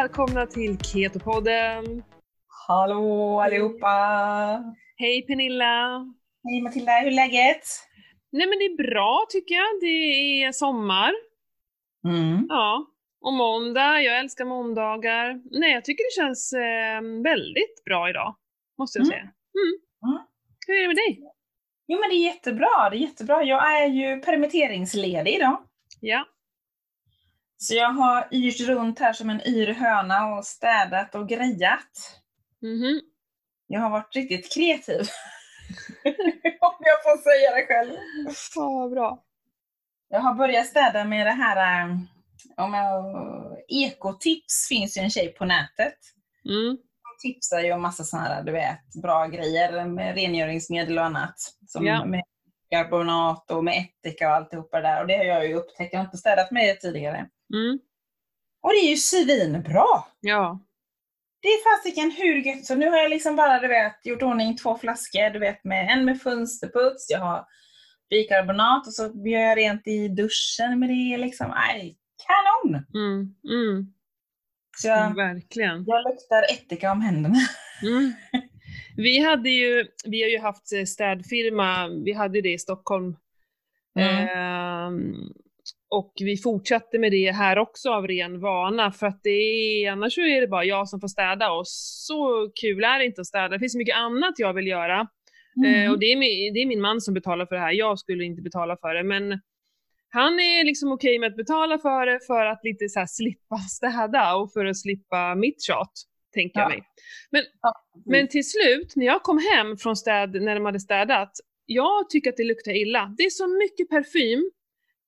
välkomna 0.00 0.46
till 0.46 0.78
Ketopodden! 0.78 2.02
Hallå 2.68 3.40
allihopa! 3.40 4.74
Hej 4.96 5.26
Pernilla! 5.26 6.06
Hej 6.48 6.62
Matilda, 6.62 6.92
hur 6.92 7.06
är 7.06 7.10
läget? 7.10 7.62
Nej 8.32 8.46
men 8.46 8.58
det 8.58 8.64
är 8.64 8.76
bra 8.90 9.26
tycker 9.28 9.54
jag. 9.54 9.80
Det 9.80 9.86
är 10.44 10.52
sommar. 10.52 11.12
Mm. 12.08 12.46
Ja. 12.48 12.86
Och 13.20 13.32
måndag, 13.32 14.00
jag 14.02 14.18
älskar 14.18 14.44
måndagar. 14.44 15.40
Nej 15.60 15.72
jag 15.72 15.84
tycker 15.84 16.04
det 16.04 16.22
känns 16.22 16.52
eh, 16.52 17.22
väldigt 17.24 17.84
bra 17.84 18.10
idag. 18.10 18.36
Måste 18.78 18.98
jag 18.98 19.06
Mm. 19.06 19.10
säga. 19.12 19.22
Mm. 19.22 19.72
Mm. 20.14 20.22
Hur 20.66 20.74
är 20.76 20.80
det 20.82 20.86
med 20.88 20.96
dig? 20.96 21.20
Jo 21.86 22.00
men 22.00 22.08
det 22.10 22.14
är 22.16 22.24
jättebra, 22.24 22.90
det 22.90 22.96
är 22.96 23.00
jättebra. 23.00 23.42
Jag 23.44 23.80
är 23.82 23.86
ju 23.86 24.20
permitteringsledig 24.20 25.34
idag. 25.34 25.62
Ja. 26.00 26.24
Så 27.62 27.74
jag 27.74 27.88
har 27.90 28.28
yrt 28.30 28.60
runt 28.60 28.98
här 28.98 29.12
som 29.12 29.30
en 29.30 29.40
yr 29.46 29.72
höna 29.74 30.26
och 30.26 30.44
städat 30.44 31.14
och 31.14 31.28
grejat. 31.28 32.20
Mhm. 32.62 33.00
Jag 33.66 33.80
har 33.80 33.90
varit 33.90 34.16
riktigt 34.16 34.54
kreativ. 34.54 35.00
Om 36.60 36.76
jag 36.80 37.02
får 37.02 37.22
säga 37.22 37.50
det 37.56 37.66
själv. 37.66 37.96
Ja, 38.54 38.88
bra. 38.88 39.24
Jag 40.08 40.20
har 40.20 40.34
börjat 40.34 40.66
städa 40.66 41.04
med 41.04 41.26
det 41.26 41.30
här, 41.32 41.84
eh, 41.88 41.96
om 42.56 42.74
jag, 42.74 43.04
ekotips 43.68 44.68
finns 44.68 44.98
ju 44.98 45.02
en 45.02 45.10
tjej 45.10 45.28
på 45.28 45.44
nätet. 45.44 45.98
Mm. 46.44 46.68
Hon 47.02 47.16
tipsar 47.22 47.60
ju 47.60 47.72
om 47.72 47.82
massa 47.82 48.04
sådana 48.04 48.28
här, 48.28 48.42
du 48.42 48.52
vet, 48.52 48.94
bra 49.02 49.26
grejer 49.26 49.84
med 49.84 50.14
rengöringsmedel 50.14 50.98
och 50.98 51.04
annat. 51.04 51.34
Som 51.66 51.86
Ja. 51.86 52.04
med 52.04 52.22
karbonat 52.70 53.50
och 53.50 53.64
med 53.64 53.78
ättika 53.78 54.28
och 54.28 54.34
alltihopa 54.34 54.80
det 54.80 54.88
där. 54.88 55.00
Och 55.00 55.06
det 55.06 55.16
har 55.16 55.24
jag 55.24 55.46
ju 55.46 55.54
upptäckt, 55.54 55.92
jag 55.92 56.00
har 56.00 56.04
inte 56.04 56.16
städat 56.18 56.50
med 56.50 56.64
det 56.68 56.74
tidigare. 56.74 57.28
Mm. 57.54 57.78
Och 58.62 58.70
det 58.70 58.76
är 58.78 58.90
ju 58.90 58.96
svinbra! 58.96 59.86
Ja. 60.20 60.60
Det 61.42 61.48
är 61.48 61.76
fasiken 61.76 62.10
hur 62.10 62.34
gött. 62.34 62.66
Så 62.66 62.74
nu 62.74 62.90
har 62.90 62.98
jag 62.98 63.10
liksom 63.10 63.36
bara, 63.36 63.60
du 63.60 63.68
vet, 63.68 64.06
gjort 64.06 64.22
ordning 64.22 64.56
två 64.56 64.78
flaskor, 64.78 65.30
du 65.30 65.38
vet, 65.38 65.64
med 65.64 65.90
en 65.90 66.04
med 66.04 66.22
fönsterputs, 66.22 67.10
jag 67.10 67.18
har 67.18 67.46
bikarbonat 68.10 68.86
och 68.86 68.92
så 68.92 69.02
gör 69.02 69.40
jag 69.40 69.58
rent 69.58 69.86
i 69.86 70.08
duschen 70.08 70.78
med 70.78 70.88
det 70.88 71.18
liksom. 71.18 71.48
Nej, 71.48 71.98
kanon! 72.26 72.84
Mm. 72.94 73.34
Mm. 73.48 73.92
Så 74.76 74.88
jag, 74.88 75.16
Verkligen. 75.16 75.84
jag 75.86 76.04
luktar 76.04 76.42
ättika 76.52 76.92
om 76.92 77.00
händerna. 77.00 77.38
Mm. 77.82 78.12
Vi 78.96 79.18
hade 79.18 79.50
ju, 79.50 79.86
vi 80.04 80.22
har 80.22 80.28
ju 80.28 80.38
haft 80.38 80.72
eh, 80.72 80.84
städfirma, 80.84 81.88
vi 81.88 82.12
hade 82.12 82.40
det 82.40 82.52
i 82.52 82.58
Stockholm. 82.58 83.16
Mm. 83.98 84.28
Ehm, 84.28 85.32
och 85.90 86.12
vi 86.20 86.36
fortsatte 86.36 86.98
med 86.98 87.12
det 87.12 87.30
här 87.32 87.58
också 87.58 87.90
av 87.90 88.06
ren 88.06 88.40
vana 88.40 88.92
för 88.92 89.06
att 89.06 89.20
det 89.22 89.30
är, 89.30 89.90
annars 89.92 90.14
så 90.14 90.20
är 90.20 90.40
det 90.40 90.46
bara 90.46 90.64
jag 90.64 90.88
som 90.88 91.00
får 91.00 91.08
städa 91.08 91.52
och 91.52 91.68
så 91.68 92.50
kul 92.60 92.84
är 92.84 92.98
det 92.98 93.04
inte 93.04 93.20
att 93.20 93.26
städa. 93.26 93.48
Det 93.48 93.58
finns 93.58 93.72
så 93.72 93.78
mycket 93.78 93.96
annat 93.96 94.34
jag 94.38 94.52
vill 94.52 94.66
göra. 94.66 95.06
Mm. 95.56 95.84
Eh, 95.84 95.92
och 95.92 95.98
det 95.98 96.06
är, 96.12 96.16
min, 96.16 96.54
det 96.54 96.60
är 96.60 96.66
min 96.66 96.80
man 96.80 97.00
som 97.00 97.14
betalar 97.14 97.46
för 97.46 97.54
det 97.54 97.60
här, 97.60 97.72
jag 97.72 97.98
skulle 97.98 98.24
inte 98.24 98.42
betala 98.42 98.76
för 98.76 98.94
det. 98.94 99.02
Men 99.02 99.40
han 100.08 100.40
är 100.40 100.64
liksom 100.64 100.92
okej 100.92 101.18
med 101.18 101.26
att 101.26 101.36
betala 101.36 101.78
för 101.78 102.06
det 102.06 102.20
för 102.26 102.46
att 102.46 102.64
lite 102.64 102.88
så 102.88 102.98
här 102.98 103.06
slippa 103.06 103.56
städa 103.70 104.34
och 104.36 104.52
för 104.52 104.64
att 104.64 104.78
slippa 104.78 105.34
mitt 105.34 105.62
tjat, 105.62 105.92
tänker 106.34 106.60
jag 106.60 106.64
Ja. 106.64 106.68
mig. 106.68 106.82
Men, 107.30 107.42
Ja, 107.62 107.74
men 108.06 108.28
till 108.28 108.50
slut, 108.50 108.92
när 108.96 109.06
jag 109.06 109.22
kom 109.22 109.38
hem 109.54 109.76
från 109.76 109.96
städ, 109.96 110.42
när 110.42 110.54
de 110.54 110.64
hade 110.64 110.80
städat, 110.80 111.32
jag 111.66 112.10
tycker 112.10 112.30
att 112.30 112.36
det 112.36 112.44
luktar 112.44 112.72
illa. 112.72 113.14
Det 113.18 113.22
är 113.22 113.30
så 113.30 113.48
mycket 113.48 113.88
parfym, 113.88 114.50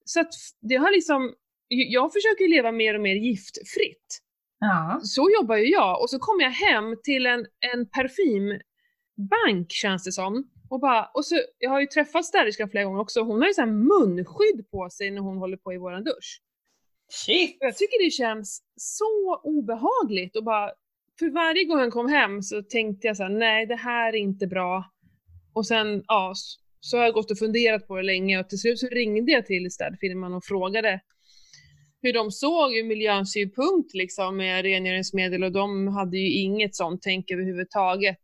så 0.04 0.20
att 0.20 0.34
det 0.60 0.76
har 0.76 0.92
liksom, 0.92 1.34
jag 1.68 2.12
försöker 2.12 2.48
leva 2.48 2.72
mer 2.72 2.94
och 2.94 3.00
mer 3.00 3.14
giftfritt 3.14 4.18
Ja. 4.64 5.00
så 5.02 5.30
jobbar 5.40 5.56
ju 5.56 5.66
jag 5.68 6.02
och 6.02 6.10
så 6.10 6.18
kommer 6.18 6.42
jag 6.44 6.50
hem 6.50 6.96
till 7.04 7.26
en, 7.26 7.46
en 7.74 7.88
parfymbank 7.88 9.72
känns 9.72 10.04
det 10.04 10.12
som. 10.12 10.48
Och, 10.70 10.80
bara, 10.80 11.04
och 11.14 11.24
så, 11.26 11.40
jag 11.58 11.70
har 11.70 11.80
ju 11.80 11.86
träffat 11.86 12.24
städerskan 12.24 12.70
flera 12.70 12.84
gånger 12.84 13.00
också, 13.00 13.20
hon 13.20 13.40
har 13.40 13.48
ju 13.48 13.54
så 13.54 13.60
här 13.60 13.68
munskydd 13.68 14.70
på 14.70 14.90
sig 14.90 15.10
när 15.10 15.20
hon 15.20 15.38
håller 15.38 15.56
på 15.56 15.72
i 15.72 15.76
våran 15.78 16.04
dusch. 16.04 16.42
Shit! 17.10 17.56
Jag 17.60 17.76
tycker 17.76 18.04
det 18.04 18.10
känns 18.10 18.62
så 18.76 19.40
obehagligt 19.42 20.36
och 20.36 20.44
bara, 20.44 20.72
för 21.18 21.30
varje 21.30 21.64
gång 21.64 21.78
han 21.78 21.90
kom 21.90 22.08
hem 22.08 22.42
så 22.42 22.62
tänkte 22.62 23.06
jag 23.06 23.16
så 23.16 23.22
här: 23.22 23.30
nej 23.30 23.66
det 23.66 23.76
här 23.76 24.12
är 24.12 24.18
inte 24.18 24.46
bra. 24.46 24.84
Och 25.54 25.66
sen, 25.66 26.04
ja, 26.06 26.34
så 26.84 26.96
har 26.96 27.04
jag 27.04 27.14
gått 27.14 27.30
och 27.30 27.38
funderat 27.38 27.86
på 27.88 27.96
det 27.96 28.02
länge 28.02 28.40
och 28.40 28.48
till 28.48 28.58
slut 28.58 28.78
så 28.78 28.86
ringde 28.86 29.32
jag 29.32 29.46
till 29.46 29.70
städfirman 29.70 30.34
och 30.34 30.44
frågade 30.44 31.00
hur 32.02 32.12
de 32.12 32.30
såg 32.30 32.76
ur 32.76 32.84
miljösynpunkt 32.84 33.94
liksom 33.94 34.36
med 34.36 34.62
rengöringsmedel 34.64 35.44
och 35.44 35.52
de 35.52 35.88
hade 35.88 36.18
ju 36.18 36.32
inget 36.32 36.74
sånt 36.76 37.02
tänk 37.02 37.30
överhuvudtaget. 37.30 38.20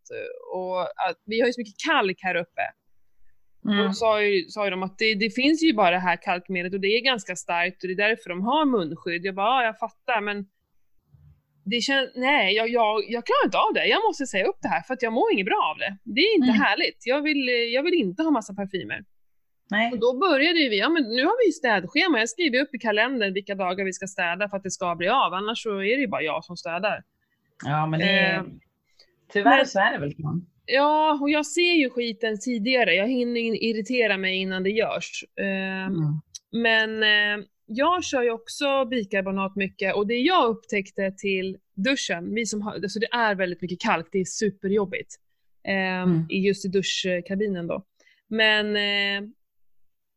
Och 0.55 0.81
att, 0.81 1.23
vi 1.25 1.41
har 1.41 1.47
ju 1.47 1.53
så 1.53 1.61
mycket 1.61 1.81
kalk 1.87 2.19
här 2.23 2.35
uppe. 2.35 2.63
Och 3.65 3.73
Mm. 3.73 3.87
då 3.87 3.93
sa 3.93 4.23
ju, 4.23 4.49
sa 4.49 4.65
ju 4.65 4.71
de 4.71 4.83
att 4.83 4.99
det, 4.99 5.15
det 5.15 5.31
finns 5.31 5.63
ju 5.63 5.73
bara 5.75 5.91
det 5.91 5.99
här 5.99 6.23
kalkmedlet 6.23 6.75
och 6.75 6.81
det 6.81 6.89
är 6.89 7.01
ganska 7.01 7.37
starkt 7.37 7.83
och 7.83 7.89
det 7.89 7.95
är 7.95 8.09
därför 8.09 8.29
de 8.31 8.43
har 8.43 8.65
munskydd. 8.65 9.25
Jag 9.25 9.35
bara, 9.35 9.63
ja 9.63 9.65
jag 9.65 9.79
fattar 9.79 10.21
men 10.21 10.47
det 11.71 11.81
känns, 11.81 12.11
nej 12.15 12.55
jag, 12.55 12.69
jag, 12.69 13.03
jag 13.09 13.27
klarar 13.27 13.45
inte 13.45 13.59
av 13.59 13.75
det. 13.75 13.87
Jag 13.87 14.01
måste 14.09 14.27
säga 14.27 14.45
upp 14.47 14.59
det 14.63 14.69
här 14.69 14.83
för 14.83 14.95
att 14.95 15.03
jag 15.03 15.13
mår 15.13 15.33
inget 15.33 15.47
bra 15.47 15.63
av 15.73 15.79
det. 15.79 15.97
Det 16.05 16.21
är 16.21 16.35
inte 16.35 16.49
Mm. 16.55 16.61
härligt. 16.61 17.03
Jag 17.07 17.23
vill, 17.23 17.49
jag 17.75 17.83
vill 17.83 17.95
inte 17.95 18.23
ha 18.23 18.31
massa 18.31 18.55
parfymer. 18.55 19.05
Nej. 19.71 19.93
Och 19.93 19.99
då 20.01 20.19
började 20.19 20.59
ju 20.59 20.69
vi, 20.69 20.79
ja 20.79 20.89
men 20.89 21.03
nu 21.03 21.25
har 21.25 21.37
vi 21.43 21.47
ju 21.47 21.53
städschema. 21.53 22.19
Jag 22.19 22.29
skriver 22.29 22.61
upp 22.63 22.75
i 22.75 22.79
kalendern 22.79 23.35
vilka 23.35 23.55
dagar 23.55 23.85
vi 23.85 23.93
ska 23.93 24.07
städa 24.07 24.49
för 24.49 24.57
att 24.57 24.63
det 24.63 24.71
ska 24.71 24.95
bli 24.95 25.09
av. 25.09 25.35
Annars 25.35 25.63
så 25.63 25.71
är 25.79 25.97
det 25.97 26.01
ju 26.01 26.09
bara 26.09 26.23
jag 26.23 26.45
som 26.45 26.57
städar. 26.57 27.03
Ja, 27.67 27.87
men 27.87 28.01
det 28.01 28.07
är... 28.19 28.35
Eh, 28.37 28.43
Tyvärr 29.33 29.57
men- 29.57 29.67
så 29.67 29.79
är 29.81 29.93
det 29.93 29.99
väl. 29.99 30.13
Ja, 30.67 31.19
och 31.23 31.31
jag 31.31 31.47
ser 31.47 31.73
ju 31.75 31.91
skiten 31.91 32.41
tidigare. 32.41 32.95
Jag 32.95 33.09
hinner 33.09 33.41
in- 33.41 33.55
irritera 33.55 34.17
mig 34.17 34.37
innan 34.37 34.63
det 34.63 34.71
görs. 34.71 35.25
Eh, 35.41 35.87
Mm. 35.87 36.21
Men 36.53 37.03
eh, 37.03 37.45
jag 37.69 38.05
kör 38.05 38.23
ju 38.23 38.31
också 38.31 38.85
bikarbonat 38.85 39.57
mycket 39.57 39.95
och 39.95 40.07
det 40.07 40.19
jag 40.19 40.49
upptäckte 40.49 41.13
till 41.13 41.59
duschen, 41.75 42.35
vi 42.35 42.47
som 42.47 42.63
har, 42.63 42.73
alltså 42.73 42.99
det 42.99 43.09
är 43.13 43.35
väldigt 43.35 43.63
mycket 43.63 43.81
kalk, 43.81 44.07
det 44.13 44.19
är 44.19 44.25
superjobbigt. 44.25 45.15
Eh, 45.65 45.75
Mm. 46.03 46.27
i 46.31 46.39
Just 46.39 46.65
i 46.65 46.69
duschkabinen 46.69 47.67
då. 47.67 47.85
Men 48.29 48.77
eh, 48.77 49.29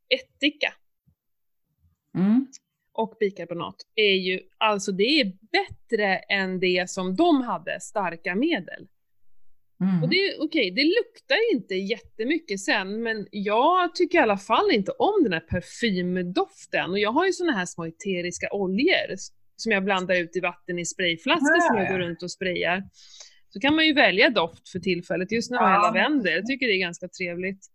ättika 0.09 0.73
Mm. 2.15 2.47
och 2.93 3.17
bikarbonat 3.19 3.75
är 3.95 4.13
ju, 4.15 4.39
alltså 4.57 4.91
det 4.91 5.03
är 5.21 5.33
bättre 5.51 6.17
än 6.17 6.59
det 6.59 6.89
som 6.89 7.15
de 7.15 7.41
hade, 7.41 7.79
starka 7.79 8.35
medel. 8.35 8.87
Mm. 9.81 10.03
Och 10.03 10.09
det 10.09 10.37
okej, 10.39 10.71
det 10.71 10.83
luktar 10.83 11.53
inte 11.53 11.75
jättemycket 11.75 12.59
sen, 12.59 13.03
men 13.03 13.27
jag 13.31 13.95
tycker 13.95 14.17
i 14.17 14.21
alla 14.21 14.37
fall 14.37 14.71
inte 14.71 14.91
om 14.91 15.23
den 15.23 15.33
här 15.33 15.39
parfymdoften. 15.39 16.89
Och 16.91 16.99
jag 16.99 17.11
har 17.11 17.25
ju 17.25 17.33
såna 17.33 17.51
här 17.51 17.65
små 17.65 17.85
eteriska 17.85 18.47
oljor 18.51 19.15
som 19.55 19.71
jag 19.71 19.83
blandar 19.83 20.15
ut 20.15 20.35
i 20.35 20.39
vatten 20.39 20.79
i 20.79 20.85
sprayflaskor 20.85 21.59
som 21.67 21.75
Ja, 21.75 21.81
jag 21.83 21.91
ja. 21.91 21.97
går 21.97 21.99
runt 21.99 22.23
och 22.23 22.31
sprayar. 22.31 22.83
Så 23.49 23.59
kan 23.59 23.75
man 23.75 23.85
ju 23.87 23.93
välja 23.93 24.29
doft 24.29 24.69
för 24.69 24.79
tillfället. 24.79 25.31
Just 25.31 25.51
nu 25.51 25.57
har 25.57 25.69
jag 25.69 25.77
Ja. 25.77 25.81
lavendel, 25.87 26.33
jag 26.33 26.45
tycker 26.45 26.67
det 26.67 26.73
är 26.73 26.79
ganska 26.79 27.07
trevligt. 27.07 27.65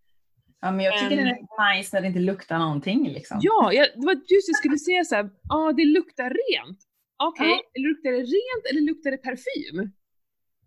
Ja, 0.60 0.70
men 0.72 0.84
jag 0.84 0.94
tycker 0.98 1.16
Men- 1.16 1.24
det 1.24 1.30
är 1.30 1.78
nice 1.78 1.96
när 1.96 2.00
det 2.00 2.06
inte 2.08 2.20
luktar 2.20 2.58
någonting 2.58 3.08
liksom. 3.08 3.38
Ja, 3.42 3.72
jag, 3.72 3.86
det 3.94 4.06
var 4.06 4.14
just 4.14 4.48
jag 4.48 4.56
skulle 4.56 4.78
säga 4.78 5.04
såhär, 5.04 5.30
ja 5.48 5.72
det 5.76 5.84
luktar 5.84 6.30
rent. 6.30 6.78
Okej, 7.22 7.46
Ja. 7.72 7.80
luktar 7.88 8.10
det 8.10 8.18
rent 8.18 8.64
eller 8.70 8.80
luktar 8.80 9.10
det 9.10 9.16
parfym? 9.16 9.92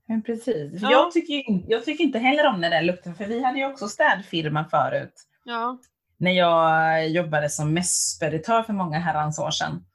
Men 0.09 0.24
precis. 0.24 0.82
Ja. 0.82 0.91
Jag, 0.91 1.11
tycker, 1.11 1.44
jag 1.72 1.85
tycker 1.85 2.03
inte 2.03 2.20
heller 2.20 2.47
om 2.47 2.61
den 2.61 2.72
där 2.72 2.82
lukten, 2.82 3.16
för 3.16 3.26
vi 3.26 3.44
hade 3.44 3.59
ju 3.59 3.66
också 3.66 3.88
städfirma 3.88 4.66
förut. 4.66 5.14
Ja. 5.44 5.79
När 6.17 6.32
jag 6.32 7.09
jobbade 7.09 7.50
som 7.50 7.73
mässpeditör 7.73 8.64
för 8.64 8.73
många 8.73 9.00
herrans 9.00 9.40
år 9.40 9.52
sedan. 9.52 9.85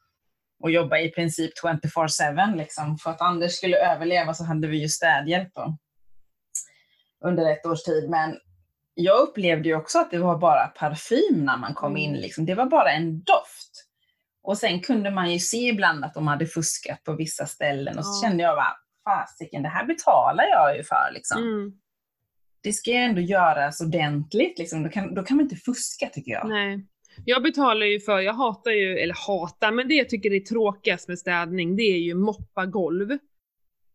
Och 0.63 0.71
jobbade 0.71 1.03
i 1.03 1.11
princip 1.11 1.53
24-7 1.65 2.57
liksom. 2.57 2.99
För 2.99 3.11
att 3.11 3.21
Anders 3.21 3.53
skulle 3.53 3.93
överleva 3.93 4.35
så 4.35 4.45
hade 4.45 4.69
vi 4.69 4.77
ju 4.83 4.89
städhjälp 4.89 5.55
då. 5.55 5.77
Under 7.25 7.53
ett 7.53 7.67
års 7.67 7.83
tid. 7.83 8.11
Men 8.11 8.39
jag 8.95 9.21
upplevde 9.21 9.69
ju 9.69 9.75
också 9.77 9.99
att 9.99 10.11
det 10.11 10.19
var 10.19 10.39
bara 10.39 10.67
parfym 10.67 11.45
när 11.45 11.57
man 11.57 11.75
kom 11.75 11.97
in. 11.97 12.13
Liksom. 12.13 12.47
Det 12.47 12.55
var 12.55 12.67
bara 12.67 12.91
en 12.93 13.23
doft. 13.23 13.85
Och 14.43 14.59
sen 14.59 14.81
kunde 14.81 15.11
man 15.11 15.33
ju 15.33 15.39
se 15.39 15.69
ibland 15.69 16.05
att 16.05 16.15
de 16.15 16.27
hade 16.29 16.47
fuskat 16.47 17.05
på 17.05 17.13
vissa 17.13 17.47
ställen. 17.47 17.99
Och 17.99 18.07
så 18.07 18.21
Ja. 18.25 18.29
kände 18.29 18.43
jag 18.43 18.57
bara, 18.57 18.77
fasiken, 19.05 19.63
det 19.63 19.69
här 19.69 19.85
betalar 19.87 20.45
jag 20.45 20.77
ju 20.77 20.83
för. 20.83 21.11
Liksom. 21.15 21.43
Mm. 21.43 21.73
Det 22.63 22.73
ska 22.73 22.91
ju 22.91 22.97
ändå 22.97 23.21
göras 23.21 23.81
ordentligt. 23.81 24.59
Liksom. 24.59 24.83
Då, 24.83 24.89
kan, 24.89 25.15
då 25.15 25.23
kan 25.23 25.37
man 25.37 25.45
inte 25.45 25.57
fuska 25.57 26.09
tycker 26.09 26.33
jag. 26.33 26.49
Nej. 26.49 26.87
Jag 27.25 27.43
betalar 27.43 27.87
ju 27.87 28.01
för, 28.01 28.21
jag 28.21 28.35
hatar 28.35 28.71
ju, 28.71 28.99
eller 28.99 29.15
hatar, 29.27 29.73
men 29.73 29.89
det 29.89 29.95
jag 29.95 30.09
tycker 30.09 30.33
är 30.33 30.41
tråkigast 30.41 31.09
med 31.09 31.19
städning, 31.19 31.77
det 31.77 31.83
är 31.83 31.99
ju 31.99 32.15
moppa 32.15 32.67
golv. 32.67 33.19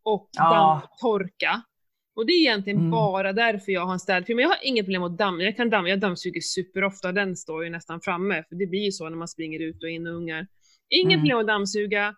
Och 0.03 0.29
Ja. 0.37 0.53
dammtorka. 0.53 1.61
Och 2.15 2.25
det 2.25 2.31
är 2.33 2.39
egentligen 2.39 2.79
Mm. 2.79 2.91
bara 2.91 3.33
därför 3.33 3.71
jag 3.71 3.85
har 3.85 3.93
en 3.93 3.99
städfirma. 3.99 4.41
Jag 4.41 4.49
har 4.49 4.57
inget 4.63 4.85
problem 4.85 5.03
att 5.03 5.17
damma, 5.17 5.43
jag 5.43 5.55
kan 5.55 5.69
damma, 5.69 5.89
jag 5.89 5.99
dammsuger 5.99 6.41
superofta, 6.41 7.11
den 7.11 7.35
står 7.35 7.63
ju 7.63 7.69
nästan 7.69 8.01
framme, 8.01 8.43
för 8.49 8.55
det 8.55 8.65
blir 8.67 8.79
ju 8.85 8.91
så 8.91 9.09
när 9.09 9.17
man 9.17 9.27
springer 9.27 9.59
ut 9.59 9.83
och 9.83 9.89
in 9.89 10.07
och 10.07 10.13
ungar. 10.15 10.47
Inget 10.89 11.13
Mm. 11.13 11.19
problem 11.19 11.37
att 11.39 11.47
dammsuga. 11.47 12.15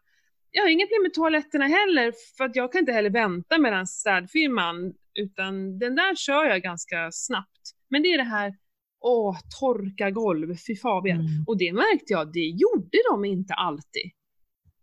Jag 0.52 0.62
har 0.64 0.70
inga 0.70 0.86
problem 0.86 1.02
med 1.04 1.14
toaletterna 1.14 1.66
heller, 1.68 2.14
för 2.38 2.44
att 2.46 2.56
jag 2.56 2.72
kan 2.72 2.80
inte 2.80 2.92
heller 2.92 3.10
vänta 3.10 3.58
medan 3.60 3.88
städfirman, 3.88 4.94
utan 5.20 5.80
den 5.80 5.96
där 5.96 6.16
kör 6.16 6.46
jag 6.46 6.62
ganska 6.62 7.10
snabbt. 7.12 7.62
Men 7.90 8.02
det 8.04 8.08
är 8.14 8.18
det 8.18 8.24
här, 8.24 8.54
åh, 9.02 9.38
torka 9.60 10.12
golv, 10.12 10.56
fy 10.68 10.76
Fabian. 10.76 11.20
Mm. 11.20 11.44
Och 11.48 11.58
det 11.58 11.74
märkte 11.74 12.14
jag, 12.14 12.34
det 12.34 12.40
gjorde 12.46 12.98
de 13.12 13.26
inte 13.26 13.54
alltid. 13.54 14.12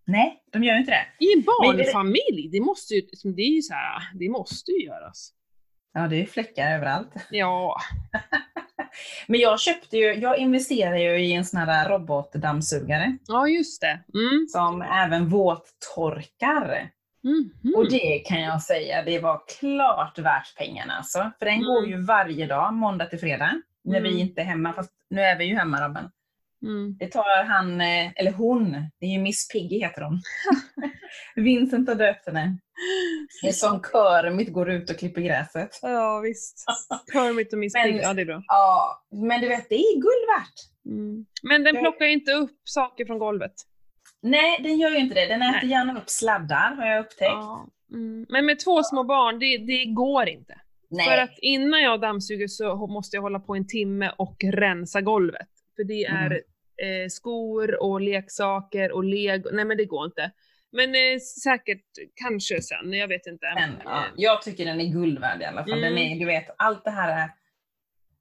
Nej, 0.05 0.43
de 0.53 0.65
gör 0.65 0.79
inte 0.79 0.91
det. 0.91 1.25
I 1.27 1.33
en 1.33 1.45
Men 1.63 1.77
det- 1.77 1.83
barnfamilj, 1.85 2.49
det 2.53 2.61
måste 2.61 2.95
ju, 2.95 3.01
det 3.37 3.43
är 3.43 3.55
ju 3.57 3.63
så 3.63 3.75
här, 3.75 4.03
det 4.15 4.29
måste 4.29 4.73
ju 4.73 4.79
göras. 4.85 5.33
Ja, 5.93 6.09
det 6.09 6.23
är 6.23 6.27
fläckar 6.27 6.75
överallt. 6.75 7.13
Ja, 7.31 7.77
Men 9.27 9.41
jag 9.41 9.61
köpte 9.61 9.97
ju, 9.97 10.15
jag 10.15 10.39
investerade 10.39 11.01
ju 11.01 11.19
i 11.21 11.33
en 11.33 11.45
sån 11.45 11.61
här 11.61 11.89
robotdammsugare 11.89 13.17
ja 13.29 13.49
just 13.49 13.81
det. 13.81 14.01
Mm. 14.15 14.47
som 14.49 14.83
även 14.83 15.29
våttorkar. 15.29 16.91
Mhm. 17.25 17.75
Och 17.77 17.91
det 17.91 18.19
kan 18.19 18.41
jag 18.41 18.63
säga, 18.63 19.03
det 19.03 19.19
var 19.19 19.41
klart 19.61 20.19
värt 20.19 20.57
pengarna 20.57 20.93
alltså. 20.97 21.31
För 21.39 21.47
den 21.47 21.55
Mm. 21.55 21.67
går 21.67 21.87
ju 21.87 22.01
varje 22.01 22.47
dag, 22.47 22.75
måndag 22.75 23.07
till 23.07 23.19
fredag, 23.19 23.63
när 23.85 23.99
Mm. 23.99 24.13
vi 24.13 24.21
inte 24.21 24.41
är 24.41 24.45
hemma. 24.45 24.73
Fast 24.73 24.93
nu 25.11 25.21
är 25.23 25.39
vi 25.39 25.45
ju 25.45 25.57
hemma 25.57 25.89
Robin. 25.89 26.11
Mm. 26.63 26.97
Det 26.99 27.07
tar 27.07 27.45
han, 27.45 27.81
eh, 27.81 28.13
eller 28.17 28.33
hon, 28.33 28.73
det 29.01 29.07
är 29.07 29.11
ju 29.11 29.19
Miss 29.19 29.49
Piggy 29.49 29.79
heter 29.79 30.03
hon. 30.03 30.21
Vincent 31.45 31.89
har 31.89 31.95
döpt 31.95 32.27
henne. 32.27 32.59
Det 33.43 33.49
är 33.49 33.53
som 33.53 33.83
Kermit 33.83 34.53
går 34.53 34.71
ut 34.71 34.91
och 34.91 34.97
klipper 34.99 35.21
gräset. 35.21 35.79
Ja 35.83 36.21
visst. 36.25 36.65
Kermit 37.13 37.53
och 37.53 37.59
Miss 37.59 37.75
Men- 37.75 37.85
Piggy, 37.85 37.99
ja 37.99 38.15
det 38.15 38.23
är 38.23 38.27
bra. 38.27 38.43
Ja, 38.47 39.03
men 39.11 39.41
du 39.41 39.49
vet, 39.49 39.69
det 39.69 39.75
är 39.75 39.95
guld 39.95 40.27
värt. 40.39 40.87
Mm. 40.95 41.27
Men 41.43 41.65
den 41.65 41.77
plockar 41.77 42.07
inte 42.07 42.33
upp 42.33 42.61
saker 42.65 43.05
från 43.07 43.19
golvet. 43.19 43.53
Nej, 44.23 44.61
den 44.63 44.79
gör 44.79 44.91
ju 44.91 44.99
inte 44.99 45.15
det. 45.15 45.27
Den 45.27 45.43
äter 45.43 45.61
Nej. 45.63 45.71
gärna 45.71 45.99
upp 45.99 46.09
sladdar, 46.11 46.75
har 46.77 46.87
jag 46.87 47.01
upptäckt. 47.01 47.21
Ja. 47.33 47.67
Mm. 47.93 48.27
Men 48.29 48.47
med 48.47 48.59
två 48.59 48.83
små 48.83 49.05
barn, 49.05 49.39
det, 49.39 49.59
det 49.59 49.85
går 49.85 50.29
inte. 50.29 50.61
Nej. 50.91 51.07
För 51.07 51.19
att 51.19 51.39
innan 51.43 51.83
jag 51.83 52.01
dammsuger 52.01 52.49
så 52.49 52.87
måste 52.87 53.17
jag 53.17 53.23
hålla 53.23 53.41
på 53.41 53.55
en 53.55 53.67
timme 53.67 54.13
och 54.17 54.37
rensa 54.45 55.01
golvet. 55.01 55.49
För 55.79 55.85
det 55.85 56.05
är 56.05 56.27
Mm. 56.27 57.05
eh, 57.05 57.09
skor 57.09 57.83
och 57.83 58.01
leksaker 58.01 58.93
och 58.93 59.05
lego. 59.05 59.51
Nej 59.53 59.65
men 59.65 59.77
det 59.77 59.85
går 59.85 60.05
inte. 60.07 60.31
Men 60.73 60.95
eh, 60.95 61.19
säkert 61.45 61.85
kanske 62.15 62.63
sen, 62.63 62.93
jag 62.93 63.09
vet 63.09 63.27
inte. 63.27 63.47
Men, 63.55 63.71
ja, 63.85 63.99
Eh, 63.99 64.05
jag 64.17 64.43
tycker 64.43 64.65
den 64.65 64.81
är 64.81 64.93
guld 64.93 65.19
värd 65.19 65.43
i 65.43 65.45
alla 65.45 65.65
fall. 65.65 65.81
Den 65.81 65.93
Mm. 65.93 66.13
är, 66.13 66.19
du 66.21 66.27
vet, 66.27 66.47
allt 66.59 66.85
det 66.85 66.91
här 66.91 67.31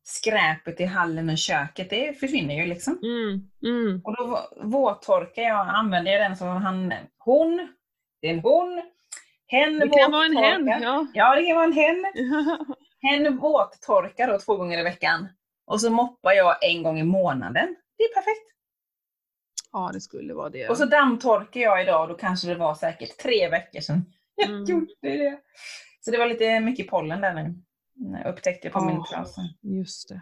skräpet 0.03 0.81
i 0.81 0.85
hallen 0.85 1.29
och 1.29 1.37
köket, 1.37 1.89
det 1.89 2.19
försvinner 2.19 2.55
ju 2.55 2.65
liksom. 2.65 2.99
Mm, 3.03 3.49
mm. 3.63 4.01
Och 4.03 4.15
då 4.15 4.49
våttorkar 4.63 5.41
jag, 5.43 5.67
använder 5.69 6.11
jag 6.11 6.21
den 6.21 6.35
som 6.35 6.47
han, 6.47 6.93
hon, 7.17 7.67
det 8.21 8.27
är 8.27 8.33
en 8.33 8.39
hon, 8.39 8.81
hen 9.47 9.79
Det 9.79 9.89
kan 9.89 10.11
vara 10.11 10.25
en 10.25 10.37
hen, 10.37 10.67
ja. 10.81 11.07
Ja, 11.13 11.35
det 11.35 11.43
kan 11.45 11.55
vara 11.55 11.65
en 11.65 11.73
hen. 11.73 12.05
Hen 13.01 13.37
våttorkar 13.37 14.27
då 14.27 14.39
två 14.39 14.55
gånger 14.55 14.79
i 14.79 14.83
veckan. 14.83 15.27
Och 15.67 15.81
så 15.81 15.89
moppar 15.89 16.31
jag 16.33 16.55
en 16.63 16.83
gång 16.83 16.99
i 16.99 17.03
månaden. 17.03 17.75
Det 17.97 18.03
är 18.03 18.13
perfekt. 18.13 18.53
ja, 19.71 19.89
det 19.93 20.01
skulle 20.01 20.33
vara 20.33 20.49
det. 20.49 20.69
Och 20.69 20.77
så 20.77 20.85
dammtorkar 20.85 21.59
jag 21.61 21.81
idag 21.81 22.01
och 22.01 22.07
då 22.07 22.13
kanske 22.15 22.47
det 22.47 22.55
var 22.55 22.75
säkert 22.75 23.17
tre 23.17 23.49
veckor 23.49 23.79
sedan 23.81 24.05
jag 24.35 24.49
Mm. 24.49 24.63
gjorde 24.65 24.87
det. 25.01 25.39
Så 26.01 26.11
det 26.11 26.17
var 26.17 26.25
lite 26.25 26.59
mycket 26.59 26.87
pollen 26.87 27.21
där 27.21 27.33
nu. 27.33 27.55
Jag 28.23 28.33
upptäckte 28.33 28.69
på 28.69 28.81
min 28.85 28.95
Ja. 28.95 29.05
trasa. 29.11 29.41
Just 29.61 30.09
det. 30.09 30.21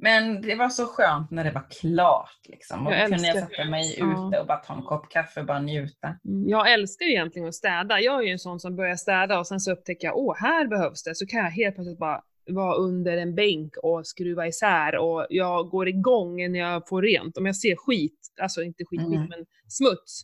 Men 0.00 0.42
det 0.42 0.54
var 0.54 0.68
så 0.68 0.86
skönt 0.86 1.30
när 1.30 1.44
det 1.44 1.50
var 1.50 1.66
klart. 1.80 2.38
Liksom. 2.48 2.86
Och 2.86 2.92
Jag 2.92 3.08
kunde 3.08 3.26
jag 3.26 3.36
sätta 3.48 3.64
mig 3.64 3.94
ute 4.00 4.40
och 4.40 4.46
bara 4.46 4.58
ta 4.58 4.74
en 4.74 4.82
kopp 4.82 5.08
kaffe 5.10 5.40
och 5.40 5.46
bara 5.46 5.60
njuta. 5.60 6.08
Mm, 6.24 6.48
Jag 6.48 6.72
älskar 6.72 7.06
ju 7.06 7.12
egentligen 7.12 7.48
att 7.48 7.54
städa. 7.54 8.00
Jag 8.00 8.18
är 8.18 8.22
ju 8.26 8.32
en 8.32 8.38
sån 8.38 8.60
som 8.60 8.76
börjar 8.76 8.96
städa 8.96 9.38
och 9.38 9.46
sen 9.46 9.60
så 9.60 9.72
upptäcker 9.72 10.06
jag, 10.08 10.16
åh, 10.16 10.36
här 10.40 10.66
behövs 10.66 11.02
det. 11.02 11.14
Så 11.14 11.26
kan 11.26 11.40
jag 11.40 11.50
helt 11.50 11.74
plötsligt 11.74 11.98
bara 11.98 12.22
vara 12.48 12.74
under 12.74 13.16
en 13.16 13.34
bänk 13.34 13.76
och 13.82 14.06
skruva 14.06 14.46
isär 14.46 14.96
och 14.96 15.26
jag 15.30 15.68
går 15.68 15.88
igång 15.88 16.52
när 16.52 16.58
jag 16.58 16.88
får 16.88 17.02
rent. 17.02 17.36
Om 17.38 17.46
jag 17.46 17.56
ser 17.56 17.76
skit, 17.76 18.18
alltså 18.40 18.62
inte 18.62 18.84
skit, 18.84 19.00
skit 19.00 19.16
Mm. 19.16 19.28
men 19.28 19.46
smuts. 19.68 20.22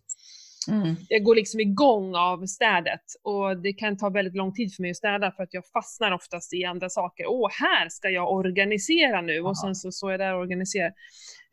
Mm. 0.70 0.94
Jag 1.08 1.22
går 1.24 1.34
liksom 1.34 1.60
igång 1.60 2.14
av 2.16 2.46
städet 2.46 3.00
och 3.22 3.56
det 3.56 3.72
kan 3.72 3.96
ta 3.96 4.08
väldigt 4.10 4.34
lång 4.36 4.52
tid 4.54 4.74
för 4.74 4.82
mig 4.82 4.90
att 4.90 4.96
städa 4.96 5.32
för 5.32 5.42
att 5.42 5.54
jag 5.54 5.66
fastnar 5.66 6.12
oftast 6.12 6.54
i 6.54 6.64
andra 6.64 6.88
saker. 6.88 7.26
Åh, 7.26 7.48
här 7.60 7.88
ska 7.88 8.08
jag 8.08 8.32
organisera 8.32 9.20
nu 9.20 9.40
och 9.40 9.58
sen 9.58 9.74
så 9.74 9.92
står 9.92 10.10
jag 10.10 10.20
där 10.20 10.34
och 10.34 10.40
organiserar. 10.40 10.92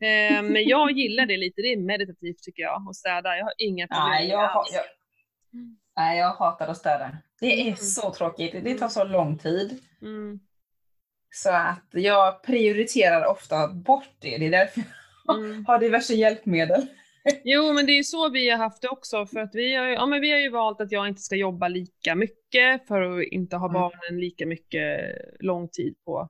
Eh, 0.00 0.42
men 0.42 0.64
jag 0.68 0.90
gillar 0.90 1.26
det 1.26 1.36
lite, 1.36 1.62
det 1.62 1.72
är 1.72 1.76
meditativt 1.76 2.42
tycker 2.42 2.62
jag, 2.62 2.88
att 2.88 2.96
städa. 2.96 3.36
Jag 3.36 3.44
har 3.44 3.52
inga 3.58 3.86
problem 3.86 4.08
Nej, 4.08 4.28
jag, 4.28 4.44
alls. 4.44 4.68
jag, 4.74 4.84
nej, 5.96 6.18
jag 6.18 6.30
hatar 6.34 6.68
att 6.68 6.76
städa. 6.76 7.16
Det 7.40 7.60
är 7.60 7.62
Mm. 7.66 7.76
så 7.76 8.12
tråkigt. 8.12 8.52
Det 8.64 8.74
tar 8.74 8.88
så 8.88 9.04
lång 9.04 9.38
tid. 9.38 9.78
Mm. 10.02 10.40
Så 11.34 11.50
att 11.50 11.88
jag 11.90 12.42
prioriterar 12.42 13.24
ofta 13.26 13.68
bort 13.68 14.08
det. 14.20 14.38
Det 14.38 14.46
är 14.46 14.50
därför 14.50 14.82
jag 15.26 15.38
Mm. 15.38 15.64
har 15.66 15.78
diverse 15.78 16.14
hjälpmedel. 16.14 16.86
Jo, 17.44 17.72
men 17.72 17.86
det 17.86 17.92
är 17.92 17.96
ju 17.96 18.04
så 18.04 18.30
vi 18.30 18.50
har 18.50 18.58
haft 18.58 18.82
det 18.82 18.88
också, 18.88 19.26
för 19.26 19.40
att 19.40 19.54
vi 19.54 19.74
har, 19.74 19.86
ja, 19.86 20.06
men 20.06 20.20
vi 20.20 20.30
har 20.32 20.38
ju 20.38 20.50
valt 20.50 20.80
att 20.80 20.92
jag 20.92 21.08
inte 21.08 21.22
ska 21.22 21.36
jobba 21.36 21.68
lika 21.68 22.14
mycket 22.14 22.86
för 22.88 23.02
att 23.20 23.24
inte 23.26 23.56
ha 23.56 23.68
Mm. 23.68 23.74
barnen 23.80 24.20
lika 24.20 24.46
mycket 24.46 25.00
lång 25.40 25.68
tid 25.68 25.94
på 26.04 26.28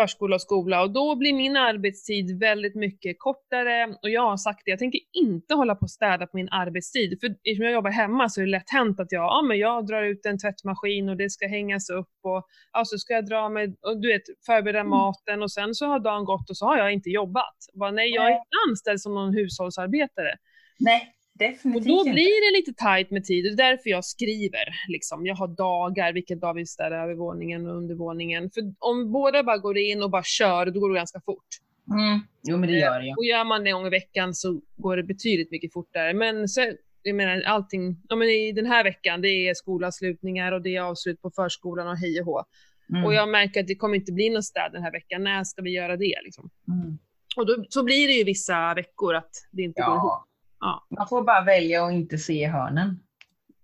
förskola 0.00 0.34
och 0.34 0.42
skola 0.42 0.82
och 0.82 0.90
då 0.90 1.16
blir 1.16 1.32
min 1.32 1.56
arbetstid 1.56 2.38
väldigt 2.40 2.74
mycket 2.74 3.16
kortare 3.18 3.86
och 4.02 4.10
jag 4.10 4.22
har 4.22 4.36
sagt 4.36 4.62
det, 4.64 4.70
jag 4.70 4.78
tänker 4.78 5.00
inte 5.12 5.54
hålla 5.54 5.74
på 5.74 5.82
och 5.82 5.90
städa 5.90 6.26
på 6.26 6.36
min 6.36 6.48
arbetstid 6.48 7.20
för 7.20 7.26
eftersom 7.26 7.64
jag 7.64 7.72
jobbar 7.72 7.90
hemma 7.90 8.28
så 8.28 8.40
är 8.40 8.44
det 8.44 8.50
lätt 8.50 8.70
hänt 8.70 9.00
att 9.00 9.12
jag, 9.12 9.22
ja, 9.22 9.42
men 9.48 9.58
jag 9.58 9.86
drar 9.86 10.02
ut 10.02 10.26
en 10.26 10.38
tvättmaskin 10.38 11.08
och 11.08 11.16
det 11.16 11.30
ska 11.30 11.46
hängas 11.46 11.90
upp 11.90 12.14
och 12.22 12.46
ja, 12.72 12.84
så 12.84 12.98
ska 12.98 13.14
jag 13.14 13.26
dra 13.26 13.48
med, 13.48 13.76
och 13.86 14.00
du 14.00 14.08
vet, 14.12 14.22
förbereda 14.46 14.78
Mm. 14.78 14.90
maten 14.90 15.42
och 15.42 15.52
sen 15.52 15.74
så 15.74 15.86
har 15.86 16.00
dagen 16.00 16.24
gått 16.24 16.50
och 16.50 16.56
så 16.56 16.66
har 16.66 16.78
jag 16.78 16.92
inte 16.92 17.10
jobbat. 17.10 17.56
Bara, 17.74 17.90
nej, 17.90 18.10
jag 18.14 18.24
är 18.26 18.30
inte 18.30 18.56
anställd 18.68 19.00
som 19.00 19.14
någon 19.14 19.34
hushållsarbetare. 19.34 20.34
Nej, 20.78 21.12
Och 21.38 21.52
definitivt 21.52 21.86
då 21.86 21.98
inte. 21.98 22.10
blir 22.10 22.52
det 22.52 22.58
lite 22.58 22.72
tight 22.84 23.10
med 23.10 23.24
tid. 23.24 23.44
Det 23.44 23.48
är 23.48 23.70
därför 23.70 23.90
jag 23.90 24.04
skriver. 24.04 24.74
Liksom. 24.88 25.26
Jag 25.26 25.34
har 25.34 25.48
dagar, 25.48 26.12
vilken 26.12 26.38
dag 26.38 26.54
vi 26.54 26.66
städar 26.66 27.02
övervåningen 27.02 27.66
och 27.66 27.76
undervåningen. 27.76 28.50
För 28.50 28.62
om 28.78 29.12
båda 29.12 29.42
bara 29.42 29.58
går 29.58 29.78
in 29.78 30.02
och 30.02 30.10
bara 30.10 30.22
kör, 30.22 30.66
då 30.66 30.80
går 30.80 30.88
det 30.88 30.96
ganska 30.96 31.20
fort. 31.20 31.46
Mm. 31.90 32.20
Jo, 32.42 32.56
men 32.56 32.68
det 32.68 32.78
gör 32.78 33.00
det. 33.00 33.14
Och 33.16 33.24
gör 33.24 33.44
man 33.44 33.64
det 33.64 33.70
en 33.70 33.76
gång 33.76 33.86
i 33.86 33.90
veckan 33.90 34.34
så 34.34 34.60
går 34.76 34.96
det 34.96 35.02
betydligt 35.02 35.50
mycket 35.50 35.72
fortare. 35.72 36.14
Men 36.14 36.48
så, 36.48 36.72
jag 37.02 37.16
menar 37.16 37.42
allting, 37.42 37.96
ja, 38.08 38.16
men 38.16 38.28
i 38.28 38.52
den 38.52 38.66
här 38.66 38.84
veckan, 38.84 39.20
det 39.20 39.28
är 39.28 39.54
skolavslutningar 39.54 40.52
och 40.52 40.62
det 40.62 40.76
är 40.76 40.80
avslut 40.80 41.22
på 41.22 41.30
förskolan 41.30 41.88
och 41.88 41.96
hej 41.96 42.20
och 42.20 42.26
hå. 42.26 42.44
Mm. 42.90 43.04
Och 43.04 43.14
jag 43.14 43.28
märker 43.28 43.60
att 43.60 43.66
det 43.66 43.74
kommer 43.74 43.96
inte 43.96 44.12
bli 44.12 44.30
någon 44.30 44.42
städ 44.42 44.72
den 44.72 44.82
här 44.82 44.92
veckan. 44.92 45.24
När 45.24 45.44
ska 45.44 45.62
vi 45.62 45.70
göra 45.70 45.96
det? 45.96 46.14
Liksom? 46.24 46.50
Mm. 46.68 46.98
Och 47.36 47.46
då, 47.46 47.64
så 47.68 47.84
blir 47.84 48.06
det 48.06 48.12
ju 48.12 48.24
vissa 48.24 48.74
veckor 48.74 49.14
att 49.14 49.30
det 49.50 49.62
inte 49.62 49.80
går 49.82 49.96
ihop. 49.96 50.24
Ja. 50.60 50.86
Man 50.96 51.08
får 51.08 51.22
bara 51.22 51.44
välja 51.44 51.84
att 51.84 51.92
inte 51.92 52.18
se 52.18 52.46
hörnen. 52.46 53.00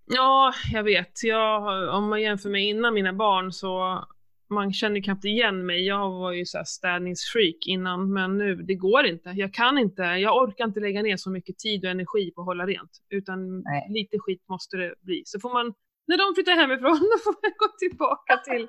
Ja, 0.07 0.53
jag 0.73 0.83
vet. 0.83 1.25
Jag, 1.25 1.89
om 1.95 2.09
man 2.09 2.23
jämför 2.23 2.51
med 2.51 2.65
innan 2.65 2.95
mina 2.95 3.13
barn 3.13 3.53
så 3.53 4.05
man 4.51 4.73
känner 4.73 5.01
knappt 5.01 5.25
igen 5.25 5.67
mig. 5.67 5.87
Jag 5.87 6.11
var 6.11 6.33
ju 6.33 6.47
så 6.47 6.59
här 6.59 6.65
städningsfreak 6.65 7.67
innan, 7.67 8.13
men 8.13 8.39
nu, 8.39 8.57
det 8.57 8.75
går 8.75 9.07
inte. 9.07 9.31
Jag 9.31 9.55
kan 9.55 9.79
inte, 9.79 10.03
jag 10.03 10.43
orkar 10.43 10.65
inte 10.65 10.81
lägga 10.81 11.03
ner 11.03 11.17
så 11.17 11.31
mycket 11.31 11.59
tid 11.59 11.85
och 11.85 11.91
energi 11.91 12.31
på 12.31 12.41
att 12.41 12.47
hålla 12.47 12.67
rent, 12.67 12.91
utan 13.11 13.61
Nej. 13.61 13.87
lite 13.91 14.19
skit 14.19 14.43
måste 14.49 14.77
det 14.77 14.95
bli. 15.01 15.23
Så 15.25 15.41
får 15.41 15.53
man, 15.53 15.75
när 16.07 16.19
de 16.19 16.35
flyttar 16.35 16.53
hemifrån, 16.53 16.99
då 17.13 17.19
får 17.25 17.35
jag 17.43 17.53
gå 17.59 17.69
tillbaka 17.79 18.37
till 18.37 18.67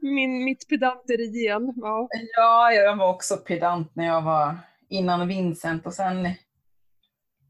min, 0.00 0.44
mitt 0.44 0.68
pedanteri 0.68 1.24
igen. 1.24 1.72
Ja. 1.76 2.08
Ja, 2.36 2.72
jag 2.72 2.96
var 2.96 3.08
också 3.08 3.36
pedant 3.36 3.94
när 3.94 4.06
jag 4.06 4.22
var 4.22 4.56
innan 4.88 5.28
Vincent 5.28 5.86
och 5.86 5.94
sen 5.94 6.28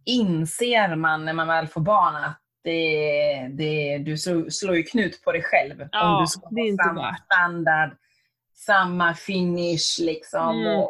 inser 0.06 0.96
man 0.96 1.24
när 1.24 1.32
man 1.32 1.46
väl 1.48 1.66
får 1.66 1.80
barn 1.80 2.14
att 2.24 2.40
det, 2.62 3.48
det, 3.48 3.98
du 3.98 4.16
slår, 4.50 4.76
ju 4.76 4.82
knut 4.82 5.22
på 5.24 5.32
dig 5.32 5.42
själv. 5.42 5.88
Ja, 5.92 6.16
om 6.16 6.22
du 6.22 6.26
ska 6.26 6.48
det 6.50 6.60
är 6.60 6.70
ha 6.70 6.84
samma 6.84 7.02
värt. 7.02 7.24
standard, 7.24 7.96
samma 8.54 9.14
finish 9.14 10.00
liksom. 10.00 10.60
Mm. 10.60 10.80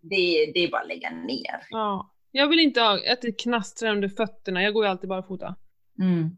Det, 0.00 0.50
det 0.54 0.58
är 0.64 0.70
bara 0.70 0.80
att 0.82 0.88
lägga 0.88 1.10
ner. 1.10 1.60
ja. 1.70 2.10
Jag 2.36 2.48
vill 2.48 2.58
inte 2.60 2.80
ha 2.80 2.92
att 3.12 3.22
det 3.22 3.32
knastrar 3.40 3.90
under 3.90 4.08
fötterna. 4.08 4.62
Jag 4.62 4.74
går 4.74 4.84
ju 4.84 4.90
alltid 4.90 5.08
barfota. 5.08 5.54
Mm. 6.00 6.30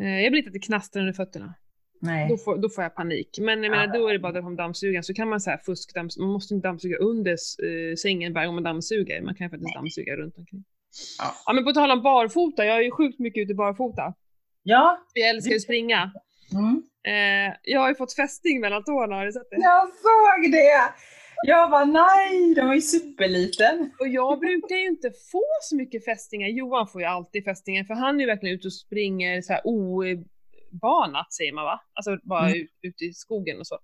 Eh, 0.00 0.22
Jag 0.24 0.30
vill 0.30 0.38
inte 0.38 0.48
att 0.48 0.52
det 0.54 0.58
knastrar 0.58 1.00
under 1.00 1.12
fötterna. 1.12 1.54
Nej. 2.00 2.28
Då 2.28 2.36
får, 2.36 2.56
då 2.56 2.68
får 2.68 2.84
jag 2.84 2.94
panik. 2.94 3.38
Men 3.40 3.62
jag 3.62 3.72
Ja. 3.74 3.78
menar, 3.80 3.94
då 3.98 4.08
är 4.08 4.12
det 4.12 4.18
bara 4.18 4.32
fram 4.42 4.56
dammsugaren 4.56 5.04
så 5.04 5.14
kan 5.14 5.28
man 5.28 5.40
så 5.40 5.50
här 5.50 5.58
fuskdammsuga. 5.58 6.24
Man 6.24 6.32
måste 6.32 6.54
inte 6.54 6.68
dammsuga 6.68 6.96
under 6.96 7.32
eh, 7.32 7.94
sängen 7.96 8.32
varje 8.32 8.46
gång 8.46 8.54
man 8.54 8.64
dammsuger. 8.64 9.22
Man 9.22 9.34
kan 9.34 9.44
ju 9.46 9.50
faktiskt 9.50 9.66
Nej. 9.74 9.74
dammsuga 9.74 10.16
runt 10.16 10.38
omkring. 10.38 10.64
Ja. 11.18 11.34
Ja 11.46 11.52
men 11.52 11.64
på 11.64 11.72
tal 11.72 11.90
om 11.90 12.02
barfota, 12.02 12.64
jag 12.64 12.76
är 12.76 12.80
ju 12.82 12.90
sjukt 12.90 13.18
mycket 13.18 13.42
ute 13.42 13.54
barfota. 13.54 14.14
Ja. 14.62 14.98
Jag 15.14 15.28
älskar 15.28 15.50
ju 15.50 15.56
att 15.56 15.62
springa. 15.62 16.10
Mm. 16.52 16.82
Eh, 17.06 17.54
jag 17.62 17.80
har 17.80 17.88
ju 17.88 17.94
fått 17.94 18.14
fästing 18.14 18.60
mellan 18.60 18.84
tårna, 18.84 19.16
har 19.16 19.26
du 19.26 19.32
sett 19.32 19.50
det? 19.50 19.56
Jag 19.56 19.88
såg 19.88 20.52
det! 20.52 20.92
Jag 21.46 21.70
bara 21.70 21.84
nej, 21.84 22.54
den 22.54 22.66
var 22.66 22.74
ju 22.74 22.80
superliten. 22.80 23.90
Och 24.00 24.08
jag 24.08 24.38
brukar 24.40 24.76
ju 24.76 24.86
inte 24.86 25.10
få 25.32 25.44
så 25.62 25.76
mycket 25.76 26.04
fästingar. 26.04 26.48
Johan 26.48 26.88
får 26.88 27.00
ju 27.00 27.06
alltid 27.06 27.44
fästingar 27.44 27.84
för 27.84 27.94
han 27.94 28.16
är 28.16 28.20
ju 28.20 28.26
verkligen 28.26 28.56
ute 28.56 28.68
och 28.68 28.72
springer 28.74 29.42
så 29.42 29.52
här 29.52 29.62
obanat 29.64 31.32
säger 31.32 31.52
man 31.52 31.64
va? 31.64 31.80
Alltså 31.94 32.18
bara 32.22 32.46
Mm. 32.48 32.60
ut, 32.60 32.70
ute 32.82 33.04
i 33.04 33.12
skogen 33.12 33.58
och 33.58 33.66
så. 33.66 33.78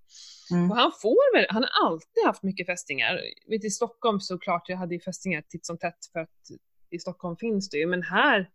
Mm. 0.51 0.71
Och 0.71 0.77
han 0.77 0.91
får 1.01 1.35
väl, 1.37 1.45
han 1.49 1.63
har 1.63 1.87
alltid 1.89 2.25
haft 2.25 2.43
mycket 2.43 2.65
fästingar. 2.67 3.19
Vet, 3.49 3.63
I 3.65 3.69
Stockholm 3.69 4.19
såklart, 4.19 4.69
jag 4.69 4.77
hade 4.77 4.95
ju 4.95 5.01
fästingar 5.01 5.41
titt 5.41 5.65
som 5.65 5.77
tätt 5.77 5.99
för 6.13 6.19
att 6.19 6.29
i 6.95 6.99
Stockholm 6.99 7.37
finns 7.37 7.69
det 7.69 7.77
ju, 7.77 7.87
men 7.87 8.03
här 8.03 8.49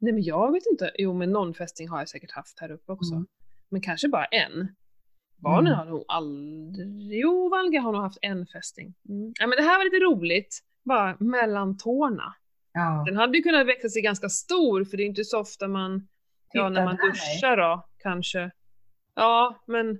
Nej 0.00 0.12
men 0.12 0.22
jag 0.22 0.52
vet 0.52 0.66
inte, 0.66 0.90
jo 0.98 1.14
men 1.14 1.30
någon 1.30 1.54
fästing 1.54 1.88
har 1.88 1.98
jag 1.98 2.08
säkert 2.08 2.30
haft 2.30 2.60
här 2.60 2.70
uppe 2.70 2.92
också. 2.92 3.14
Mm. 3.14 3.26
Men 3.68 3.80
kanske 3.80 4.08
bara 4.08 4.24
en. 4.24 4.74
Barnen 5.36 5.66
Mm. 5.72 5.78
har 5.78 5.84
nog 5.84 6.04
aldrig, 6.08 7.12
jo 7.20 7.48
Valga 7.48 7.80
har 7.80 7.92
nog 7.92 8.02
haft 8.02 8.18
en 8.22 8.46
fästing. 8.46 8.94
Mm. 9.08 9.32
Ja 9.40 9.46
men 9.46 9.56
det 9.56 9.62
här 9.62 9.78
var 9.78 9.84
lite 9.84 10.04
roligt, 10.04 10.60
bara 10.84 11.16
mellan 11.20 11.76
tårna. 11.78 12.34
Ja. 12.72 13.04
Den 13.06 13.16
hade 13.16 13.36
ju 13.36 13.42
kunnat 13.42 13.66
växa 13.66 13.88
sig 13.88 14.02
ganska 14.02 14.28
stor 14.28 14.84
för 14.84 14.96
det 14.96 15.02
är 15.02 15.06
inte 15.06 15.24
så 15.24 15.40
ofta 15.40 15.68
man, 15.68 16.08
ja 16.52 16.68
när 16.68 16.70
Titta 16.70 16.84
man 16.84 16.96
duschar 16.96 17.56
då 17.56 17.88
kanske. 17.98 18.50
Ja 19.14 19.62
men, 19.66 19.98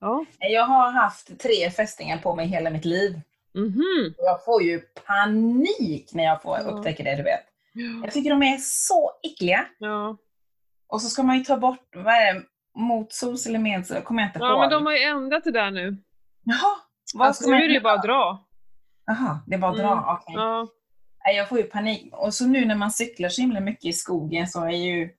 ja. 0.00 0.24
Jag 0.38 0.66
har 0.66 0.90
haft 0.90 1.40
tre 1.40 1.70
fästingar 1.70 2.18
på 2.18 2.34
mig 2.34 2.46
hela 2.46 2.70
mitt 2.70 2.84
liv. 2.84 3.20
Mhm. 3.58 4.14
Och 4.18 4.24
Jag 4.24 4.44
får 4.44 4.62
ju 4.62 4.80
panik 5.06 6.14
när 6.14 6.24
jag 6.24 6.42
får 6.42 6.58
Ja. 6.58 6.62
upptäcker 6.70 7.04
det, 7.04 7.16
du 7.16 7.22
vet. 7.22 7.44
Jag 8.02 8.12
tycker 8.12 8.30
de 8.30 8.42
är 8.42 8.56
så 8.60 9.10
äckliga. 9.22 9.66
Ja. 9.78 10.16
Och 10.88 11.02
så 11.02 11.08
ska 11.08 11.22
man 11.22 11.38
ju 11.38 11.44
ta 11.44 11.56
bort, 11.56 11.88
vad 11.96 12.14
är 12.14 12.34
det, 12.34 12.42
motsols 12.74 13.46
eller 13.46 13.58
medsol? 13.58 14.00
kommer 14.02 14.22
jag 14.22 14.28
inte 14.28 14.38
ja 14.38 14.50
ihåg. 14.50 14.60
men 14.60 14.70
de 14.70 14.86
har 14.86 14.92
ju 14.92 15.02
ändrat 15.02 15.44
det 15.44 15.50
där 15.50 15.70
nu. 15.70 15.96
Jaha, 16.44 16.76
vad 17.14 17.26
Alltså, 17.26 17.42
ska 17.42 17.50
nu 17.52 17.56
är 17.64 17.68
det 17.68 17.74
ju 17.74 17.80
bara 17.80 17.94
att 17.94 18.02
dra. 18.02 18.44
Jaha, 19.06 19.40
det 19.46 19.54
är 19.54 19.58
bara 19.58 19.70
att 19.70 19.78
Mm. 19.78 19.90
dra, 19.90 20.18
okej. 20.22 20.34
Ja. 20.36 20.66
Nej, 21.24 21.36
Jag 21.36 21.48
får 21.48 21.58
ju 21.58 21.64
panik. 21.64 22.14
Och 22.16 22.34
så 22.34 22.46
nu 22.46 22.64
när 22.64 22.74
man 22.74 22.90
cyklar 22.90 23.28
så 23.28 23.40
himla 23.40 23.60
mycket 23.60 23.84
i 23.84 23.92
skogen 23.92 24.48
så 24.48 24.64
är 24.64 24.70
ju 24.70 25.10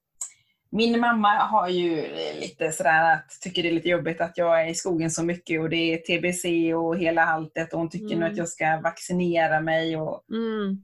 min 0.71 0.99
mamma 0.99 1.27
har 1.37 1.67
ju 1.69 1.95
lite 2.41 2.71
sådär 2.71 3.13
att, 3.13 3.29
tycker 3.41 3.63
det 3.63 3.69
är 3.69 3.73
lite 3.73 3.89
jobbigt 3.89 4.21
att 4.21 4.37
jag 4.37 4.61
är 4.61 4.67
i 4.67 4.75
skogen 4.75 5.11
så 5.11 5.23
mycket 5.23 5.61
och 5.61 5.69
det 5.69 5.93
är 5.93 5.97
TBC 5.97 6.73
och 6.75 6.97
hela 6.97 7.25
alltet 7.25 7.73
och 7.73 7.79
hon 7.79 7.89
tycker 7.89 8.05
nu 8.07 8.13
Mm. 8.15 8.31
att 8.31 8.37
jag 8.37 8.49
ska 8.49 8.77
vaccinera 8.83 9.59
mig 9.61 9.97
och, 9.97 10.23
Mm. 10.31 10.83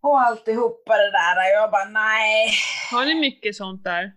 och 0.00 0.20
alltihopa 0.20 0.96
det 0.96 1.10
där. 1.10 1.36
Och 1.36 1.62
jag 1.62 1.70
bara 1.70 1.84
nej. 1.84 2.50
Har 2.92 3.04
ni 3.06 3.14
mycket 3.14 3.56
sånt 3.56 3.84
där? 3.84 4.12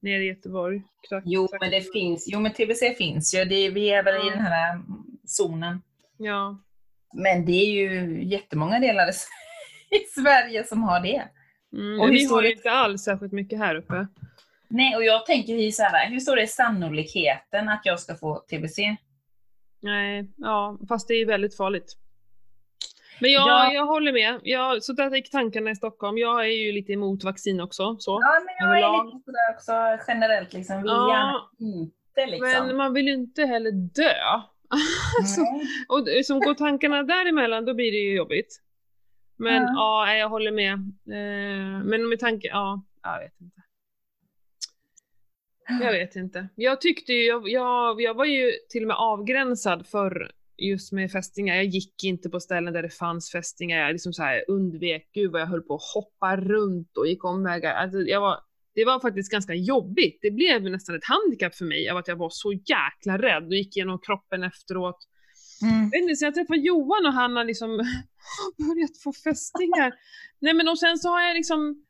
Nere 0.00 0.22
i 0.22 0.26
Göteborg? 0.28 0.82
Knack- 1.08 1.22
Jo 1.26 1.48
men 1.60 1.70
det 1.70 1.92
finns, 1.92 2.24
jo 2.28 2.40
men 2.40 2.52
TBC 2.52 2.94
finns 2.94 3.34
ju. 3.34 3.44
Det, 3.44 3.68
vi 3.70 3.90
är 3.90 4.02
väl 4.02 4.26
i 4.26 4.30
den 4.30 4.38
här 4.40 4.72
mm, 4.72 4.84
zonen. 5.24 5.82
Ja. 6.18 6.58
Men 7.14 7.44
det 7.46 7.52
är 7.52 7.66
ju 7.72 8.22
jättemånga 8.24 8.78
delar 8.80 9.08
i 9.90 9.98
Sverige 10.20 10.64
som 10.64 10.82
har 10.82 11.00
det. 11.00 11.28
Mm, 11.76 12.00
Och 12.00 12.10
vi 12.12 12.24
har 12.24 12.42
ju 12.42 12.48
är- 12.48 12.52
inte 12.56 12.70
alls 12.70 13.02
särskilt 13.02 13.32
mycket 13.32 13.58
här 13.58 13.74
uppe. 13.74 14.06
Nej, 14.68 14.96
och 14.96 15.04
jag 15.04 15.26
tänker 15.26 15.52
ju 15.54 15.72
så 15.72 15.82
här, 15.82 16.10
hur 16.10 16.20
stor 16.20 16.38
är 16.38 16.46
sannolikheten 16.46 17.68
att 17.68 17.80
jag 17.84 18.00
ska 18.00 18.14
få 18.14 18.34
TBC? 18.50 18.96
Nej, 19.82 20.30
ja, 20.36 20.78
fast 20.88 21.08
det 21.08 21.14
är 21.14 21.18
ju 21.18 21.24
väldigt 21.24 21.56
farligt. 21.56 21.96
Men 23.20 23.32
jag, 23.32 23.48
Ja. 23.48 23.72
jag 23.72 23.86
håller 23.86 24.12
med. 24.12 24.40
Jag, 24.42 24.82
så 24.82 24.92
där 24.92 25.10
gick 25.16 25.30
tankarna 25.30 25.70
i 25.70 25.76
Stockholm. 25.76 26.18
Jag 26.18 26.40
är 26.40 26.48
ju 26.64 26.72
lite 26.72 26.92
emot 26.92 27.24
vaccin 27.24 27.60
också. 27.60 27.96
Så. 27.98 28.20
Ja, 28.22 28.40
men 28.46 28.54
jag 28.68 28.78
är 28.78 28.82
Överlag. 28.84 29.06
lite 29.06 29.24
sådär 29.24 29.54
också 29.54 30.04
generellt 30.08 30.52
liksom, 30.52 30.76
vill 30.82 30.86
Ja, 30.90 31.08
gärna 31.12 31.40
inte 31.60 32.26
liksom. 32.26 32.66
Men 32.66 32.76
man 32.76 32.92
vill 32.94 33.06
ju 33.08 33.14
inte 33.14 33.42
heller 33.46 33.70
dö. 33.72 34.12
alltså, 35.20 35.40
Nej. 35.40 35.66
och 35.88 36.04
det- 36.04 36.26
som 36.26 36.40
går 36.40 36.54
tankarna 36.54 37.02
däremellan, 37.02 37.64
då 37.64 37.74
blir 37.74 37.92
det 37.92 37.98
ju 37.98 38.16
jobbigt. 38.16 38.62
Men 39.36 39.62
Ja. 39.62 40.06
ja, 40.08 40.16
jag 40.16 40.28
håller 40.28 40.52
med. 40.52 40.72
Eh, 40.72 41.84
men 41.84 42.08
med 42.08 42.18
tanke, 42.18 42.48
ja, 42.48 42.84
jag 43.02 43.20
vet 43.20 43.40
inte. 43.40 43.62
Jag 45.80 45.92
vet 45.92 46.16
inte. 46.16 46.48
Jag 46.54 46.80
tyckte 46.80 47.12
ju, 47.12 47.26
jag, 47.26 47.48
jag, 47.48 48.00
jag 48.00 48.14
var 48.14 48.24
ju 48.24 48.52
till 48.68 48.82
och 48.82 48.88
med 48.88 48.96
avgränsad 48.96 49.86
för 49.86 50.30
just 50.56 50.92
med 50.92 51.12
fästingar. 51.12 51.56
Jag 51.56 51.64
gick 51.64 52.04
inte 52.04 52.28
på 52.28 52.40
ställen 52.40 52.72
där 52.72 52.82
det 52.82 52.90
fanns 52.90 53.32
fästingar. 53.32 53.78
Jag 53.78 53.92
liksom 53.92 54.12
så 54.12 54.22
här 54.22 54.44
undvek, 54.48 55.10
gud 55.12 55.32
vad 55.32 55.40
jag 55.40 55.46
höll 55.46 55.62
på 55.62 55.74
att 55.74 55.82
hoppa 55.94 56.36
runt 56.36 56.96
och 56.96 57.06
gick 57.06 57.24
omvägar. 57.24 57.74
Alltså, 57.74 57.98
jag 57.98 58.20
var, 58.20 58.40
det 58.74 58.84
var 58.84 59.00
faktiskt 59.00 59.32
ganska 59.32 59.54
jobbigt. 59.54 60.18
Det 60.22 60.30
blev 60.30 60.62
nästan 60.62 60.96
ett 60.96 61.04
handikapp 61.04 61.54
för 61.54 61.64
mig 61.64 61.88
av 61.88 61.96
att 61.96 62.08
jag 62.08 62.16
var 62.16 62.30
så 62.30 62.52
jäkla 62.52 63.18
rädd 63.18 63.46
och 63.46 63.54
gick 63.54 63.76
igenom 63.76 63.98
kroppen 63.98 64.42
efteråt. 64.42 64.98
Mm. 65.62 65.90
Jag 65.92 66.02
inte, 66.02 66.16
så 66.16 66.24
jag 66.24 66.34
träffade 66.34 66.60
Johan 66.60 67.06
och 67.06 67.12
han 67.12 67.36
har 67.36 67.44
liksom 67.44 67.70
börjat 68.58 68.98
få 69.04 69.12
fästingar. 69.12 69.94
Nej 70.40 70.54
men 70.54 70.68
och 70.68 70.78
sen 70.78 70.98
så 70.98 71.08
har 71.08 71.20
jag 71.20 71.34
liksom, 71.34 71.84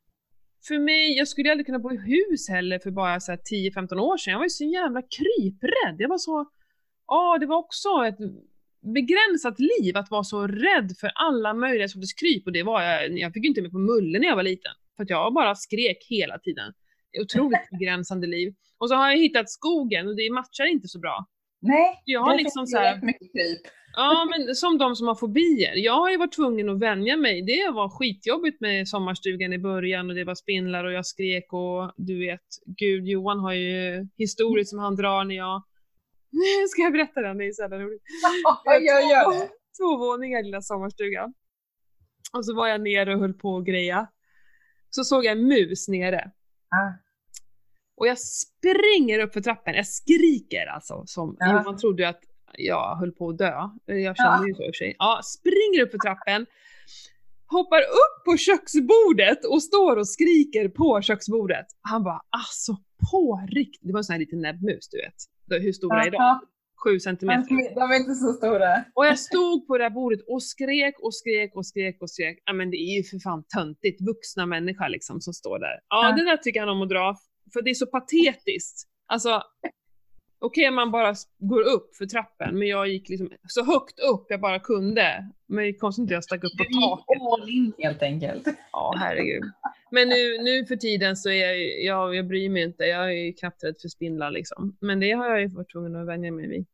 för 0.68 0.78
mig, 0.78 1.16
jag 1.16 1.28
skulle 1.28 1.50
aldrig 1.50 1.66
kunna 1.66 1.78
bo 1.78 1.92
i 1.92 1.96
hus 1.99 2.49
heller 2.49 2.78
för 2.78 2.90
bara 2.90 3.20
så 3.20 3.32
här 3.32 3.38
10-15 3.52 3.99
år 3.99 4.16
sedan. 4.16 4.30
Jag 4.32 4.38
var 4.38 4.46
ju 4.46 4.50
så 4.50 4.64
jävla 4.64 5.02
kryprädd. 5.02 5.96
Jag 5.99 6.08
var 6.08 6.18
så, 6.18 6.50
ja 7.06 7.38
det 7.40 7.46
var 7.46 7.56
också 7.56 7.88
ett 8.08 8.18
begränsat 8.94 9.56
liv 9.61 9.96
att 9.96 10.11
vara 10.11 10.25
så 10.25 10.46
rädd 10.46 10.96
för 11.00 11.11
alla 11.14 11.54
möjliga 11.54 11.88
sorters 11.88 12.14
kryp 12.14 12.46
och 12.46 12.52
det 12.52 12.62
var 12.62 12.82
jag, 12.82 13.18
jag 13.18 13.32
fick 13.32 13.44
ju 13.44 13.49
inte 13.49 13.62
med 13.62 13.70
på 13.70 13.78
mulle 13.78 14.18
när 14.18 14.26
jag 14.26 14.37
var 14.37 14.42
liten. 14.42 14.73
För 14.96 15.02
att 15.02 15.11
jag 15.11 15.35
bara 15.35 15.54
skrek 15.54 16.06
hela 16.08 16.38
tiden. 16.38 16.73
Otroligt 17.23 17.70
begränsande 17.78 18.26
liv. 18.26 18.54
Och 18.78 18.88
så 18.88 18.94
har 18.94 19.11
jag 19.11 19.18
hittat 19.18 19.50
skogen 19.50 20.08
och 20.08 20.16
det 20.16 20.30
matchar 20.30 20.64
inte 20.64 20.88
så 20.88 20.99
bra. 20.99 21.26
Nej, 21.60 22.02
Jag 22.04 22.20
har 22.20 22.36
det 22.36 22.42
liksom 22.42 22.66
så 22.66 22.78
här- 22.78 23.00
mycket 23.02 23.32
kryp. 23.32 23.60
Ja, 23.98 24.25
men 24.30 24.54
som 24.54 24.78
de 24.78 24.96
som 24.96 25.06
har 25.06 25.14
fobier. 25.14 25.72
Jag 25.76 25.92
har 25.92 26.10
ju 26.10 26.16
varit 26.16 26.32
tvungen 26.32 26.68
att 26.68 26.78
vänja 26.78 27.16
mig. 27.16 27.42
Det 27.42 27.70
var 27.75 27.88
skitjobbigt 27.88 28.60
med 28.60 28.88
sommarstugan 28.88 29.52
i 29.52 29.58
början 29.58 30.10
och 30.10 30.16
det 30.16 30.25
var 30.25 30.34
spindlar 30.34 30.84
och 30.84 30.92
jag 30.92 31.06
skrek 31.06 31.52
och 31.52 31.92
du 31.96 32.18
vet, 32.18 32.40
gud, 32.66 33.06
Johan 33.08 33.38
har 33.40 33.52
ju 33.52 34.06
historier 34.16 34.64
som 34.64 34.78
han 34.78 34.96
drar 34.96 35.25
när 35.25 35.34
jag... 35.34 35.62
Ska 36.68 36.82
jag 36.82 36.92
berätta 36.92 37.20
den? 37.20 37.38
Det 37.38 37.44
är 37.46 37.52
så 37.52 37.62
jävla 37.62 37.78
roligt. 37.78 38.02
Ja, 38.64 38.75
jag 38.75 39.02
gör 39.10 39.32
det. 39.40 39.48
Två 39.80 39.96
våningar 39.96 40.42
lilla 40.42 40.62
sommarstugan. 40.62 41.34
Och 42.32 42.44
så 42.44 42.54
var 42.54 42.68
jag 42.68 42.80
nere 42.80 43.14
och 43.14 43.20
höll 43.20 43.34
på 43.34 43.48
och 43.50 43.66
greja. 43.66 44.06
Så 44.90 45.04
såg 45.04 45.25
jag 45.25 45.32
en 45.32 45.48
mus 45.48 45.88
nere. 45.88 46.30
Ja. 46.70 46.94
Och 47.96 48.06
jag 48.06 48.18
springer 48.18 49.18
upp 49.18 49.32
för 49.32 49.40
trappen, 49.40 49.74
jag 49.74 49.86
skriker 49.86 50.66
alltså. 50.66 51.02
Som, 51.06 51.36
Ja. 51.38 51.62
Man 51.62 51.76
trodde 51.76 52.02
ju 52.02 52.08
att 52.08 52.20
jag 52.58 52.96
höll 52.96 53.12
på 53.12 53.28
att 53.28 53.38
dö. 53.38 53.52
Jag 53.86 54.16
kände 54.16 54.38
Ja. 54.42 54.46
ju 54.48 54.54
så 54.54 54.62
i 54.62 54.64
och 54.70 54.74
för 54.74 54.78
sig. 54.84 54.96
Ja, 54.98 55.20
springer 55.24 55.82
upp 55.82 55.90
för 55.90 55.98
trappen, 55.98 56.46
hoppar 57.46 57.80
upp 57.80 58.24
på 58.24 58.36
köksbordet 58.36 59.44
och 59.44 59.62
står 59.62 59.96
och 59.96 60.08
skriker 60.08 60.68
på 60.68 61.00
köksbordet. 61.02 61.66
Han 61.80 62.04
bara 62.04 62.20
alltså 62.30 62.76
på 63.10 63.46
riktigt. 63.48 63.80
Det 63.82 63.92
var 63.92 64.00
en 64.00 64.04
sån 64.04 64.12
här 64.12 64.20
liten 64.20 64.40
näbbmus 64.40 64.88
du 64.88 64.98
vet. 64.98 65.62
Hur 65.62 65.72
stora 65.72 66.04
är 66.04 66.10
de? 66.10 66.40
Sju 66.84 67.00
centimeter. 67.00 67.74
De 67.74 67.90
är 67.90 67.96
inte 67.96 68.14
så 68.14 68.32
stora. 68.32 68.84
Och 68.94 69.06
jag 69.06 69.18
stod 69.18 69.66
på 69.66 69.78
det 69.78 69.84
här 69.84 69.90
bordet 69.90 70.20
och 70.28 70.42
skrek 70.42 70.94
och 71.02 71.14
skrek 71.14 71.56
och 71.56 71.66
skrek 71.66 72.02
och 72.02 72.10
skrek. 72.10 72.42
Ja 72.44 72.52
men 72.52 72.70
det 72.70 72.76
är 72.76 72.96
ju 72.96 73.02
för 73.04 73.18
fan 73.18 73.44
töntigt, 73.56 74.00
vuxna 74.00 74.46
människor 74.46 74.88
liksom 74.88 75.20
som 75.20 75.32
står 75.32 75.58
där. 75.58 75.80
Ja, 75.88 76.08
Ja. 76.08 76.16
det 76.16 76.24
där 76.24 76.36
tycker 76.36 76.60
han 76.60 76.68
om 76.68 76.82
att 76.82 76.88
dra, 76.88 77.16
för 77.56 77.62
det 77.62 77.70
är 77.70 77.75
så 77.75 77.86
patetiskt. 77.86 78.88
Alltså, 79.06 79.42
okej 80.38 80.68
om 80.68 80.75
man 80.75 80.90
bara 80.90 81.14
går 81.38 81.60
upp 81.62 81.96
för 81.96 82.06
trappen, 82.06 82.58
men 82.58 82.68
jag 82.68 82.88
gick 82.88 83.08
liksom 83.08 83.30
så 83.48 83.64
högt 83.64 83.98
upp 84.00 84.26
jag 84.28 84.40
bara 84.40 84.58
kunde. 84.58 85.30
Men 85.48 85.75
konstigt 85.75 86.04
att 86.04 86.10
jag 86.10 86.25
stack 86.25 86.44
upp 86.44 86.56
på 86.58 86.64
Du 86.64 86.80
taket. 86.80 87.22
all 87.42 87.48
in 87.50 87.72
helt 87.78 88.02
enkelt. 88.02 88.46
Ja, 88.72 88.94
herregud. 88.98 89.42
Men 89.90 90.08
nu, 90.08 90.38
nu 90.42 90.66
för 90.66 90.76
tiden 90.76 91.16
så 91.16 91.28
är 91.30 91.34
jag, 91.46 91.82
jag, 91.84 92.14
jag 92.14 92.26
bryr 92.26 92.48
mig 92.48 92.62
inte, 92.62 92.84
jag 92.84 93.12
är 93.14 93.32
knappt 93.32 93.64
rädd 93.64 93.75
för 93.82 93.88
spindlar 93.88 94.30
liksom. 94.30 94.76
Men 94.80 95.00
det 95.00 95.10
har 95.12 95.28
jag 95.30 95.40
ju 95.40 95.46
varit 95.46 95.70
tvungen 95.72 95.96
att 95.96 96.06
vänja 96.06 96.32
mig 96.32 96.48
vid. 96.48 96.66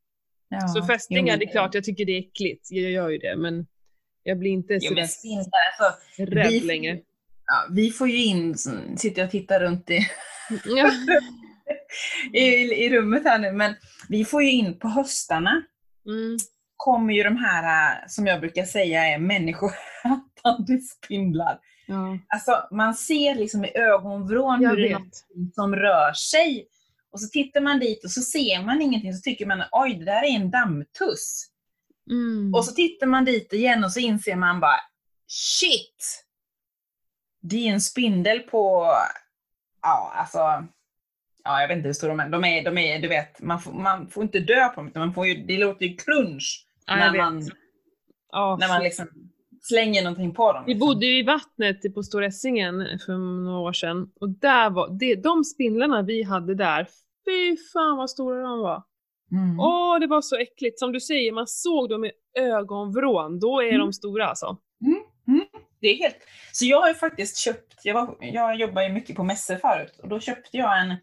Ja. 0.49 0.69
Så 0.69 0.83
fästingar, 0.85 1.35
Jo, 1.35 1.39
det 1.39 1.45
är 1.45 1.51
klart 1.51 1.75
jag 1.75 1.85
tycker 1.85 2.05
det 2.05 2.13
är 2.13 2.19
äckligt, 2.19 2.69
jag 2.71 2.91
gör 2.91 3.09
ju 3.09 3.19
det, 3.19 3.37
men 3.37 3.67
jag 4.23 4.39
blir 4.39 4.51
inte 4.51 4.75
Jo, 4.75 4.89
så 4.89 4.95
men 4.95 5.09
spindlar, 5.09 5.61
alltså, 5.81 6.01
rädd 6.35 6.49
vi- 6.53 6.61
längre. 6.61 6.99
ja, 7.47 7.75
vi 7.75 7.91
får 7.91 8.09
ju 8.09 8.25
in, 8.25 8.55
sitter 8.97 9.25
och 9.25 9.31
tittar 9.31 9.61
runt 9.61 9.91
i, 9.91 9.99
Ja. 10.65 10.91
i, 12.33 12.45
i 12.85 12.91
rummet 12.91 13.25
här 13.25 13.39
nu, 13.39 13.53
men 13.53 13.75
vi 14.09 14.25
får 14.25 14.43
ju 14.43 14.51
in 14.51 14.79
på 14.79 14.89
höstarna 14.89 15.63
Mm. 16.07 16.37
kommer 16.77 17.15
ju 17.15 17.23
de 17.23 17.37
här, 17.37 17.93
äh, 17.93 18.07
som 18.09 18.27
jag 18.27 18.41
brukar 18.41 18.65
säga 18.65 19.05
är 19.07 19.19
människoätande 19.19 20.79
spindlar. 21.05 21.59
Ja, 21.87 22.19
Alltså 22.29 22.69
man 22.71 22.95
ser 22.95 23.35
liksom 23.35 23.65
i 23.65 23.77
ögonvrån 23.77 24.67
hur 24.67 24.77
det 24.77 24.89
är 24.89 24.93
någonting 24.93 25.53
som 25.55 25.77
rör 25.77 26.13
sig. 26.13 26.67
Och 27.13 27.21
så 27.21 27.29
tittar 27.29 27.61
man 27.61 27.79
dit 27.79 28.05
och 28.05 28.11
så 28.11 28.21
ser 28.21 28.63
man 28.65 28.83
ingenting, 28.83 29.15
så 29.15 29.21
tycker 29.21 29.47
man 29.47 29.63
oj 29.73 29.95
det 29.95 30.05
där 30.05 30.23
är 30.23 30.37
en 30.37 30.51
dammtuss. 30.51 31.47
Mm. 32.11 32.55
Och 32.55 32.65
så 32.65 32.73
tittar 32.75 33.07
man 33.07 33.25
dit 33.25 33.53
igen 33.53 33.85
och 33.85 33.93
så 33.93 34.01
inser 34.01 34.37
man 34.37 34.61
bara 34.61 34.81
shit! 35.27 36.25
Det 37.43 37.69
är 37.69 37.73
en 37.73 37.81
spindel 37.81 38.41
på, 38.41 38.93
ja 39.83 40.13
alltså, 40.17 40.39
ja, 41.45 41.61
jag 41.61 41.69
vet 41.69 41.77
inte 41.77 41.89
hur 41.89 41.93
stora 41.93 42.11
de 42.17 42.21
är. 42.21 42.29
De 42.31 42.45
är, 42.45 42.65
de 42.65 42.79
är 42.79 42.99
du 42.99 43.09
vet, 43.09 43.43
man 43.43 43.61
får, 43.61 43.73
man 43.73 44.09
får 44.09 44.23
inte 44.23 44.41
dö 44.41 44.69
på 44.69 44.81
dem, 44.83 44.91
man 44.95 45.15
får 45.15 45.27
ju, 45.27 45.35
det 45.47 45.59
låter 45.59 45.87
ju 45.87 45.97
crunch 45.97 46.67
Ja, 46.87 46.97
när, 46.97 47.19
man, 47.19 47.43
Ja, 48.33 48.57
när 48.61 48.69
man 48.69 48.83
liksom 48.83 49.07
slänger 49.63 50.03
någonting 50.03 50.35
på 50.35 50.53
dem. 50.53 50.63
Vi 50.67 50.75
liksom. 50.75 50.89
bodde 50.89 51.07
ju 51.07 51.19
i 51.19 51.23
vattnet 51.23 51.95
på 51.95 52.03
Stora 52.03 52.27
Essingen 52.27 52.99
för 53.07 53.13
några 53.45 53.59
år 53.59 53.73
sedan. 53.73 54.11
Och 54.21 54.29
där 54.29 54.71
var, 54.71 54.89
det, 54.99 55.15
de 55.15 55.45
spindlarna 55.45 56.03
vi 56.03 56.23
hade 56.23 56.55
där, 56.55 56.87
fy 57.27 57.57
fan 57.73 57.97
vad 57.97 58.11
stora 58.11 58.43
de 58.43 58.59
var. 58.59 58.83
Mm. 59.33 59.61
Åh, 59.61 59.99
det 60.01 60.07
var 60.07 60.21
så 60.21 60.37
äckligt. 60.37 60.79
Som 60.79 60.93
du 60.93 61.01
säger, 61.01 61.33
man 61.33 61.47
såg 61.47 61.89
dem 61.89 62.05
i 62.05 62.11
ögonvrån. 62.39 63.41
Då 63.41 63.61
är 63.61 63.69
Mm. 63.69 63.79
de 63.81 63.93
stora 63.93 64.27
alltså. 64.29 64.59
Det 65.83 65.89
är 65.89 65.97
helt... 65.99 66.17
Så 66.53 66.65
jag 66.65 66.81
har 66.81 66.89
ju 66.89 66.95
faktiskt 66.95 67.37
köpt, 67.37 67.81
jag, 67.85 67.95
var, 67.95 68.17
jag 68.21 68.57
jobbar 68.57 68.83
ju 68.83 68.89
mycket 68.89 69.17
på 69.17 69.25
mässor 69.25 69.57
förut, 69.57 70.01
och 70.03 70.09
då 70.09 70.21
köpte 70.21 70.57
jag 70.57 70.81
en, 70.81 70.97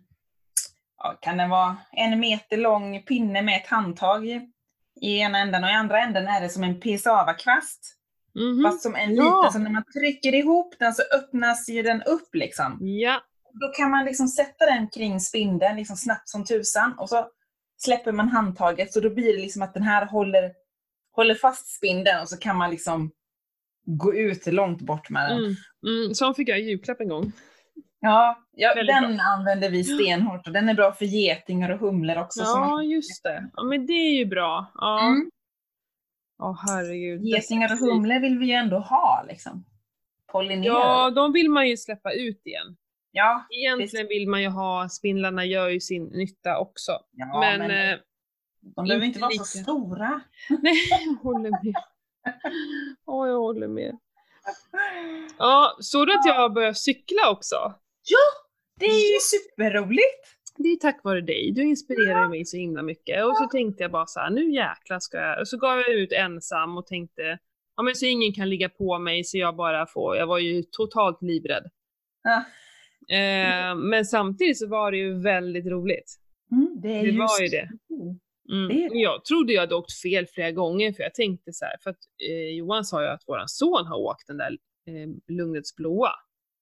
ja, 0.98 1.18
kan 1.22 1.38
den 1.38 1.50
vara 1.50 1.78
en 1.92 2.20
meter 2.20 2.58
lång 2.58 3.02
pinne 3.04 3.42
med 3.42 3.58
ett 3.58 3.68
handtag 3.68 4.28
i, 4.28 4.42
i 5.02 5.18
ena 5.20 5.40
änden 5.40 5.64
och 5.64 5.70
i 5.70 5.74
andra 5.74 6.00
änden 6.02 6.28
är 6.28 6.42
det 6.42 6.50
som 6.50 6.64
en 6.64 6.82
pisava-kvast. 6.82 7.96
Mhm. 8.36 8.64
Fast 8.64 8.82
som 8.84 8.96
en 8.96 9.16
Ja. 9.16 9.24
liten, 9.24 9.52
så 9.54 9.60
när 9.60 9.70
man 9.72 9.84
trycker 9.94 10.36
ihop 10.36 10.76
den 10.80 10.94
så 10.94 11.02
öppnas 11.16 11.70
ju 11.70 11.82
den 11.84 12.04
upp 12.04 12.36
liksom. 12.36 12.78
Ja, 12.82 13.22
Då 13.62 13.68
kan 13.72 13.92
man 13.92 14.06
liksom 14.06 14.28
sätta 14.28 14.66
den 14.66 14.88
kring 14.90 15.20
spindeln 15.20 15.76
liksom 15.78 15.96
snabbt 15.98 16.30
som 16.30 16.46
tusan 16.46 16.94
och 17.00 17.10
så 17.10 17.28
släpper 17.78 18.12
man 18.12 18.30
handtaget 18.30 18.94
så 18.94 19.00
då 19.00 19.10
blir 19.10 19.34
det 19.36 19.42
liksom 19.42 19.62
att 19.62 19.74
den 19.74 19.84
här 19.84 20.06
håller, 20.06 20.54
håller 21.16 21.36
fast 21.36 21.68
spindeln 21.76 22.22
och 22.22 22.30
så 22.30 22.38
kan 22.38 22.58
man 22.58 22.70
liksom 22.72 23.12
gå 23.98 24.16
ut 24.16 24.48
långt 24.48 24.82
bort 24.82 25.10
med 25.10 25.30
den. 25.30 25.38
mm. 25.38 25.56
Mm. 25.88 26.14
Sån 26.14 26.36
fick 26.36 26.50
jag 26.50 26.60
i 26.60 26.64
julklapp 26.64 27.02
en 27.02 27.10
gång. 27.10 27.32
Ja, 28.00 28.48
ja 28.52 28.84
den 28.84 29.20
använder 29.20 29.70
vi 29.70 29.84
stenhårt 29.84 30.48
och 30.48 30.54
den 30.54 30.70
är 30.70 30.74
bra 30.74 30.92
för 30.92 31.06
getingar 31.06 31.70
och 31.70 31.80
humlor 31.80 32.18
också. 32.18 32.42
Ja, 32.42 32.84
just 32.84 33.24
det. 33.24 33.50
Ja, 33.56 33.64
men 33.64 33.86
det 33.86 33.94
är 33.94 34.18
ju 34.18 34.26
bra. 34.26 34.72
Ja. 34.76 35.08
Mm. 35.08 35.32
Åh 36.44 36.64
herregud. 36.68 37.22
Getingar 37.26 37.74
och 37.74 37.80
humlor 37.80 38.20
vill 38.20 38.40
vi 38.40 38.46
ju 38.46 38.54
ändå 38.54 38.80
ha 38.80 39.26
liksom. 39.28 39.66
Pollinera. 40.32 40.74
Ja, 40.74 41.12
de 41.12 41.34
vill 41.34 41.50
man 41.50 41.70
ju 41.70 41.78
släppa 41.78 42.12
ut 42.14 42.42
igen. 42.46 42.78
ja, 43.12 43.48
Egentligen 43.50 44.08
vill 44.08 44.30
man 44.30 44.42
ju 44.42 44.48
ha, 44.50 44.90
spindlarna 44.90 45.46
gör 45.46 45.70
ju 45.70 45.80
sin 45.80 46.04
nytta 46.06 46.60
också. 46.60 46.92
ja, 47.12 47.40
men, 47.40 47.60
men, 47.60 47.92
eh, 47.92 48.00
de 48.76 48.86
behöver 48.86 49.06
inte 49.06 49.06
inte 49.06 49.20
vara 49.20 49.30
lika. 49.30 49.44
så 49.44 49.58
stora. 49.58 50.22
nej, 50.62 50.76
jag 50.90 51.14
håller 51.24 51.50
med. 51.50 51.74
Åh, 53.06 53.28
jag 53.28 53.40
håller 53.40 53.68
med. 53.68 53.98
Ja, 55.38 55.78
såg 55.80 56.08
du 56.08 56.14
att 56.14 56.26
jag 56.26 56.54
började 56.54 56.76
cykla 56.76 57.30
också? 57.32 57.74
Det 58.80 58.86
är 58.86 59.14
ju 59.14 59.20
superroligt. 59.20 60.36
Det 60.58 60.70
är 60.70 60.76
tack 60.76 61.04
vare 61.04 61.22
dig, 61.22 61.52
du 61.56 61.62
inspirerar 61.64 62.28
mig 62.30 62.46
så 62.46 62.58
himla 62.58 62.82
mycket. 62.82 63.26
Och 63.26 63.38
så 63.38 63.46
tänkte 63.46 63.84
jag 63.84 63.92
bara 63.92 64.06
så 64.06 64.20
här, 64.20 64.30
nu 64.30 64.54
jäklar 64.54 65.00
ska 65.00 65.18
jag... 65.18 65.40
Och 65.40 65.48
så 65.48 65.58
gav 65.58 65.78
jag 65.80 65.90
ut 65.90 66.12
ensam 66.12 66.78
och 66.78 66.88
tänkte, 66.88 67.40
ja 67.78 67.84
men 67.84 67.96
så 67.96 68.06
ingen 68.06 68.34
kan 68.34 68.50
ligga 68.50 68.70
på 68.70 69.00
mig 69.00 69.24
så 69.24 69.38
jag 69.38 69.56
bara 69.56 69.86
får, 69.86 70.16
jag 70.18 70.28
var 70.28 70.40
ju 70.40 70.64
totalt 70.64 71.22
livrädd. 71.22 71.70
Ja. 72.24 72.38
Eh, 73.16 73.76
men 73.76 74.06
samtidigt 74.06 74.60
så 74.60 74.68
var 74.68 74.92
det 74.92 74.98
ju 74.98 75.22
väldigt 75.22 75.66
roligt. 75.66 76.16
Mm, 76.52 76.82
det 76.82 76.90
är 76.98 77.02
Det 77.02 77.10
ju 77.10 77.18
var 77.18 77.42
ju 77.42 77.48
det. 77.48 77.70
Mm. 78.52 78.90
Jag 78.92 79.26
trodde 79.26 79.54
jag 79.54 79.62
hade 79.62 79.76
åkt 79.76 79.94
fel 79.94 80.28
flera 80.28 80.52
gånger 80.52 80.94
för 80.94 81.04
jag 81.04 81.14
tänkte 81.14 81.54
så 81.54 81.66
här, 81.66 81.76
för 81.84 81.90
att 81.90 82.00
eh, 82.30 82.58
Johan 82.58 82.86
sa 82.86 83.02
ju 83.02 83.08
att 83.08 83.24
våran 83.28 83.50
son 83.50 83.88
har 83.88 83.98
åkt 83.98 84.28
den 84.28 84.38
där 84.38 84.58
eh, 84.88 85.10
Lugnets 85.28 85.76
blåa. 85.76 86.12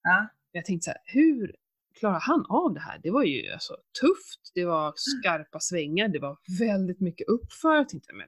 Ja. 0.04 0.28
Jag 0.52 0.66
tänkte 0.66 0.86
så 0.86 0.92
här, 0.92 1.02
hur 1.06 1.56
klarar 2.00 2.20
han 2.20 2.46
av 2.50 2.74
det 2.74 2.80
här? 2.80 3.00
Det 3.04 3.12
var 3.12 3.24
ju 3.24 3.52
alltså 3.52 3.74
tufft, 4.02 4.52
det 4.54 4.66
var 4.66 4.94
skarpa 4.96 5.60
svängar, 5.60 6.08
det 6.08 6.20
var 6.20 6.38
väldigt 6.60 7.00
mycket 7.00 7.28
uppför. 7.28 7.76
Jag 7.76 7.90
tänkte, 7.90 8.14
men 8.14 8.28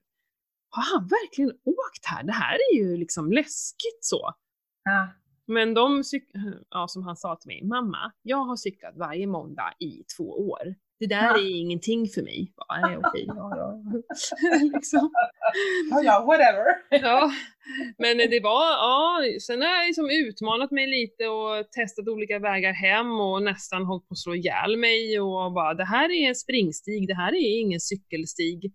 har 0.70 0.84
han 0.84 1.08
verkligen 1.08 1.52
åkt 1.52 2.06
här? 2.06 2.24
Det 2.24 2.32
här 2.32 2.58
är 2.72 2.78
ju 2.78 2.98
liksom 2.98 3.32
läskigt 3.32 4.00
så. 4.02 4.34
Ja. 4.84 5.08
Men 5.46 5.74
de, 5.74 6.04
ja, 6.70 6.88
som 6.88 7.04
han 7.04 7.16
sa 7.16 7.36
till 7.36 7.48
mig, 7.48 7.64
mamma, 7.64 8.12
jag 8.22 8.38
har 8.38 8.56
cyklat 8.56 8.98
varje 8.98 9.28
måndag 9.28 9.74
i 9.80 10.04
två 10.18 10.50
år. 10.50 10.76
Det 11.00 11.08
där 11.08 11.34
är 11.36 11.60
ingenting 11.60 12.08
för 12.10 12.22
mig. 12.22 12.52
Bara, 12.56 12.88
Nej, 12.88 12.98
okej, 13.04 13.24
ja, 13.28 13.54
ja. 13.56 13.82
liksom. 14.74 15.10
Ja, 15.92 16.02
ja, 16.04 16.26
whatever. 16.26 16.66
ja. 16.90 17.32
Men 17.98 18.18
det 18.18 18.40
var, 18.44 18.66
ja, 18.72 19.20
sen 19.42 19.62
har 19.62 19.70
jag 19.70 19.88
liksom 19.88 20.10
utmanat 20.10 20.72
mig 20.72 20.88
lite 20.88 21.28
och 21.28 21.72
testat 21.72 22.08
olika 22.08 22.40
vägar 22.40 22.74
hem 22.74 23.20
och 23.20 23.44
nästan 23.44 23.86
hållit 23.86 24.08
på 24.08 24.14
att 24.14 24.18
slå 24.18 24.36
ihjäl 24.36 24.78
mig 24.78 25.20
och 25.20 25.52
bara, 25.54 25.74
det 25.74 25.86
här 25.86 26.10
är 26.12 26.28
en 26.30 26.36
springstig, 26.36 27.08
det 27.08 27.14
här 27.16 27.32
är 27.34 27.60
ingen 27.62 27.80
cykelstig. 27.80 28.74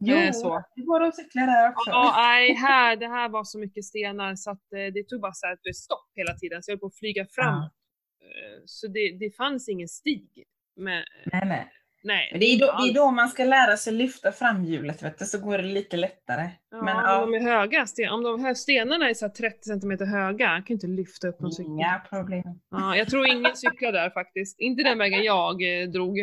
Jo, 0.00 0.16
Eh, 0.16 0.32
så. 0.32 0.62
det 0.76 0.82
går 0.82 1.02
att 1.02 1.16
cykla 1.16 1.42
där 1.46 1.70
också. 1.70 1.90
Ja, 1.90 2.14
nej, 2.16 2.54
här, 2.54 2.96
det 2.96 3.06
här 3.08 3.28
var 3.28 3.44
så 3.44 3.58
mycket 3.58 3.84
stenar 3.84 4.34
så 4.36 4.50
att 4.50 4.72
eh, 4.72 4.92
det 4.94 5.08
tog 5.08 5.20
bara 5.20 5.32
så 5.32 5.46
här 5.46 5.52
ett 5.70 5.76
stopp 5.76 6.08
hela 6.14 6.34
tiden 6.34 6.62
så 6.62 6.70
jag 6.70 6.74
höll 6.74 6.80
på 6.80 6.86
att 6.86 6.98
flyga 6.98 7.26
fram. 7.30 7.54
Ja. 7.54 7.64
Eh, 7.64 8.62
Så 8.66 8.86
det, 8.88 9.18
det 9.18 9.36
fanns 9.36 9.68
ingen 9.68 9.88
stig. 9.88 10.28
Men, 10.76 11.04
Nej, 11.32 11.42
nej. 11.46 11.70
nej. 12.02 12.28
Men 12.32 12.40
det, 12.40 12.46
är 12.46 12.58
då, 12.58 12.66
det 12.66 12.90
är 12.90 12.94
då 12.94 13.10
man 13.10 13.28
ska 13.28 13.44
lära 13.44 13.76
sig 13.76 13.92
lyfta 13.92 14.32
fram 14.32 14.64
hjulet, 14.64 15.02
vet 15.02 15.18
du, 15.18 15.24
så 15.24 15.38
går 15.38 15.58
det 15.58 15.64
lite 15.64 15.96
lättare. 15.96 16.50
Ja, 16.70 16.76
men, 16.76 16.84
men 16.84 16.96
ja. 16.96 17.20
de 17.20 17.34
är 17.34 17.40
höga. 17.40 17.86
Om 18.12 18.22
de 18.22 18.44
här 18.44 18.54
stenarna 18.54 19.10
är 19.10 19.14
så 19.14 19.26
här 19.26 19.32
30 19.32 19.58
cm 19.62 20.08
höga, 20.08 20.54
jag 20.54 20.66
kan 20.66 20.74
inte 20.74 20.86
lyfta 20.86 21.28
upp 21.28 21.40
någon 21.40 21.52
cykel. 21.52 21.72
Inga 21.72 22.02
problem. 22.10 22.60
Ja, 22.70 22.96
jag 22.96 23.08
tror 23.08 23.26
ingen 23.26 23.56
cyklar 23.56 23.92
där 23.92 24.10
faktiskt. 24.10 24.60
Inte 24.60 24.82
den 24.82 24.98
vägen 24.98 25.24
jag 25.24 25.82
eh, 25.82 25.88
drog. 25.88 26.18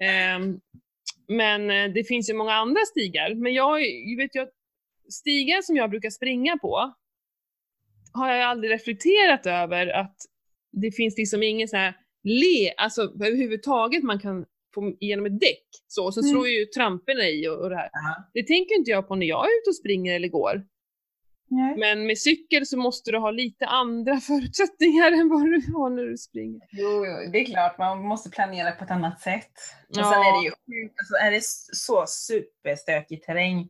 Ehm, 0.00 0.60
men 1.28 1.70
eh, 1.70 1.92
det 1.92 2.04
finns 2.04 2.30
ju 2.30 2.34
många 2.34 2.54
andra 2.54 2.80
stigar. 2.80 3.34
Men 3.34 3.54
jag 3.54 3.80
jag 3.82 4.16
vet 4.16 4.42
att 4.42 4.52
stigar 5.12 5.62
som 5.62 5.76
jag 5.76 5.90
brukar 5.90 6.10
springa 6.10 6.58
på 6.58 6.94
har 8.12 8.32
jag 8.32 8.50
aldrig 8.50 8.72
reflekterat 8.72 9.46
över 9.46 9.86
att 9.86 10.16
det 10.72 10.90
finns 10.90 11.18
liksom 11.18 11.42
ingen 11.42 11.68
så 11.68 11.76
här 11.76 11.94
le, 12.24 12.74
alltså 12.76 13.02
överhuvudtaget 13.02 14.02
man 14.02 14.18
kan 14.20 14.44
få 14.74 14.96
igenom 15.00 15.26
ett 15.26 15.40
däck. 15.40 15.64
Så, 15.88 16.04
och 16.04 16.14
så 16.14 16.20
Mm. 16.20 16.30
slår 16.30 16.48
ju 16.48 16.64
tramporna 16.66 17.28
i 17.28 17.48
och, 17.48 17.58
och 17.62 17.70
det 17.70 17.76
här. 17.76 17.88
Ja. 17.92 18.30
Det 18.34 18.42
tänker 18.42 18.74
inte 18.74 18.90
jag 18.90 19.08
på 19.08 19.14
när 19.16 19.26
jag 19.26 19.44
är 19.44 19.60
ute 19.60 19.70
och 19.70 19.76
springer 19.76 20.14
eller 20.14 20.28
går. 20.28 20.64
Nej. 21.48 21.76
Men 21.78 22.06
med 22.06 22.18
cykel 22.18 22.66
så 22.66 22.76
måste 22.78 23.10
du 23.10 23.18
ha 23.18 23.30
lite 23.30 23.66
andra 23.66 24.20
förutsättningar 24.20 25.12
än 25.12 25.28
vad 25.28 25.42
du 25.44 25.62
har 25.74 25.90
när 25.90 26.02
du 26.04 26.16
springer. 26.18 26.60
Jo, 26.72 26.88
jo, 27.06 27.30
det 27.32 27.38
är 27.40 27.44
klart, 27.44 27.78
man 27.78 28.02
måste 28.02 28.30
planera 28.30 28.72
på 28.72 28.84
ett 28.84 28.90
annat 28.90 29.20
sätt. 29.20 29.52
Och 29.88 29.96
Ja. 29.96 30.02
sen 30.12 30.20
är 30.20 30.40
det 30.42 30.46
ju 30.46 30.52
alltså 30.84 31.14
är 31.26 31.30
det 31.30 31.40
så 31.72 32.04
superstökig 32.08 33.22
terräng, 33.22 33.68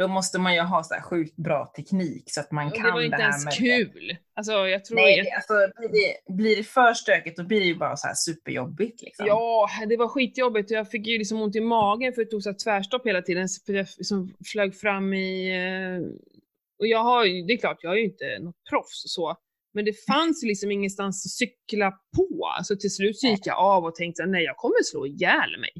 då 0.00 0.08
måste 0.08 0.38
man 0.38 0.54
ju 0.54 0.60
ha 0.60 0.82
så 0.82 0.94
här 0.94 1.02
sjukt 1.02 1.36
bra 1.36 1.72
teknik 1.76 2.24
så 2.26 2.40
att 2.40 2.52
man 2.52 2.70
kan 2.70 2.86
det 2.86 2.92
var 2.92 3.00
inte 3.00 3.16
här 3.16 3.22
ens 3.22 3.44
med 3.44 3.54
kul. 3.54 4.16
Alltså 4.34 4.52
jag 4.52 4.84
tror 4.84 4.96
Nej, 4.96 5.16
jag, 5.16 5.26
det, 5.26 5.30
alltså, 5.30 5.54
blir, 5.78 5.88
det, 5.88 6.34
blir 6.34 6.56
det 6.56 6.62
för 6.62 6.94
stökigt 6.94 7.36
då 7.36 7.44
blir 7.44 7.60
det 7.60 7.66
ju 7.66 7.74
bara 7.74 7.96
så 7.96 8.06
här 8.06 8.14
superjobbigt. 8.14 9.02
Liksom. 9.02 9.26
Ja, 9.26 9.68
det 9.88 9.96
var 9.96 10.08
skitjobbigt 10.08 10.70
och 10.70 10.76
jag 10.76 10.90
fick 10.90 11.06
ju 11.06 11.18
liksom 11.18 11.42
ont 11.42 11.56
i 11.56 11.60
magen 11.60 12.12
för 12.12 12.24
det 12.24 12.30
tog 12.30 12.42
så 12.42 12.50
här 12.50 12.56
tvärstopp 12.64 13.06
hela 13.06 13.22
tiden. 13.22 13.48
För 13.66 13.72
jag 13.72 13.86
liksom 13.98 14.34
flög 14.52 14.74
fram 14.76 15.14
i... 15.14 15.50
eh, 15.50 16.06
Och 16.78 16.86
jag 16.86 17.02
har 17.02 17.24
ju, 17.24 17.42
det 17.46 17.52
är 17.52 17.58
klart, 17.58 17.78
jag 17.82 17.92
är 17.92 17.96
ju 17.96 18.04
inte 18.04 18.38
något 18.40 18.56
proffs 18.70 19.04
och 19.04 19.10
så. 19.10 19.36
Men 19.74 19.84
det 19.84 20.04
fanns 20.06 20.42
liksom 20.42 20.70
ingenstans 20.70 21.26
att 21.26 21.30
cykla 21.30 21.90
på. 22.16 22.48
Så 22.62 22.76
till 22.76 22.94
slut 22.94 23.22
gick 23.22 23.46
jag 23.46 23.58
av 23.58 23.84
och 23.84 23.94
tänkte 23.94 24.26
nej 24.26 24.44
jag 24.44 24.56
kommer 24.56 24.82
slå 24.82 25.06
ihjäl 25.06 25.60
mig. 25.60 25.70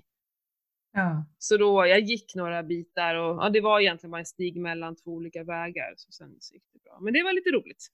Ja. 0.92 1.24
Så 1.38 1.57
då, 1.57 1.87
jag 1.87 2.00
gick 2.00 2.35
några 2.35 2.62
bitar 2.62 3.14
och 3.14 3.44
ja, 3.44 3.50
det 3.50 3.61
var 3.61 3.81
egentligen 3.81 4.11
bara 4.11 4.18
en 4.18 4.26
stig 4.26 4.61
mellan 4.61 4.96
två 4.96 5.11
olika 5.11 5.44
vägar. 5.44 5.94
Så 5.96 6.12
sen 6.12 6.37
så 6.40 6.55
gick 6.55 6.64
det 6.72 6.79
bra. 6.85 6.98
Men 7.00 7.12
det 7.12 7.22
var 7.22 7.33
lite 7.33 7.50
roligt. 7.50 7.87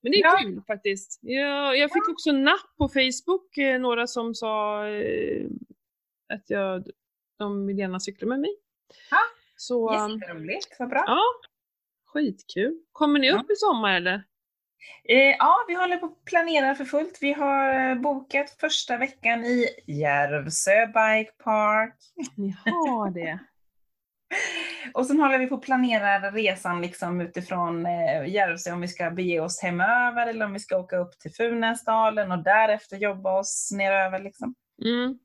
Men 0.00 0.12
det 0.12 0.18
är 0.18 0.24
Ja. 0.24 0.38
kul 0.42 0.62
faktiskt. 0.66 1.18
Jag, 1.22 1.78
jag 1.78 1.92
fick 1.92 2.08
också 2.08 2.32
napp 2.32 2.76
på 2.78 2.88
Facebook, 2.88 3.58
eh, 3.58 3.80
några 3.80 4.06
som 4.06 4.34
sa 4.34 4.86
eh, 4.88 5.46
att 6.32 6.50
jag, 6.50 6.88
de 7.38 7.66
vill 7.66 7.78
gärna 7.78 8.00
cykla 8.00 8.28
med 8.28 8.40
mig. 8.40 8.50
Ja. 9.10 9.18
Så 9.56 9.92
Jätteroligt, 9.92 10.76
vad 10.78 10.88
bra. 10.88 11.04
ja, 11.06 11.22
skitkul. 12.06 12.80
Kommer 12.92 13.18
ni 13.18 13.26
Ja. 13.26 13.40
upp 13.40 13.50
i 13.50 13.56
sommar 13.56 13.96
eller? 13.96 14.22
Eh, 15.04 15.36
ja, 15.38 15.64
vi 15.68 15.74
håller 15.74 15.96
på 15.96 16.06
att 16.06 16.24
planera 16.24 16.74
för 16.74 16.84
fullt. 16.84 17.18
Vi 17.20 17.32
har 17.32 17.90
eh, 17.90 17.94
bokat 17.94 18.50
första 18.60 18.96
veckan 18.96 19.44
i 19.44 19.66
Järvsö 19.86 20.86
Bike 20.86 21.32
Park. 21.44 21.96
Ni 22.36 22.56
har 22.64 23.10
det. 23.10 23.38
Och 24.94 25.06
sen 25.06 25.20
håller 25.20 25.38
vi 25.38 25.46
på 25.46 25.54
att 25.54 25.62
planera 25.62 26.30
resan 26.30 26.82
liksom 26.82 27.20
utifrån 27.20 27.86
eh, 27.86 28.28
Järvsö, 28.28 28.72
om 28.72 28.80
vi 28.80 28.88
ska 28.88 29.10
bege 29.10 29.40
oss 29.40 29.62
hemöver 29.62 30.26
eller 30.26 30.46
om 30.46 30.52
vi 30.52 30.58
ska 30.58 30.76
åka 30.76 30.96
upp 30.96 31.18
till 31.18 31.32
Funäsdalen 31.32 32.32
och 32.32 32.42
därefter 32.42 32.96
jobba 32.96 33.38
oss 33.38 33.70
neröver. 33.72 34.18
Liksom. 34.18 34.54
Mm. 34.84 35.18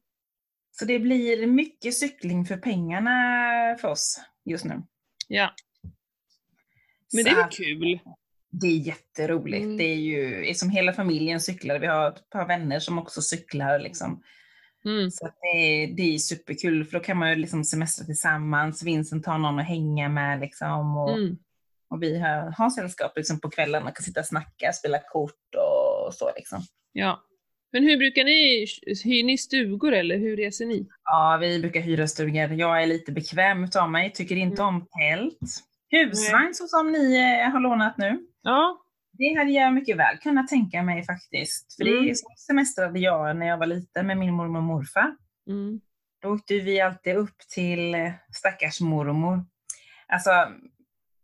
Så 0.72 0.86
det 0.86 1.00
blir 1.00 1.48
mycket 1.48 1.94
cykling 1.94 2.46
för 2.46 2.58
pengarna 2.58 3.18
för 3.82 3.88
oss 3.88 4.22
just 4.46 4.66
nu. 4.66 4.84
Ja, 5.28 5.54
men 7.14 7.24
det 7.24 7.30
är 7.30 7.36
väl 7.36 7.50
kul. 7.52 8.00
Det 8.62 8.68
är 8.68 8.78
jätteroligt. 8.78 9.64
Mm. 9.64 9.78
Det 9.78 9.84
är 9.84 9.96
ju 9.96 10.54
som 10.54 10.70
hela 10.70 10.94
familjen 10.94 11.40
cyklar. 11.40 11.80
Vi 11.80 11.88
har 11.88 12.10
ett 12.10 12.30
par 12.30 12.48
vänner 12.48 12.80
som 12.80 13.00
också 13.00 13.22
cyklar. 13.22 13.80
Liksom. 13.80 14.24
Mm. 14.86 15.12
Så 15.12 15.30
det, 15.42 15.48
är, 15.48 15.88
det 15.88 16.16
är 16.16 16.18
superkul 16.18 16.86
för 16.86 16.94
då 16.94 17.00
kan 17.00 17.18
man 17.18 17.30
ju 17.30 17.36
liksom 17.36 17.64
semestra 17.64 18.06
tillsammans. 18.06 18.84
Vincent 18.84 19.26
har 19.26 19.38
någon 19.38 19.60
att 19.60 19.68
hänga 19.68 20.10
med 20.10 20.40
liksom. 20.40 20.98
Och, 20.98 21.18
Mm. 21.18 21.38
och 21.90 22.04
vi 22.04 22.20
har, 22.20 22.52
har 22.58 22.70
sällskap 22.70 23.14
liksom 23.16 23.40
på 23.40 23.50
kvällarna, 23.50 23.92
kan 23.92 24.04
sitta 24.04 24.20
och 24.20 24.26
snacka, 24.26 24.74
spela 24.74 25.00
kort 25.00 25.56
och 25.56 26.14
så 26.14 26.32
liksom. 26.36 26.62
Ja. 26.92 27.22
Men 27.72 27.84
hur 27.84 27.98
brukar 27.98 28.24
ni, 28.24 28.66
hyr 29.04 29.24
ni 29.24 29.38
stugor 29.38 29.94
eller 29.94 30.18
hur 30.18 30.38
reser 30.38 30.66
ni? 30.66 30.88
Ja, 31.04 31.38
vi 31.42 31.60
brukar 31.60 31.82
hyra 31.82 32.08
stugor. 32.08 32.54
Jag 32.54 32.84
är 32.84 32.88
lite 32.88 33.12
bekväm 33.12 33.64
utav 33.64 33.92
mig, 33.92 34.12
tycker 34.12 34.36
inte 34.36 34.62
om 34.62 34.86
tält. 35.00 35.40
Husvagn 36.04 36.54
så 36.54 36.68
som 36.68 36.92
ni 36.92 37.16
eh, 37.18 37.52
har 37.52 37.60
lånat 37.60 37.98
nu. 37.98 38.20
Ja. 38.42 38.82
Det 39.18 39.34
hade 39.38 39.52
jag 39.52 39.74
mycket 39.74 39.98
väl 39.98 40.18
kunnat 40.18 40.48
tänka 40.48 40.82
mig 40.84 41.04
faktiskt. 41.06 41.76
För 41.78 41.84
det 41.84 41.98
Mm. 41.98 42.16
semestrade 42.48 43.00
jag 43.00 43.38
när 43.38 43.46
jag 43.48 43.58
var 43.58 43.66
liten 43.66 44.08
med 44.08 44.18
min 44.18 44.34
mormor 44.34 44.58
och 44.58 44.64
morfar. 44.64 45.16
Mm. 45.48 45.82
Då 46.22 46.30
åkte 46.34 46.54
vi 46.60 46.82
alltid 46.82 47.16
upp 47.16 47.38
till 47.54 47.96
eh, 47.96 48.12
stackars 48.34 48.82
mormor. 48.82 49.46
Alltså, 50.08 50.32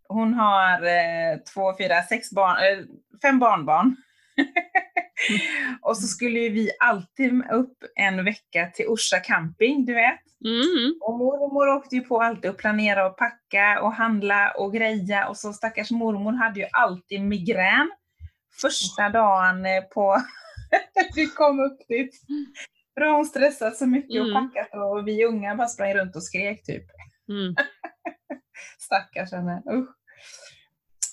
hon 0.07 0.33
har 0.33 0.73
eh, 0.85 1.37
två, 1.53 1.77
fyra, 1.77 2.03
sex 2.03 2.31
barn, 2.31 2.57
eh, 2.57 2.85
fem 3.21 3.39
barnbarn. 3.39 3.95
och 5.81 5.97
så 5.97 6.07
skulle 6.07 6.39
ju 6.39 6.49
vi 6.49 6.71
alltid 6.79 7.43
upp 7.51 7.77
en 7.95 8.25
vecka 8.25 8.71
till 8.73 8.87
Orsa 8.87 9.19
camping, 9.19 9.85
du 9.85 9.93
vet. 9.93 10.19
Mm. 10.45 10.95
Och 11.01 11.17
mormor 11.17 11.77
åkte 11.77 11.95
ju 11.95 12.01
på 12.01 12.21
alltid 12.21 12.51
att 12.51 12.57
planera 12.57 13.09
och 13.09 13.17
packa 13.17 13.81
och 13.81 13.93
handla 13.93 14.51
och 14.51 14.73
greja. 14.73 15.27
Och 15.27 15.37
så 15.37 15.53
stackars 15.53 15.91
mormor 15.91 16.33
hade 16.33 16.59
ju 16.59 16.65
alltid 16.71 17.21
migrän 17.21 17.91
första 18.61 19.09
dagen 19.09 19.65
på 19.93 20.17
vi 21.15 21.27
kom 21.27 21.59
upp 21.59 21.87
dit. 21.87 22.21
För 22.93 23.05
hon 23.05 23.25
stressat 23.25 23.77
så 23.77 23.87
mycket 23.87 24.21
och 24.21 24.27
Mm. 24.27 24.49
packat 24.49 24.69
och 24.73 25.07
vi 25.07 25.25
unga 25.25 25.55
bara 25.55 25.67
sprang 25.67 25.93
runt 25.93 26.15
och 26.15 26.23
skrek 26.23 26.63
typ. 26.63 26.83
Mm. 27.29 27.55
Stackars 28.79 29.31
henne, 29.31 29.63
usch. 29.71 30.00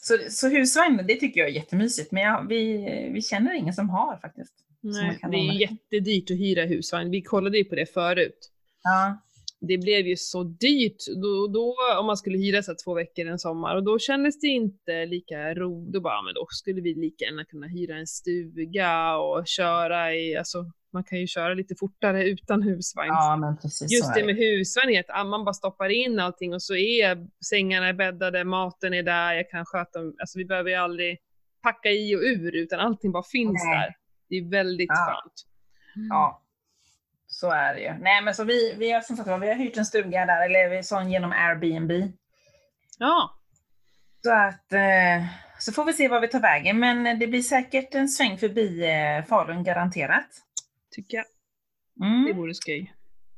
Så, 0.08 0.18
så 0.30 0.48
husvagn, 0.48 1.06
det 1.06 1.14
tycker 1.16 1.40
jag 1.40 1.48
är 1.48 1.52
jättemysigt, 1.52 2.12
men 2.12 2.22
jag, 2.22 2.48
vi, 2.48 2.88
vi 3.12 3.22
känner 3.22 3.54
ingen 3.54 3.74
som 3.74 3.90
har 3.90 4.16
faktiskt. 4.16 4.52
Nej, 4.80 5.18
kan 5.20 5.30
det 5.30 5.36
är 5.36 5.52
ju 5.52 5.60
jättedyrt 5.60 6.30
att 6.30 6.36
hyra 6.36 6.64
husvagn. 6.64 7.10
Vi 7.10 7.22
kollade 7.22 7.58
ju 7.58 7.64
på 7.64 7.74
det 7.74 7.86
förut. 7.86 8.50
Ja, 8.82 9.18
Det 9.60 9.78
blev 9.78 10.06
ju 10.06 10.16
så 10.16 10.42
dyrt 10.42 10.96
då, 11.22 11.46
då 11.46 11.76
om 12.00 12.06
man 12.06 12.16
skulle 12.16 12.38
hyra 12.38 12.62
så 12.62 12.74
två 12.84 12.94
veckor 12.94 13.26
en 13.26 13.38
sommar 13.38 13.76
och 13.76 13.84
då 13.84 13.98
kändes 13.98 14.40
det 14.40 14.46
inte 14.46 15.06
lika 15.06 15.54
roligt. 15.54 15.92
Då 15.92 16.00
bara, 16.00 16.22
men 16.22 16.34
då 16.34 16.46
skulle 16.50 16.80
vi 16.80 16.94
lika 16.94 17.24
gärna 17.24 17.44
kunna 17.44 17.66
hyra 17.66 17.96
en 17.96 18.06
stuga 18.06 19.16
och 19.16 19.46
köra 19.46 20.14
i, 20.14 20.36
alltså 20.36 20.64
man 20.92 21.04
kan 21.04 21.20
ju 21.20 21.26
köra 21.26 21.54
lite 21.54 21.74
fortare 21.78 22.28
utan 22.28 22.62
husvagn. 22.62 23.08
ja 23.08 23.56
Just 23.90 24.14
det 24.14 24.24
med 24.26 24.36
husvagn 24.36 25.02
att 25.08 25.26
man 25.26 25.44
bara 25.44 25.54
stoppar 25.54 25.88
in 25.88 26.18
allting 26.18 26.54
och 26.54 26.62
så 26.62 26.74
är 26.76 27.26
sängarna 27.44 27.92
bäddade, 27.92 28.44
maten 28.44 28.94
är 28.94 29.02
där, 29.02 29.32
jag 29.34 29.50
kan 29.50 29.64
sköta 29.64 29.98
Alltså 29.98 30.38
vi 30.38 30.44
behöver 30.44 30.70
ju 30.70 30.76
aldrig 30.76 31.18
packa 31.62 31.90
i 31.90 32.16
och 32.16 32.20
ur 32.20 32.54
utan 32.56 32.80
allting 32.80 33.12
bara 33.12 33.22
finns 33.22 33.64
Nej. 33.64 33.78
där. 33.78 33.94
Det 34.28 34.36
är 34.36 34.50
väldigt 34.50 34.88
Ja. 34.88 34.94
skönt. 35.22 35.34
Ja, 36.10 36.42
så 37.40 37.50
är 37.50 37.74
det 37.74 37.80
ju. 37.80 37.92
Nej 38.00 38.22
men 38.22 38.34
så 38.34 38.44
vi, 38.44 38.74
vi, 38.78 38.90
har, 38.90 39.00
som 39.00 39.16
sagt, 39.16 39.28
vi 39.28 39.48
har 39.48 39.54
hyrt 39.54 39.76
en 39.76 39.84
stuga 39.86 40.26
där, 40.26 40.44
eller 40.46 40.68
vi 40.68 40.82
sån 40.82 41.10
genom 41.10 41.32
Airbnb. 41.32 41.92
Ja, 42.98 43.34
Så 44.24 44.32
att, 44.32 44.72
eh, 44.72 45.26
så 45.58 45.72
får 45.72 45.84
vi 45.84 45.92
se 45.92 46.08
var 46.08 46.20
vi 46.20 46.28
tar 46.28 46.40
vägen, 46.40 46.78
men 46.78 47.18
det 47.18 47.26
blir 47.26 47.42
säkert 47.42 47.94
en 47.94 48.08
sväng 48.08 48.38
förbi 48.38 48.84
eh, 48.90 49.24
Falun 49.24 49.64
garanterat. 49.64 50.26
tycker 50.94 51.16
jag. 51.16 51.26
Det 51.96 52.04
Mm. 52.30 52.36
vore 52.36 52.54
skoj. 52.54 52.94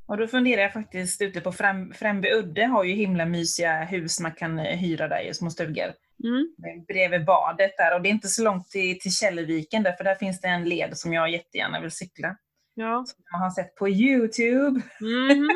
Och 0.07 0.17
då 0.17 0.27
funderar 0.27 0.63
jag 0.63 0.73
faktiskt 0.73 1.23
ute 1.23 1.41
på 1.41 1.53
Främ, 1.53 1.93
Främby 1.93 2.31
udde 2.31 2.67
har 2.67 2.85
ju 2.85 2.95
himla 2.95 3.27
mysiga 3.27 3.85
hus 3.85 4.21
man 4.21 4.33
kan 4.33 4.59
eh, 4.59 4.77
hyra 4.79 5.09
där 5.09 5.21
i 5.21 5.35
små 5.35 5.51
stugor. 5.51 5.93
Mm. 6.25 6.55
Bredvid 6.89 7.25
badet 7.25 7.77
där 7.77 7.95
och 7.95 8.03
det 8.03 8.09
är 8.09 8.11
inte 8.11 8.29
så 8.29 8.43
långt 8.43 8.71
till, 8.71 8.99
till 9.01 9.13
Källeviken 9.13 9.83
där, 9.83 9.93
för 9.93 10.05
där 10.05 10.15
finns 10.15 10.41
det 10.41 10.49
en 10.49 10.65
led 10.65 10.99
som 10.99 11.13
jag 11.13 11.31
jättegärna 11.31 11.81
vill 11.81 11.91
cykla. 11.91 12.37
Ja. 12.75 13.05
Som 13.07 13.25
jag 13.33 13.39
har 13.39 13.51
sett 13.51 13.75
på 13.75 13.89
Youtube. 13.89 14.81
Mhm. 15.01 15.49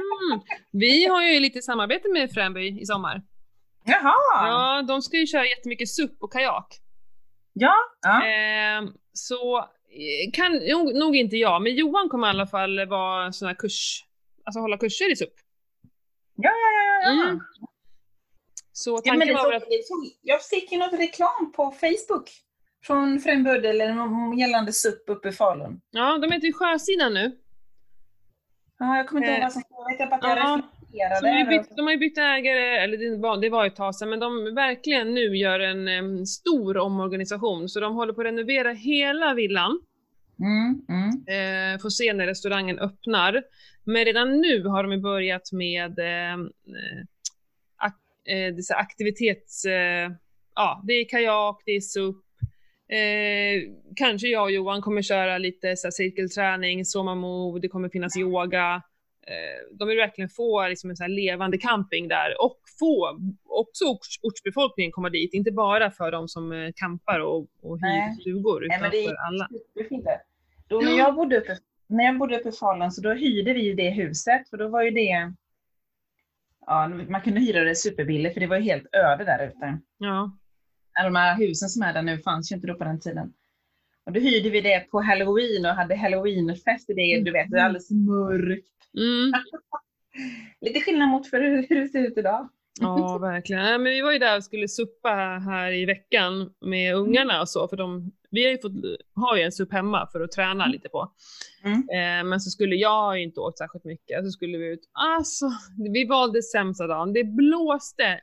Vi 0.72 1.06
har 1.06 1.22
ju 1.22 1.40
lite 1.40 1.62
samarbete 1.62 2.08
med 2.08 2.30
Fränby 2.32 2.80
i 2.80 2.86
sommar. 2.86 3.22
Jaha! 3.84 4.48
Ja, 4.48 4.82
de 4.88 5.02
ska 5.02 5.16
ju 5.16 5.26
köra 5.26 5.46
jättemycket 5.46 5.88
SUP 5.88 6.22
och 6.22 6.32
kajak. 6.32 6.80
Ja, 7.52 7.74
ja. 8.02 8.26
Ehm, 8.26 8.88
så 9.12 9.58
eh, 9.58 10.30
kan 10.32 10.52
nog, 10.52 10.94
nog 10.94 11.16
inte 11.16 11.36
jag, 11.36 11.62
men 11.62 11.74
Johan 11.74 12.08
kommer 12.08 12.26
i 12.26 12.30
alla 12.30 12.46
fall 12.46 12.86
vara 12.86 13.32
sån 13.32 13.48
här 13.48 13.54
kurs, 13.54 14.04
alltså 14.44 14.60
hålla 14.60 14.78
kurser 14.78 15.12
i 15.12 15.16
SUP. 15.16 15.32
ja, 16.36 16.50
ja, 16.50 16.72
ja, 16.72 17.12
ja. 17.12 17.24
Mm. 17.28 17.40
Så 18.72 18.90
Ja, 18.90 18.96
tanken 18.96 19.18
men 19.18 19.28
det 19.28 19.34
var 19.34 19.48
väl 19.48 19.56
att, 19.56 19.68
jag 20.22 20.42
fick 20.44 20.72
ju 20.72 20.78
något 20.78 20.92
reklam 20.92 21.52
på 21.56 21.70
Facebook 21.70 22.30
från 22.86 23.20
Fränbudde 23.20 23.68
eller 23.68 24.38
gällande 24.38 24.72
SUP 24.72 25.08
uppe 25.08 25.28
i 25.28 25.32
Falun. 25.32 25.80
ja, 25.90 26.18
de 26.18 26.32
heter 26.32 26.46
ju 26.46 26.52
Sjösidan 26.52 27.14
nu. 27.14 27.36
Ja, 28.78 28.96
jag 28.96 29.08
kommer 29.08 29.22
inte 29.22 29.30
ihåg 29.30 29.38
Eh, 29.38 29.44
vad 29.44 29.52
som 29.52 29.62
stod. 29.62 29.78
Jag 29.78 29.98
vet 29.98 30.10
bara 30.10 30.32
att 30.32 30.38
jag 30.38 30.38
ja, 30.38 30.62
reflekterade. 30.94 31.16
Så 31.16 31.24
de, 31.24 31.30
har 31.30 31.50
bytt, 31.50 31.76
de 31.76 31.82
har 31.86 31.92
ju 31.92 31.98
bytt 31.98 32.18
ägare, 32.18 32.76
eller 32.84 32.96
det 32.96 33.16
var, 33.16 33.36
det 33.36 33.50
var 33.50 33.66
ett 33.66 33.76
tag 33.76 33.94
sedan, 33.94 34.10
men 34.10 34.20
de 34.20 34.54
verkligen 34.54 35.14
nu 35.14 35.36
gör 35.36 35.60
en 35.60 35.88
em, 35.88 36.26
stor 36.26 36.76
omorganisation. 36.76 37.68
Så 37.68 37.80
de 37.80 37.94
håller 37.94 38.12
på 38.12 38.20
att 38.20 38.26
renovera 38.26 38.72
hela 38.72 39.34
villan. 39.34 39.80
Mm, 40.40 40.82
mm. 40.88 41.74
Eh, 41.74 41.80
får 41.80 41.90
se 41.90 42.12
när 42.12 42.26
restaurangen 42.26 42.78
öppnar. 42.78 43.42
Men 43.84 44.04
redan 44.04 44.40
nu 44.40 44.64
har 44.64 44.84
de 44.84 45.02
börjat 45.02 45.52
med 45.52 45.98
eh, 45.98 46.36
ak 47.76 47.94
eh, 48.24 48.76
aktivitets... 48.76 49.64
Eh, 49.64 50.10
ja, 50.54 50.82
det 50.84 50.92
är 50.92 51.08
kajak, 51.08 51.62
det 51.64 51.72
är 51.72 51.80
SUP. 51.80 52.23
Eh, 52.94 53.62
kanske 53.96 54.28
jag 54.28 54.42
och 54.42 54.50
Johan 54.50 54.82
kommer 54.82 55.02
köra 55.02 55.38
lite 55.38 55.76
så 55.76 55.86
här, 55.86 55.90
cirkelträning, 55.90 56.84
sommarmove, 56.84 57.60
det 57.60 57.68
kommer 57.68 57.88
finnas 57.88 58.16
yoga. 58.16 58.82
Eh, 59.26 59.76
de 59.78 59.88
vill 59.88 59.96
verkligen 59.96 60.28
få 60.28 60.68
liksom, 60.68 60.90
en 60.90 60.96
så 60.96 61.02
här, 61.02 61.10
levande 61.10 61.58
camping 61.58 62.08
där 62.08 62.44
och 62.44 62.60
få 62.78 63.18
också 63.44 63.84
orts, 63.84 64.18
ortsbefolkningen 64.22 64.92
komma 64.92 65.10
dit. 65.10 65.34
Inte 65.34 65.52
bara 65.52 65.90
för 65.90 66.12
de 66.12 66.28
som 66.28 66.52
eh, 66.52 66.70
campar 66.76 67.20
och, 67.20 67.46
och 67.62 67.78
hyr 67.78 67.86
Nej. 67.86 68.16
stugor, 68.20 68.60
Nej, 68.60 68.66
utan 68.66 68.80
men 68.80 68.90
det 68.90 69.04
är 69.04 69.08
för 69.08 69.26
alla. 69.26 69.48
Då 70.68 70.80
när 70.80 70.98
jag 70.98 71.14
bodde 71.14 71.38
uppe, 71.38 71.56
när 71.86 72.04
jag 72.04 72.18
bodde 72.18 72.40
uppe 72.40 72.48
i 72.48 72.52
Falun 72.52 72.92
så 72.92 73.00
då 73.00 73.12
hyrde 73.12 73.52
vi 73.52 73.64
ju 73.64 73.74
det 73.74 73.90
huset, 73.90 74.48
för 74.50 74.56
då 74.56 74.68
var 74.68 74.82
ju 74.82 74.90
det 74.90 75.32
Ja, 76.66 76.88
man 76.88 77.20
kunde 77.20 77.40
hyra 77.40 77.64
det 77.64 77.74
superbilligt 77.74 78.34
för 78.34 78.40
det 78.40 78.46
var 78.46 78.56
ju 78.56 78.62
helt 78.62 78.94
öde 78.94 79.24
där 79.24 79.46
ute. 79.46 79.78
Ja. 79.98 80.38
De 81.02 81.16
här 81.16 81.36
husen 81.38 81.68
som 81.68 81.82
är 81.82 81.92
där 81.92 82.02
nu 82.02 82.18
fanns 82.18 82.52
ju 82.52 82.56
inte 82.56 82.66
då 82.66 82.74
på 82.74 82.84
den 82.84 83.00
tiden. 83.00 83.32
Och 84.06 84.12
då 84.12 84.20
hyrde 84.20 84.50
vi 84.50 84.60
det 84.60 84.90
på 84.90 85.00
halloween 85.00 85.66
och 85.66 85.74
hade 85.74 85.96
halloweenfest 85.96 86.90
i 86.90 86.94
det, 86.94 87.20
du 87.24 87.32
vet, 87.32 87.50
det 87.50 87.58
är 87.58 87.64
alldeles 87.64 87.90
mörkt. 87.90 88.68
Mm. 88.96 89.32
Lite 90.60 90.80
skillnad 90.80 91.08
mot 91.08 91.30
för 91.30 91.40
hur 91.40 91.80
det 91.82 91.88
ser 91.88 92.06
ut 92.06 92.18
idag. 92.18 92.48
Ja, 92.80 93.18
verkligen. 93.18 93.82
Men 93.82 93.92
vi 93.92 94.00
var 94.00 94.12
ju 94.12 94.18
där 94.18 94.36
och 94.36 94.44
skulle 94.44 94.68
suppa 94.68 95.08
här 95.44 95.72
i 95.72 95.84
veckan 95.84 96.50
med 96.60 96.94
ungarna 96.94 97.40
och 97.40 97.48
så, 97.48 97.68
för 97.68 97.76
de, 97.76 98.12
vi 98.30 98.44
har 98.44 98.50
ju, 98.52 98.58
fått, 98.58 98.72
har 99.14 99.36
ju 99.36 99.42
en 99.42 99.52
supp 99.52 99.72
hemma 99.72 100.08
för 100.12 100.20
att 100.20 100.32
träna 100.32 100.66
lite 100.66 100.88
på. 100.88 101.12
Mm. 101.64 101.78
Eh, 101.78 102.28
men 102.28 102.40
så 102.40 102.50
skulle 102.50 102.76
jag 102.76 103.22
inte 103.22 103.40
åkt 103.40 103.58
särskilt 103.58 103.84
mycket, 103.84 104.24
så 104.24 104.30
skulle 104.30 104.58
vi 104.58 104.66
ut. 104.66 104.90
Alltså, 104.92 105.50
vi 105.92 106.04
valde 106.04 106.42
sämsta 106.42 106.86
dagen. 106.86 107.12
Det 107.12 107.24
blåste 107.24 108.20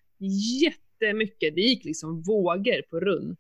jättemycket. 1.02 1.56
Det 1.56 1.62
gick 1.62 1.86
liksom 1.86 2.22
vågor 2.22 2.82
på 2.90 3.00
runn. 3.00 3.36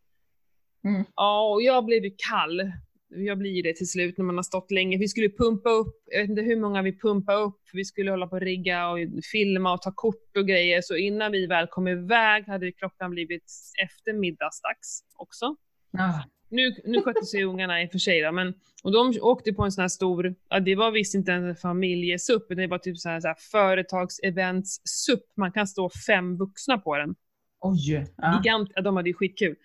Mm. 0.83 1.03
Ja, 1.15 1.53
och 1.53 1.61
jag 1.61 1.85
blev 1.85 2.03
ju 2.03 2.11
kall. 2.17 2.71
Jag 3.09 3.37
blir 3.37 3.63
det 3.63 3.73
till 3.73 3.89
slut 3.89 4.17
när 4.17 4.25
man 4.25 4.35
har 4.35 4.43
stått 4.43 4.71
länge. 4.71 4.97
Vi 4.97 5.07
skulle 5.07 5.29
pumpa 5.29 5.69
upp, 5.69 6.03
jag 6.05 6.21
vet 6.21 6.29
inte 6.29 6.41
hur 6.41 6.55
många 6.55 6.81
vi 6.81 6.99
pumpade 6.99 7.37
upp, 7.37 7.61
vi 7.73 7.85
skulle 7.85 8.11
hålla 8.11 8.27
på 8.27 8.35
och 8.35 8.41
rigga 8.41 8.89
och 8.89 8.97
filma 9.31 9.73
och 9.73 9.81
ta 9.81 9.91
kort 9.95 10.37
och 10.37 10.47
grejer. 10.47 10.81
Så 10.81 10.95
innan 10.95 11.31
vi 11.31 11.47
väl 11.47 11.67
kom 11.67 11.87
iväg 11.87 12.47
hade 12.47 12.71
klockan 12.71 13.11
blivit 13.11 13.51
eftermiddagsdags 13.83 15.03
också. 15.15 15.55
Ja. 15.91 16.23
Nu, 16.49 16.75
nu 16.85 17.01
skötte 17.01 17.25
sig 17.25 17.43
ungarna 17.43 17.83
i 17.83 17.87
och 17.87 17.91
för 17.91 17.99
sig 17.99 18.21
då, 18.21 18.31
men 18.31 18.53
och 18.83 18.91
de 18.91 19.13
åkte 19.21 19.53
på 19.53 19.63
en 19.63 19.71
sån 19.71 19.81
här 19.81 19.89
stor, 19.89 20.35
ja, 20.49 20.59
det 20.59 20.75
var 20.75 20.91
visst 20.91 21.15
inte 21.15 21.33
en 21.33 21.55
familjesupp, 21.55 22.51
utan 22.51 22.61
det 22.61 22.67
var 22.67 22.77
typ 22.77 22.97
så 22.97 23.09
här, 23.09 23.19
så 23.19 23.27
här 23.27 23.37
företagsevents-supp. 23.51 25.23
Man 25.37 25.51
kan 25.51 25.67
stå 25.67 25.89
fem 26.07 26.37
vuxna 26.37 26.77
på 26.77 26.97
den. 26.97 27.15
Oj! 27.61 28.05
Ja. 28.17 28.35
Gigant, 28.43 28.69
de 28.83 28.95
hade 28.95 29.09
ju 29.09 29.13
skitkul. 29.13 29.55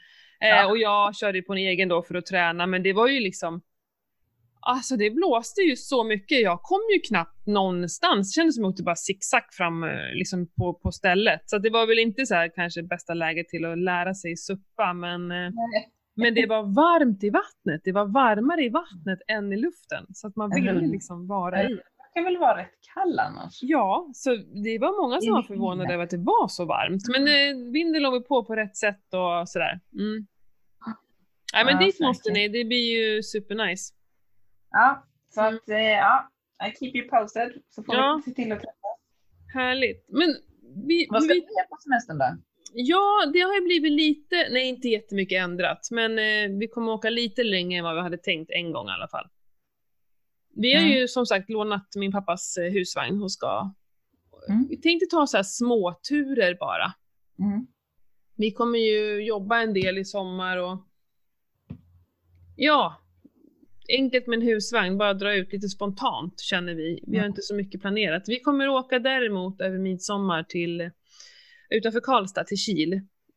Ja. 0.40 0.62
Eh, 0.64 0.70
och 0.70 0.78
jag 0.78 1.16
körde 1.16 1.42
på 1.42 1.52
en 1.52 1.58
egen 1.58 1.88
då 1.88 2.02
för 2.02 2.14
att 2.14 2.26
träna, 2.26 2.66
men 2.66 2.82
det 2.82 2.92
var 2.92 3.08
ju 3.08 3.20
liksom 3.20 3.60
Alltså 4.60 4.96
det 4.96 5.10
blåste 5.10 5.60
ju 5.60 5.76
så 5.76 6.04
mycket, 6.04 6.40
jag 6.42 6.62
kom 6.62 6.80
ju 6.94 7.00
knappt 7.00 7.46
någonstans. 7.46 8.30
Det 8.32 8.34
kändes 8.40 8.54
som 8.54 8.64
att 8.64 8.66
jag 8.68 8.70
åkte 8.72 8.82
bara 8.82 8.96
zigzag 8.96 9.42
fram 9.52 9.84
eh, 9.84 9.90
liksom 10.14 10.46
på, 10.56 10.74
på 10.74 10.92
stället. 10.92 11.40
Så 11.50 11.58
det 11.58 11.70
var 11.70 11.86
väl 11.86 11.98
inte 11.98 12.26
så 12.26 12.34
här 12.34 12.48
kanske 12.54 12.82
bästa 12.82 13.14
läget 13.14 13.48
till 13.48 13.64
att 13.64 13.78
lära 13.78 14.14
sig 14.14 14.36
suppa, 14.36 14.92
men, 14.92 15.30
eh, 15.30 15.36
Nej. 15.36 15.92
men 16.16 16.34
det 16.34 16.46
var 16.46 16.62
varmt 16.62 17.24
i 17.24 17.30
vattnet. 17.30 17.80
Det 17.84 17.92
var 17.92 18.04
varmare 18.06 18.64
i 18.64 18.68
vattnet 18.68 19.18
än 19.28 19.52
i 19.52 19.56
luften, 19.56 20.06
så 20.14 20.26
att 20.28 20.36
man 20.36 20.50
ville 20.54 20.70
Mm. 20.70 20.90
liksom 20.90 21.26
vara 21.26 21.62
i. 21.62 21.78
brukar 22.16 22.30
väl 22.30 22.38
vara 22.40 22.56
rätt 22.62 22.74
kall 22.94 23.18
annars? 23.18 23.58
Ja, 23.62 24.10
så 24.14 24.36
det 24.64 24.78
var 24.78 25.02
många 25.02 25.20
som 25.20 25.32
var 25.34 25.42
förvånade 25.42 25.94
över 25.94 26.04
att 26.04 26.10
det 26.10 26.16
var 26.18 26.48
så 26.48 26.64
varmt. 26.64 27.02
Men 27.08 27.22
eh, 27.28 27.72
vinden 27.72 28.02
låg 28.02 28.28
på 28.28 28.44
på 28.44 28.56
rätt 28.56 28.76
sätt 28.76 29.14
och 29.14 29.48
sådär. 29.48 29.80
Mm. 29.98 30.26
Nej 31.54 31.64
men 31.64 31.74
Ja, 31.74 31.86
dit 31.86 32.00
måste 32.00 32.32
ni, 32.32 32.48
det 32.48 32.64
blir 32.64 32.96
ju 32.98 33.22
supernice. 33.22 33.94
Ja, 34.70 35.06
så 35.34 35.40
Mm. 35.40 35.54
att 35.54 35.68
eh, 35.68 35.78
ja, 35.78 36.28
I 36.68 36.76
keep 36.78 36.92
you 36.94 37.08
posted. 37.08 37.52
Så 37.68 37.82
får 37.82 37.94
Ja. 37.94 38.22
vi 38.26 38.30
se 38.32 38.42
till 38.42 38.52
att 38.52 38.58
träffas. 38.60 38.96
Härligt. 39.54 40.06
Men 40.08 40.28
vi, 40.86 41.06
Vad 41.10 41.22
ska 41.24 41.32
vi, 41.34 41.38
göra 41.40 41.66
på 41.70 41.76
semestern 41.82 42.18
då? 42.18 42.42
ja, 42.74 43.30
det 43.32 43.40
har 43.40 43.54
ju 43.54 43.60
blivit 43.60 43.92
lite, 43.92 44.36
nej 44.50 44.68
inte 44.68 44.88
jättemycket 44.88 45.42
ändrat, 45.42 45.88
men 45.90 46.18
eh, 46.18 46.58
vi 46.58 46.68
kommer 46.68 46.92
åka 46.92 47.10
lite 47.10 47.44
längre 47.44 47.78
än 47.78 47.84
vad 47.84 47.94
vi 47.94 48.00
hade 48.00 48.18
tänkt 48.18 48.50
en 48.50 48.72
gång 48.72 48.88
i 48.88 48.92
alla 48.92 49.08
fall. 49.08 49.28
Vi 50.56 50.74
har 50.74 50.82
Mm. 50.82 50.92
ju 50.96 51.08
som 51.08 51.26
sagt 51.26 51.50
lånat 51.50 51.88
min 51.96 52.12
pappas 52.12 52.56
eh, 52.56 52.72
husvagn 52.72 53.22
och 53.22 53.32
ska, 53.32 53.74
Mm. 54.48 54.66
vi 54.68 54.76
tänkte 54.76 55.06
ta 55.06 55.26
så 55.26 55.36
här 55.36 55.44
småturer 55.44 56.56
bara. 56.60 56.92
Mm. 57.38 57.66
Vi 58.36 58.50
kommer 58.52 58.78
ju 58.78 59.24
jobba 59.24 59.60
en 59.62 59.74
del 59.74 59.98
i 59.98 60.04
sommar 60.04 60.56
och 60.56 60.78
ja, 62.56 63.00
enkelt 63.88 64.26
med 64.26 64.36
en 64.36 64.46
husvagn, 64.46 64.98
bara 64.98 65.14
dra 65.14 65.34
ut 65.34 65.52
lite 65.52 65.68
spontant 65.68 66.40
känner 66.40 66.74
vi. 66.74 67.00
Vi 67.06 67.16
har 67.16 67.24
Mm. 67.24 67.30
inte 67.30 67.42
så 67.42 67.54
mycket 67.54 67.80
planerat. 67.80 68.22
Vi 68.26 68.40
kommer 68.40 68.68
åka 68.68 68.98
däremot 68.98 69.60
över 69.60 69.78
midsommar 69.78 70.42
till 70.42 70.90
utanför 71.70 72.00
Karlstad 72.00 72.44
till 72.44 72.58
Kil. 72.58 72.92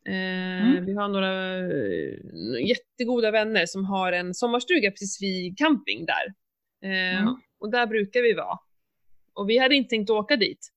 Eh, 0.06 0.66
Mm. 0.70 0.84
Vi 0.84 0.94
har 0.94 1.08
några 1.08 1.58
eh, 1.58 2.68
jättegoda 2.68 3.30
vänner 3.30 3.66
som 3.66 3.84
har 3.84 4.12
en 4.12 4.34
sommarstuga 4.34 4.90
precis 4.90 5.22
vid 5.22 5.58
camping 5.58 6.06
där. 6.06 6.34
Eh, 6.82 7.20
Mm. 7.22 7.34
Och 7.58 7.70
där 7.70 7.86
brukar 7.86 8.22
vi 8.22 8.32
vara. 8.34 8.58
Och 9.34 9.50
vi 9.50 9.58
hade 9.58 9.74
inte 9.74 9.90
tänkt 9.90 10.10
åka 10.10 10.36
dit. 10.36 10.68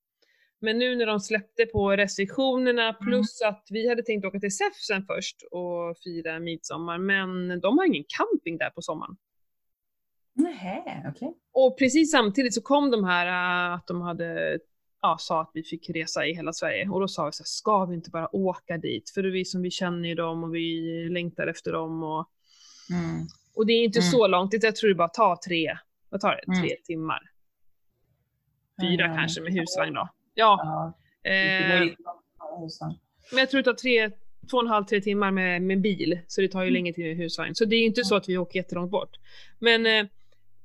Men 0.60 0.78
nu 0.78 0.96
när 0.96 1.06
de 1.06 1.20
släppte 1.20 1.66
på 1.66 1.90
restriktionerna 1.96 2.92
plus 2.92 3.42
att 3.42 3.66
vi 3.70 3.88
hade 3.88 4.02
tänkt 4.02 4.24
åka 4.24 4.40
till 4.40 4.56
SEF 4.56 4.74
sen 4.74 5.06
först 5.06 5.42
och 5.50 5.96
fira 6.04 6.38
midsommar, 6.38 6.98
men 6.98 7.60
de 7.60 7.78
har 7.78 7.84
ingen 7.86 8.04
camping 8.08 8.58
där 8.58 8.70
på 8.70 8.82
sommaren. 8.82 9.16
Nähä, 10.32 11.02
okej. 11.14 11.34
Och 11.52 11.78
precis 11.78 12.10
samtidigt 12.10 12.54
så 12.54 12.62
kom 12.62 12.90
de 12.90 13.04
här 13.04 13.26
äh, 13.70 13.74
att 13.74 13.86
de 13.86 14.00
hade, 14.00 14.58
ja, 15.02 15.16
sa 15.20 15.40
att 15.40 15.50
vi 15.54 15.62
fick 15.62 15.90
resa 15.90 16.26
i 16.26 16.34
hela 16.34 16.52
Sverige. 16.52 16.88
Och 16.88 17.00
då 17.00 17.08
sa 17.08 17.26
vi 17.26 17.32
så 17.32 17.42
här, 17.42 17.46
ska 17.46 17.84
vi 17.84 17.94
inte 17.94 18.10
bara 18.10 18.36
åka 18.36 18.78
dit? 18.78 19.10
För 19.10 19.22
det 19.22 19.28
är 19.28 19.32
vi 19.32 19.44
som 19.44 19.62
vi 19.62 19.70
känner 19.70 20.08
ju 20.08 20.14
dem 20.14 20.44
och 20.44 20.54
vi 20.54 20.80
längtar 21.10 21.46
efter 21.46 21.72
dem. 21.72 22.02
Och, 22.02 22.30
Mm. 22.90 23.26
och 23.54 23.66
det 23.66 23.72
är 23.72 23.84
inte 23.84 23.98
Mm. 23.98 24.10
så 24.10 24.26
långt, 24.26 24.52
jag 24.62 24.76
tror 24.76 24.88
det 24.88 24.94
bara 24.94 25.08
tar 25.08 25.36
tre, 25.36 25.78
vad 26.14 26.20
tar 26.20 26.30
det? 26.46 26.52
Mm. 26.52 26.60
Tre 26.62 26.76
timmar. 26.84 27.20
Fyra 28.82 29.06
Ja, 29.08 29.14
kanske 29.14 29.40
med 29.40 29.52
husvagn 29.52 29.94
då. 29.94 30.08
Ja, 30.34 30.92
eh, 31.22 31.32
men 33.30 33.38
jag 33.38 33.50
tror 33.50 33.58
det 33.58 33.64
tar 33.64 33.72
tre, 33.74 34.10
två 34.50 34.56
och 34.56 34.62
en 34.62 34.68
halv, 34.68 34.84
tre 34.84 35.00
timmar 35.00 35.30
med, 35.30 35.62
med 35.62 35.80
bil. 35.80 36.20
Så 36.26 36.40
det 36.40 36.48
tar 36.48 36.62
ju 36.62 36.68
Mm. 36.68 36.74
längre 36.74 36.94
tid 36.94 37.04
med 37.06 37.16
husvagn. 37.16 37.54
Så 37.54 37.64
det 37.64 37.76
är 37.76 37.84
inte 37.84 38.04
så 38.04 38.16
att 38.16 38.28
vi 38.28 38.38
åker 38.38 38.58
jättelångt 38.58 38.90
bort. 38.90 39.10
Men 39.58 39.86
eh, 39.86 40.06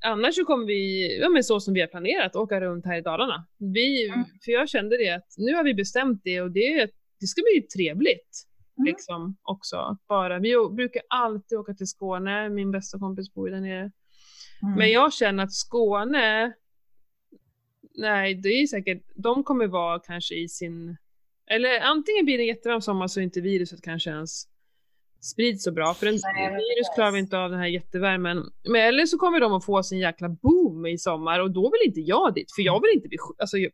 annars 0.05 0.35
så 0.35 0.45
kommer 0.45 0.65
vi, 0.65 1.17
ja 1.21 1.29
men 1.29 1.43
så 1.43 1.59
som 1.59 1.73
vi 1.73 1.81
har 1.81 1.88
planerat, 1.88 2.35
åka 2.35 2.62
runt 2.62 2.85
här 2.85 2.97
i 2.97 3.01
Dalarna. 3.01 3.47
Vi, 3.57 4.07
Mm. 4.09 4.25
För 4.45 4.51
jag 4.51 4.69
kände 4.69 4.97
det 4.97 5.09
att 5.09 5.27
nu 5.38 5.53
har 5.55 5.63
vi 5.63 5.73
bestämt 5.73 6.21
det 6.23 6.41
och 6.41 6.51
det, 6.51 6.91
det 7.19 7.27
ska 7.27 7.41
bli 7.41 7.62
trevligt. 7.62 8.45
Mm. 8.77 8.85
Liksom 8.85 9.38
också. 9.41 9.97
Bara, 10.07 10.39
vi 10.39 10.55
brukar 10.71 11.01
alltid 11.09 11.57
åka 11.57 11.73
till 11.73 11.88
Skåne, 11.88 12.49
min 12.49 12.71
bästa 12.71 12.99
kompis 12.99 13.33
bor 13.33 13.49
där 13.49 13.62
nere. 13.62 13.91
Mm. 14.63 14.76
Men 14.78 14.91
jag 14.91 15.13
känner 15.13 15.43
att 15.43 15.54
Skåne, 15.54 16.54
nej 17.95 18.36
det 18.36 18.50
är 18.50 18.67
säkert, 18.67 19.04
de 19.15 19.43
kommer 19.43 19.67
vara 19.67 20.00
kanske 20.00 20.36
i 20.36 20.50
sin, 20.50 20.98
eller 21.52 21.80
antingen 21.80 22.26
blir 22.26 22.38
det 22.38 22.43
en 22.43 22.48
jättevarm 22.48 22.82
sommar 22.82 23.08
så 23.08 23.22
inte 23.22 23.41
viruset 23.41 23.82
kanske 23.82 24.10
ens 24.10 24.48
sprids 25.22 25.63
så 25.63 25.72
bra, 25.72 25.93
för 25.93 26.08
en 26.08 26.19
Nej, 26.36 26.50
virus 26.50 26.95
klarar 26.95 27.12
vi 27.12 27.19
inte 27.19 27.38
av 27.38 27.50
den 27.50 27.60
här 27.60 27.67
jättevärmen. 27.67 28.43
Men 28.69 28.82
eller 28.82 29.06
så 29.06 29.17
kommer 29.17 29.39
de 29.39 29.54
att 29.54 29.65
få 29.65 29.84
sin 29.84 30.00
jäkla 30.00 30.30
boom 30.30 30.86
i 30.86 30.98
sommar 30.98 31.39
och 31.39 31.52
då 31.52 31.72
vill 31.72 31.88
inte 31.88 32.02
jag 32.02 32.34
dit, 32.34 32.52
för 32.56 32.62
jag 32.62 32.82
vill 32.82 32.91
inte 32.95 33.08
bli 33.08 33.17
sjuk. 33.17 33.36
Alltså, 33.39 33.58
jag, 33.58 33.72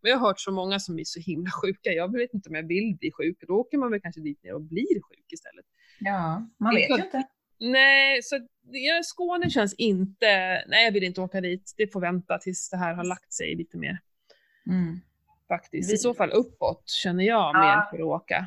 jag 0.00 0.16
har 0.16 0.26
hört 0.26 0.40
så 0.40 0.52
många 0.52 0.78
som 0.78 0.94
blir 0.94 1.04
så 1.04 1.20
himla 1.20 1.50
sjuka, 1.62 1.90
jag 1.90 2.12
vet 2.12 2.34
inte 2.34 2.48
om 2.48 2.54
jag 2.54 2.68
vill 2.68 2.96
bli 3.00 3.12
sjuk, 3.12 3.38
då 3.48 3.54
åker 3.54 3.78
man 3.78 3.90
väl 3.90 4.00
kanske 4.00 4.20
dit 4.20 4.42
ner 4.42 4.54
och 4.54 4.62
blir 4.62 4.94
sjuk 4.94 5.32
istället. 5.32 5.66
Ja, 6.00 6.48
man 6.58 6.74
vet 6.74 6.90
ju 6.90 6.94
inte. 7.04 7.22
Nej, 7.60 8.22
så 8.22 8.46
ja, 8.70 9.02
Skåne 9.02 9.50
känns 9.50 9.74
inte... 9.74 10.26
Nej, 10.68 10.84
jag 10.84 10.92
vill 10.92 11.04
inte 11.04 11.20
åka 11.20 11.40
dit. 11.40 11.74
Det 11.76 11.92
får 11.92 12.00
vänta 12.00 12.38
tills 12.38 12.70
det 12.70 12.76
här 12.76 12.94
har 12.94 13.04
lagt 13.04 13.32
sig 13.32 13.54
lite 13.54 13.76
mer. 13.76 13.98
Mm. 14.66 15.00
Faktiskt. 15.48 15.90
Vi- 15.90 15.94
I 15.94 15.98
så 15.98 16.14
fall 16.14 16.30
uppåt 16.30 16.88
känner 16.90 17.24
jag 17.24 17.54
Ja. 17.54 17.60
mer 17.60 17.90
för 17.90 17.96
att 18.04 18.22
åka. 18.22 18.46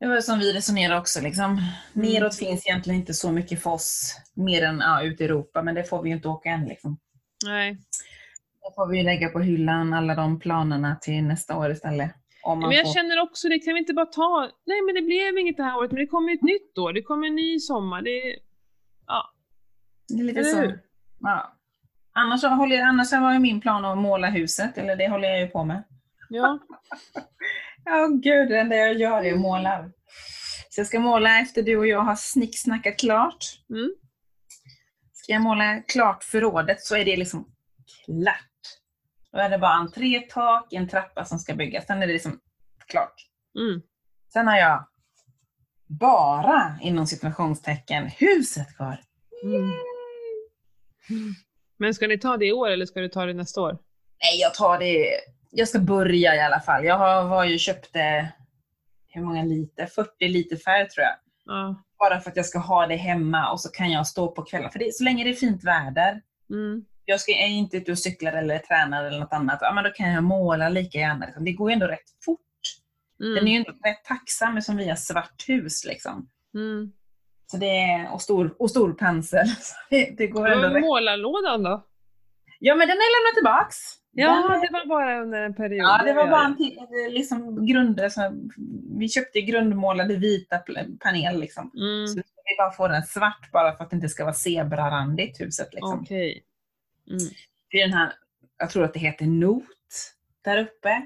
Det 0.00 0.06
var 0.06 0.20
som 0.20 0.38
vi 0.38 0.52
resonerar 0.52 0.98
också. 0.98 1.20
Liksom. 1.20 1.62
Neråt 1.92 2.36
finns 2.36 2.66
egentligen 2.66 3.00
inte 3.00 3.14
så 3.14 3.32
mycket 3.32 3.62
för 3.62 3.70
oss, 3.70 4.16
mer 4.34 4.62
än 4.62 4.78
ja, 4.78 5.02
ut 5.02 5.20
i 5.20 5.24
Europa, 5.24 5.62
men 5.62 5.74
det 5.74 5.84
får 5.84 6.02
vi 6.02 6.08
ju 6.08 6.16
inte 6.16 6.28
åka 6.28 6.48
än. 6.48 6.64
Liksom. 6.64 6.98
Nej. 7.46 7.78
Då 8.62 8.72
får 8.74 8.86
vi 8.88 9.02
lägga 9.02 9.28
på 9.28 9.40
hyllan 9.40 9.92
alla 9.92 10.14
de 10.14 10.40
planerna 10.40 10.96
till 10.96 11.22
nästa 11.24 11.56
år 11.58 11.70
istället. 11.70 12.10
Om 12.42 12.60
Men 12.60 12.70
jag 12.70 12.86
får... 12.86 12.94
känner 12.94 13.20
också 13.22 13.48
det, 13.48 13.58
kan 13.58 13.74
vi 13.74 13.80
inte 13.80 13.92
bara 13.94 14.06
ta... 14.06 14.50
Nej, 14.66 14.82
men 14.82 14.94
det 14.94 15.02
blev 15.02 15.38
inget 15.38 15.56
det 15.56 15.62
här 15.62 15.76
året, 15.78 15.90
men 15.92 16.00
det 16.00 16.06
kommer 16.06 16.34
ett 16.34 16.42
nytt 16.42 16.78
år. 16.78 16.92
Det 16.92 17.02
kommer 17.02 17.26
en 17.26 17.34
ny 17.34 17.58
sommar. 17.58 18.02
Det... 18.02 18.36
Ja. 19.10 19.34
Det 20.08 20.20
är 20.20 20.24
lite 20.24 20.44
så. 20.44 20.72
Ja. 21.20 21.56
Annars, 22.12 22.42
håller 22.42 22.76
jag, 22.76 22.88
annars 22.88 23.12
var 23.12 23.32
ju 23.32 23.38
min 23.38 23.60
plan 23.60 23.84
att 23.84 23.98
måla 23.98 24.30
huset, 24.30 24.78
eller 24.78 24.96
det 24.96 25.08
håller 25.08 25.28
jag 25.28 25.40
ju 25.40 25.46
på 25.46 25.64
med. 25.64 25.84
Ja. 26.28 26.58
Ja, 27.84 28.06
gud, 28.06 28.48
det 28.48 28.58
enda 28.58 28.76
jag 28.76 28.94
gör 28.94 29.22
är 29.24 29.32
att 29.32 29.40
måla. 29.40 29.90
Så 30.70 30.80
jag 30.80 30.86
ska 30.86 31.00
måla 31.00 31.40
efter 31.40 31.62
du 31.62 31.76
och 31.76 31.86
jag 31.86 32.00
har 32.00 32.16
snicksnackat 32.16 32.98
klart. 32.98 33.44
Mm. 33.70 33.94
Ska 35.12 35.32
jag 35.32 35.42
måla 35.42 35.82
klart 35.88 36.24
förrådet 36.24 36.80
så 36.80 36.96
är 36.96 37.04
det 37.04 37.16
liksom 37.16 37.52
klart. 38.04 38.50
Då 39.32 39.38
är 39.38 39.50
det 39.50 39.58
bara 39.58 39.72
entré, 39.72 40.20
tak, 40.20 40.72
en 40.72 40.88
trappa 40.88 41.24
som 41.24 41.38
ska 41.38 41.54
byggas. 41.54 41.86
Sen 41.86 42.02
är 42.02 42.06
det 42.06 42.12
liksom 42.12 42.40
klart. 42.86 43.14
Mm. 43.58 43.82
Sen 44.32 44.46
har 44.48 44.56
jag 44.56 44.88
bara, 45.90 46.78
inom 46.80 47.06
situationstecken, 47.06 48.06
huset 48.06 48.76
kvar. 48.76 49.00
Mm. 49.44 49.70
Men 51.78 51.94
ska 51.94 52.06
ni 52.06 52.18
ta 52.18 52.36
det 52.36 52.46
i 52.46 52.52
år 52.52 52.70
eller 52.70 52.86
ska 52.86 53.00
du 53.00 53.08
ta 53.08 53.26
det 53.26 53.34
nästa 53.34 53.60
år? 53.60 53.78
Nej, 54.22 54.40
jag 54.40 54.54
tar 54.54 54.78
det. 54.78 55.06
Jag 55.50 55.68
ska 55.68 55.78
börja 55.78 56.36
i 56.36 56.40
alla 56.40 56.60
fall. 56.60 56.84
Jag 56.84 56.98
har, 56.98 57.24
var 57.24 57.44
ju 57.44 57.58
köpte, 57.58 58.32
hur 59.08 59.22
många 59.22 59.42
liter? 59.42 59.86
40 59.86 60.28
liter 60.28 60.56
färg 60.56 60.88
tror 60.88 61.04
jag. 61.04 61.14
Ja. 61.44 61.82
Bara 61.98 62.20
för 62.20 62.30
att 62.30 62.36
jag 62.36 62.46
ska 62.46 62.58
ha 62.58 62.86
det 62.86 62.96
hemma 62.96 63.52
och 63.52 63.60
så 63.60 63.68
kan 63.68 63.90
jag 63.90 64.06
stå 64.06 64.28
på 64.28 64.42
kvällen. 64.42 64.70
För 64.70 64.78
det, 64.78 64.94
så 64.94 65.04
länge 65.04 65.24
det 65.24 65.30
är 65.30 65.34
fint 65.34 65.64
väder. 65.64 66.22
Mm. 66.50 66.84
Jag 67.04 67.20
ska, 67.20 67.32
är 67.32 67.46
inte 67.46 67.76
ute 67.76 67.92
och 67.92 67.98
cyklar 67.98 68.32
eller 68.32 68.58
tränar 68.58 69.04
eller 69.04 69.20
något 69.20 69.32
annat. 69.32 69.58
Ja, 69.60 69.72
men 69.72 69.84
då 69.84 69.90
kan 69.90 70.10
jag 70.10 70.24
måla 70.24 70.68
lika 70.68 70.98
gärna. 70.98 71.26
Det 71.40 71.52
går 71.52 71.70
ju 71.70 71.74
ändå 71.74 71.86
rätt 71.86 72.10
fort. 72.24 72.40
Mm. 73.20 73.34
Den 73.34 73.48
är 73.48 73.52
ju 73.52 73.58
inte 73.58 73.70
rätt 73.70 74.04
tacksam 74.04 74.62
som 74.62 74.76
vi 74.76 74.88
har 74.88 74.96
svart 74.96 75.44
hus. 75.48 75.84
Liksom. 75.84 76.28
Mm. 76.54 76.92
Så 77.46 77.56
det 77.56 77.66
är, 77.80 78.12
och, 78.12 78.22
stor, 78.22 78.54
och 78.58 78.70
stor 78.70 78.92
pensel. 78.92 79.46
Det, 79.90 80.14
det 80.18 80.26
går 80.26 80.48
ändå 80.48 80.68
rätt. 80.68 80.80
målarlådan 80.80 81.62
då? 81.62 81.86
Ja, 82.58 82.74
men 82.74 82.88
den 82.88 82.96
har 82.96 83.04
jag 83.04 83.20
lämnat 83.20 83.34
tillbaks. 83.34 83.76
Ja, 84.12 84.48
Den- 84.50 84.60
det 84.60 84.68
var 84.72 84.86
bara 84.86 85.22
under 85.22 85.42
en 85.42 85.54
period. 85.54 85.84
Ja, 85.84 86.02
det 86.04 86.12
var 86.12 86.28
bara 86.28 86.44
en 86.44 86.56
liksom 87.12 87.66
grunder. 87.66 88.08
Så 88.08 88.32
vi 88.98 89.08
köpte 89.08 89.40
grundmålade 89.40 90.16
vita 90.16 90.58
panel. 91.00 91.40
Liksom. 91.40 91.70
Mm. 91.76 92.06
Så 92.06 92.14
vi 92.16 92.56
bara 92.58 92.70
får 92.72 92.88
den 92.88 93.02
svart 93.02 93.50
bara 93.52 93.76
för 93.76 93.84
att 93.84 93.90
det 93.90 93.96
inte 93.96 94.08
ska 94.08 94.24
vara 94.24 94.34
zebrarandigt 94.34 95.40
huset. 95.40 95.68
Liksom. 95.74 96.00
Okej. 96.00 96.44
Mm. 97.10 97.22
Det 97.70 97.76
är 97.80 97.88
den 97.88 97.98
här, 97.98 98.12
jag 98.58 98.70
tror 98.70 98.84
att 98.84 98.94
det 98.94 99.00
heter 99.00 99.26
not 99.26 99.64
där 100.44 100.58
uppe. 100.58 101.02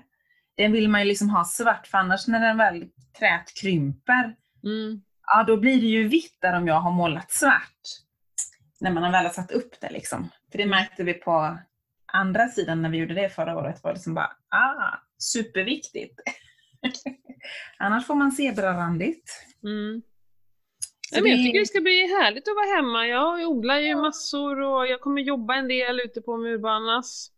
Den 0.57 0.73
vill 0.73 0.89
man 0.89 1.01
ju 1.01 1.07
liksom 1.07 1.31
ha 1.31 1.45
svart 1.45 1.87
för 1.87 1.99
annars 1.99 2.29
när 2.29 2.41
den 2.41 2.57
väl 2.57 2.89
trät 3.19 3.55
krymper, 3.63 4.37
Mm. 4.65 5.01
ja 5.27 5.45
då 5.47 5.57
blir 5.57 5.81
det 5.81 5.87
ju 5.87 6.09
vitt 6.09 6.39
där 6.41 6.57
om 6.57 6.67
jag 6.67 6.81
har 6.81 6.91
målat 6.93 7.33
svart. 7.33 7.81
När 8.81 8.91
man 8.91 9.13
väl 9.13 9.25
har 9.25 9.33
satt 9.33 9.51
upp 9.51 9.81
det 9.81 9.91
liksom. 9.91 10.29
För 10.51 10.59
det 10.59 10.67
märkte 10.67 11.05
vi 11.05 11.15
på 11.15 11.59
andra 12.13 12.49
sidan 12.49 12.83
när 12.83 12.89
vi 12.89 12.99
gjorde 12.99 13.15
det 13.15 13.29
förra 13.31 13.57
året. 13.59 13.83
var 13.83 13.91
det 13.91 13.95
liksom 13.95 14.15
bara, 14.15 14.33
ah, 14.49 14.99
superviktigt. 15.19 16.21
annars 17.79 18.07
får 18.07 18.15
man 18.15 18.33
zebrarandigt. 18.33 19.31
Mm. 19.65 20.03
Så 21.11 21.23
men 21.23 21.31
jag 21.31 21.39
tycker 21.45 21.59
det 21.59 21.67
ska 21.67 21.81
bli 21.81 22.07
härligt 22.07 22.49
att 22.49 22.55
vara 22.55 22.77
hemma. 22.77 23.07
Jag 23.07 23.49
odlar 23.49 23.79
ju 23.79 23.97
massor 23.97 24.61
och 24.61 24.87
jag 24.87 25.01
kommer 25.01 25.23
jobba 25.23 25.55
en 25.55 25.69
del 25.69 26.01
ute 26.01 26.21
på 26.21 26.37
Murbanas. 26.37 27.31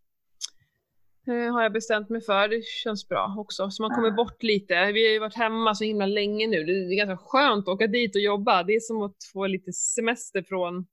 Eh, 1.29 1.53
har 1.53 1.63
jag 1.63 1.73
bestämt 1.73 2.09
mig 2.11 2.21
för. 2.21 2.49
Det 2.49 2.65
känns 2.65 3.09
bra 3.09 3.35
också. 3.39 3.71
Så 3.71 3.83
man 3.83 3.91
kommer 3.95 4.09
Ja. 4.09 4.15
bort 4.15 4.43
lite. 4.43 4.75
Vi 4.93 5.07
har 5.07 5.13
ju 5.13 5.19
varit 5.19 5.35
hemma 5.37 5.75
så 5.75 5.85
himla 5.85 6.07
länge 6.07 6.47
nu. 6.47 6.65
Det 6.65 6.73
är 6.73 6.97
ganska 6.97 7.17
skönt 7.17 7.69
att 7.69 7.75
åka 7.75 7.87
dit 7.87 8.15
och 8.15 8.21
jobba. 8.21 8.63
Det 8.63 8.73
är 8.75 8.81
som 8.81 9.03
att 9.03 9.17
få 9.33 9.47
lite 9.47 9.73
semester 9.73 10.43
från 10.43 10.87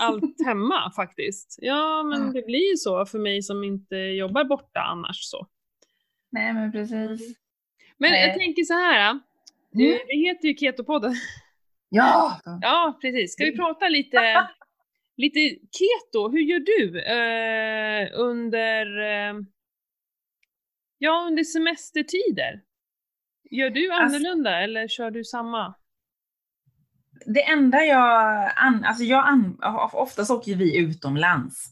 allt 0.00 0.34
hemma 0.46 0.92
faktiskt. 0.96 1.58
Ja, 1.60 2.02
men 2.02 2.26
Ja. 2.26 2.32
det 2.32 2.46
blir 2.46 2.70
ju 2.70 2.76
så 2.76 3.06
för 3.06 3.18
mig 3.18 3.42
som 3.42 3.64
inte 3.64 3.96
jobbar 3.96 4.44
borta 4.44 4.80
annars 4.80 5.16
så. 5.20 5.46
Nej 6.32 6.52
men 6.54 6.72
precis. 6.72 7.36
Men 7.98 8.10
Nej. 8.10 8.26
jag 8.28 8.38
tänker 8.38 8.62
så 8.62 8.74
här. 8.74 9.10
Mm. 9.10 9.20
Det, 9.72 9.92
det 10.06 10.16
heter 10.16 10.48
ju 10.48 10.54
Ketopodden. 10.56 11.14
Ja! 11.88 12.40
Ja, 12.62 12.98
precis. 13.02 13.32
Ska 13.32 13.44
vi 13.44 13.56
prata 13.56 13.88
lite, 13.88 14.48
lite 15.16 15.40
keto? 15.50 16.28
Hur 16.28 16.40
gör 16.40 16.60
du 16.60 17.00
eh, 17.00 18.20
under, 18.20 18.86
eh, 19.00 19.34
ja, 21.02 21.24
under 21.28 21.44
semestertider? 21.44 22.60
Gör 23.50 23.70
du 23.70 23.90
Alltså- 23.92 24.16
annorlunda 24.16 24.60
eller 24.60 24.88
kör 24.88 25.10
du 25.10 25.24
samma? 25.24 25.74
Det 27.26 27.42
enda 27.42 27.78
jag, 27.84 28.50
an, 28.56 28.84
alltså 28.84 29.04
jag 29.04 29.28
an, 29.28 29.58
oftast 29.92 30.30
åker 30.30 30.54
vi 30.56 30.76
utomlands. 30.78 31.64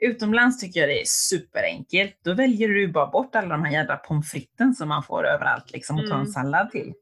Utomlands 0.00 0.60
tycker 0.60 0.80
jag 0.80 0.88
det 0.88 1.00
är 1.00 1.04
superenkelt. 1.06 2.18
Då 2.24 2.34
väljer 2.34 2.68
du 2.68 2.88
bara 2.88 3.06
bort 3.06 3.34
alla 3.34 3.48
de 3.48 3.64
här 3.64 3.72
jädra 3.72 3.96
pommes 3.96 4.30
fritesen 4.30 4.74
som 4.74 4.88
man 4.88 5.02
får 5.02 5.26
överallt 5.26 5.70
liksom, 5.72 5.96
och 5.98 6.02
tar 6.06 6.14
en 6.14 6.20
Mm. 6.20 6.32
sallad 6.32 6.70
till. 6.70 6.94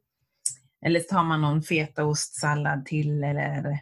Eller 0.85 1.01
tar 1.01 1.25
man 1.25 1.41
någon 1.41 1.63
fetaostsallad 1.63 2.87
till 2.87 3.25
eller 3.25 3.79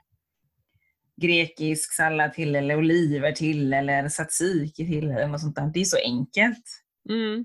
grekisk 1.16 1.92
sallad 1.92 2.32
till 2.32 2.56
eller 2.56 2.76
oliver 2.76 3.32
till 3.32 3.72
eller 3.72 4.08
tzatziki 4.08 4.86
till 4.86 5.10
eller 5.10 5.26
något 5.28 5.40
sånt 5.40 5.56
där. 5.56 5.70
Det 5.74 5.80
är 5.80 5.84
så 5.84 5.96
enkelt. 6.04 6.64
Mm. 7.08 7.44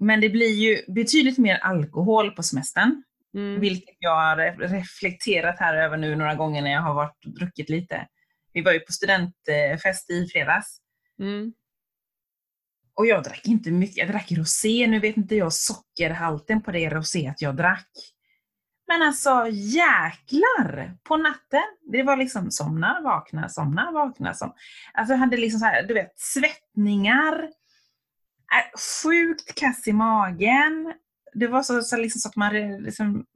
Men 0.00 0.20
det 0.20 0.28
blir 0.28 0.54
ju 0.54 0.92
betydligt 0.92 1.38
mer 1.38 1.56
alkohol 1.56 2.30
på 2.30 2.42
semestern. 2.42 3.02
Mm. 3.34 3.60
Vilket 3.60 3.96
jag 3.98 4.16
har 4.16 4.36
re- 4.36 4.58
reflekterat 4.68 5.58
här 5.58 5.76
över 5.76 5.96
nu 5.96 6.16
några 6.16 6.34
gånger 6.34 6.62
när 6.62 6.70
jag 6.70 6.80
har 6.82 6.94
varit 6.94 7.24
och 7.26 7.34
druckit 7.34 7.68
lite. 7.70 8.06
Vi 8.52 8.62
var 8.62 8.72
ju 8.72 8.80
på 8.80 8.92
studentfest 8.92 10.10
i 10.10 10.26
fredags 10.32 10.78
Mm. 11.20 11.52
och 12.94 13.06
jag 13.06 13.24
drack 13.24 13.46
inte 13.46 13.70
mycket. 13.70 13.96
Jag 13.96 14.08
drack 14.08 14.32
rosé. 14.32 14.86
Nu 14.86 15.00
vet 15.00 15.16
inte 15.16 15.36
jag 15.36 15.52
sockerhalten 15.52 16.62
på 16.62 16.70
det 16.72 16.88
rosé 16.90 17.34
jag 17.38 17.56
drack. 17.56 17.90
Men 18.86 19.02
alltså 19.02 19.46
jäklar! 19.52 20.96
På 21.02 21.16
natten, 21.16 21.62
det 21.92 22.02
var 22.02 22.16
liksom 22.16 22.50
somna, 22.50 23.00
vakna, 23.04 23.48
somna, 23.48 23.90
vakna. 23.90 24.34
Som. 24.34 24.54
Alltså 24.92 25.12
jag 25.12 25.18
hade 25.18 25.36
liksom 25.36 25.60
så 25.60 25.66
här, 25.66 25.82
du 25.82 25.94
vet, 25.94 26.12
svettningar, 26.16 27.48
sjukt 29.02 29.54
kass 29.54 29.88
i 29.88 29.92
magen. 29.92 30.94
Det 31.34 31.46
var 31.46 31.62
så, 31.62 31.82
så, 31.82 31.96
liksom 31.96 32.20
så 32.20 32.28
att 32.28 32.36
man 32.36 32.82
liksom, 32.82 33.26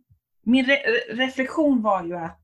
min 0.42 0.66
re 0.66 0.76
reflektion 1.10 1.82
var 1.82 2.04
ju 2.04 2.16
att 2.16 2.40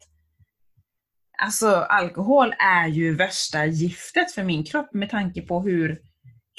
alltså 1.38 1.68
alkohol 1.68 2.54
är 2.58 2.86
ju 2.86 3.14
värsta 3.14 3.66
giftet 3.66 4.32
för 4.32 4.42
min 4.42 4.64
kropp 4.64 4.94
med 4.94 5.10
tanke 5.10 5.42
på 5.42 5.60
hur 5.60 6.00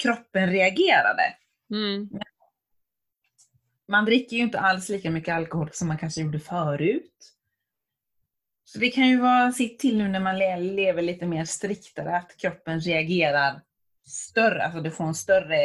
kroppen 0.02 0.50
reagerade. 0.50 1.34
Mm. 1.72 2.08
Man 3.88 4.04
dricker 4.04 4.36
ju 4.36 4.42
inte 4.42 4.60
alls 4.60 4.88
lika 4.88 5.10
mycket 5.10 5.34
alkohol 5.34 5.70
som 5.72 5.88
man 5.88 5.98
kanske 5.98 6.20
gjorde 6.20 6.40
förut. 6.40 7.34
Så 8.64 8.78
det 8.78 8.90
kan 8.90 9.08
ju 9.08 9.20
vara 9.20 9.52
sitt 9.52 9.78
till 9.78 9.98
nu 9.98 10.08
när 10.08 10.20
man 10.20 10.38
le- 10.38 10.56
lever 10.56 11.02
lite 11.02 11.26
mer 11.26 11.44
striktare, 11.44 12.16
att 12.16 12.36
kroppen 12.36 12.80
reagerar 12.80 13.62
större, 14.10 14.64
alltså 14.64 14.80
det 14.80 14.90
får 14.90 15.04
en 15.04 15.14
större 15.14 15.56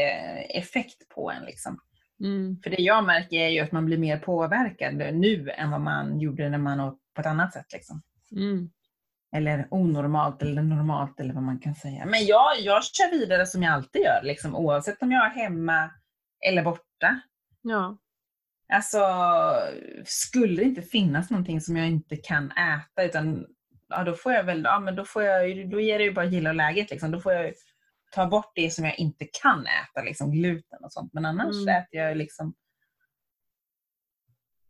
effekt 0.41 1.09
på 1.09 1.31
en. 1.31 1.45
Liksom. 1.45 1.79
Mm. 2.19 2.61
För 2.63 2.69
det 2.69 2.81
jag 2.81 3.05
märker 3.05 3.37
är 3.37 3.49
ju 3.49 3.59
att 3.59 3.71
man 3.71 3.85
blir 3.85 3.97
mer 3.97 4.17
påverkad 4.17 4.95
nu 4.95 5.49
än 5.49 5.71
vad 5.71 5.81
man 5.81 6.19
gjorde 6.19 6.49
när 6.49 6.57
man 6.57 6.79
åt 6.79 6.99
på 7.13 7.21
ett 7.21 7.27
annat 7.27 7.53
sätt. 7.53 7.73
Liksom. 7.73 8.01
Mm. 8.31 8.69
Eller 9.35 9.67
onormalt 9.71 10.41
eller 10.41 10.61
normalt 10.61 11.19
eller 11.19 11.33
vad 11.33 11.43
man 11.43 11.59
kan 11.59 11.75
säga. 11.75 12.05
Men 12.05 12.25
jag, 12.25 12.59
jag 12.59 12.83
kör 12.83 13.11
vidare 13.11 13.45
som 13.45 13.63
jag 13.63 13.73
alltid 13.73 14.01
gör, 14.01 14.23
liksom, 14.23 14.55
oavsett 14.55 15.01
om 15.01 15.11
jag 15.11 15.25
är 15.25 15.29
hemma 15.29 15.91
eller 16.47 16.63
borta. 16.63 17.21
Ja. 17.61 17.97
Alltså, 18.73 18.99
skulle 20.05 20.55
det 20.55 20.63
inte 20.63 20.81
finnas 20.81 21.29
någonting 21.29 21.61
som 21.61 21.77
jag 21.77 21.87
inte 21.87 22.15
kan 22.15 22.51
äta, 22.51 23.03
utan 23.03 23.45
ja, 23.89 24.03
då 24.03 24.13
får 24.13 24.33
jag 24.33 24.43
väl, 24.43 24.61
ja 24.63 24.79
men 24.79 24.95
då 24.95 25.05
får 25.05 25.23
jag, 25.23 25.69
då 25.69 25.79
ger 25.79 25.97
det 25.97 26.03
ju 26.03 26.13
bara 26.13 26.25
gilla 26.25 26.53
läget 26.53 26.89
liksom. 26.89 27.11
Då 27.11 27.19
får 27.19 27.33
jag 27.33 27.53
ju 28.21 28.25
ta 28.25 28.29
bort 28.29 28.51
det 28.55 28.73
som 28.73 28.85
jag 28.85 28.99
inte 28.99 29.25
kan 29.41 29.67
äta, 29.67 30.01
liksom 30.03 30.31
gluten 30.31 30.83
och 30.83 30.91
sånt. 30.93 31.13
Men 31.13 31.25
annars 31.25 31.55
Mm. 31.55 31.67
äter 31.67 31.99
jag 31.99 32.17
liksom, 32.17 32.53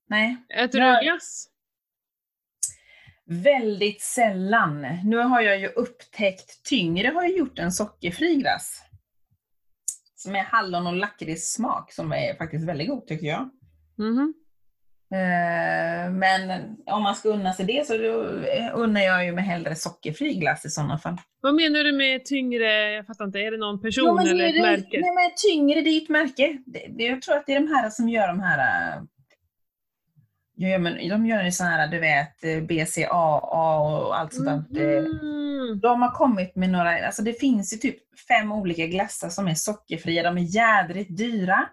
nej, 0.08 0.38
Äter 0.50 0.80
du 0.80 1.06
glass? 1.06 1.50
väldigt 3.26 4.02
sällan. 4.02 4.82
Nu 5.04 5.18
har 5.18 5.42
jag 5.42 5.60
ju 5.60 5.68
upptäckt, 5.68 6.64
Tyngre 6.64 7.08
har 7.08 7.24
ju 7.24 7.38
gjort 7.38 7.60
en 7.60 7.72
sockerfri 7.72 8.36
glass. 8.36 8.82
Som 10.16 10.36
är 10.36 10.44
hallon 10.44 10.88
och 10.88 10.94
lakritssmak, 10.96 11.94
som 11.94 12.12
är 12.12 12.36
faktiskt 12.38 12.66
väldigt 12.68 12.90
god 12.90 13.08
tycker 13.08 13.28
jag. 13.28 13.50
Mhm. 13.98 14.34
Eh, 15.16 16.12
Men 16.12 16.76
om 16.86 17.04
man 17.04 17.16
ska 17.16 17.30
unna 17.30 17.54
sig 17.54 17.66
det 17.66 17.88
så 17.88 17.94
eh, 17.94 18.72
unnar 18.74 19.02
jag 19.02 19.26
ju 19.26 19.32
mig 19.32 19.44
hellre 19.44 19.76
sockerfri 19.76 20.34
glass 20.34 20.66
i 20.66 20.70
sådana 20.70 20.98
fall. 20.98 21.18
Vad 21.42 21.56
menar 21.56 21.84
du 21.84 21.92
med 21.92 22.26
tyngre? 22.26 22.92
Jag 22.92 23.08
fattar 23.08 23.26
inte. 23.26 23.40
Är 23.40 23.52
det 23.52 23.58
någon 23.58 23.82
person 23.82 24.16
men 24.16 24.28
eller 24.28 24.46
ett 24.48 24.54
det- 24.56 24.62
märke? 24.62 25.00
Nej, 25.02 25.12
men 25.16 25.32
tyngre, 25.52 25.82
det 25.82 25.90
är 25.90 26.02
ett 26.02 26.10
märke. 26.10 26.58
Det, 26.66 27.04
jag 27.04 27.22
tror 27.22 27.36
att 27.38 27.46
det 27.46 27.54
är 27.56 27.60
de 27.60 27.68
här 27.68 27.90
som 27.90 28.10
gör 28.10 28.28
de 28.28 28.40
här... 28.40 28.60
eh, 28.98 29.04
Ja, 30.58 30.78
men 30.78 31.10
de 31.10 31.26
gör 31.26 31.44
ju 31.44 31.52
sådana 31.52 31.76
här, 31.76 31.88
du 31.88 32.00
vet, 32.00 32.68
BCAA 32.68 33.80
och 33.80 34.20
allt 34.20 34.34
sånt 34.34 34.68
där. 34.74 35.02
Mhm. 35.02 35.80
De 35.80 36.02
har 36.02 36.12
kommit 36.12 36.56
med 36.56 36.70
några, 36.70 37.06
alltså 37.06 37.22
det 37.22 37.34
finns 37.40 37.74
ju 37.74 37.78
typ 37.78 37.98
fem 38.28 38.52
olika 38.52 38.88
glassar 38.88 39.30
som 39.30 39.48
är 39.48 39.54
sockerfria. 39.54 40.24
De 40.24 40.38
är 40.38 40.42
jädrigt 40.42 41.18
dyra. 41.18 41.70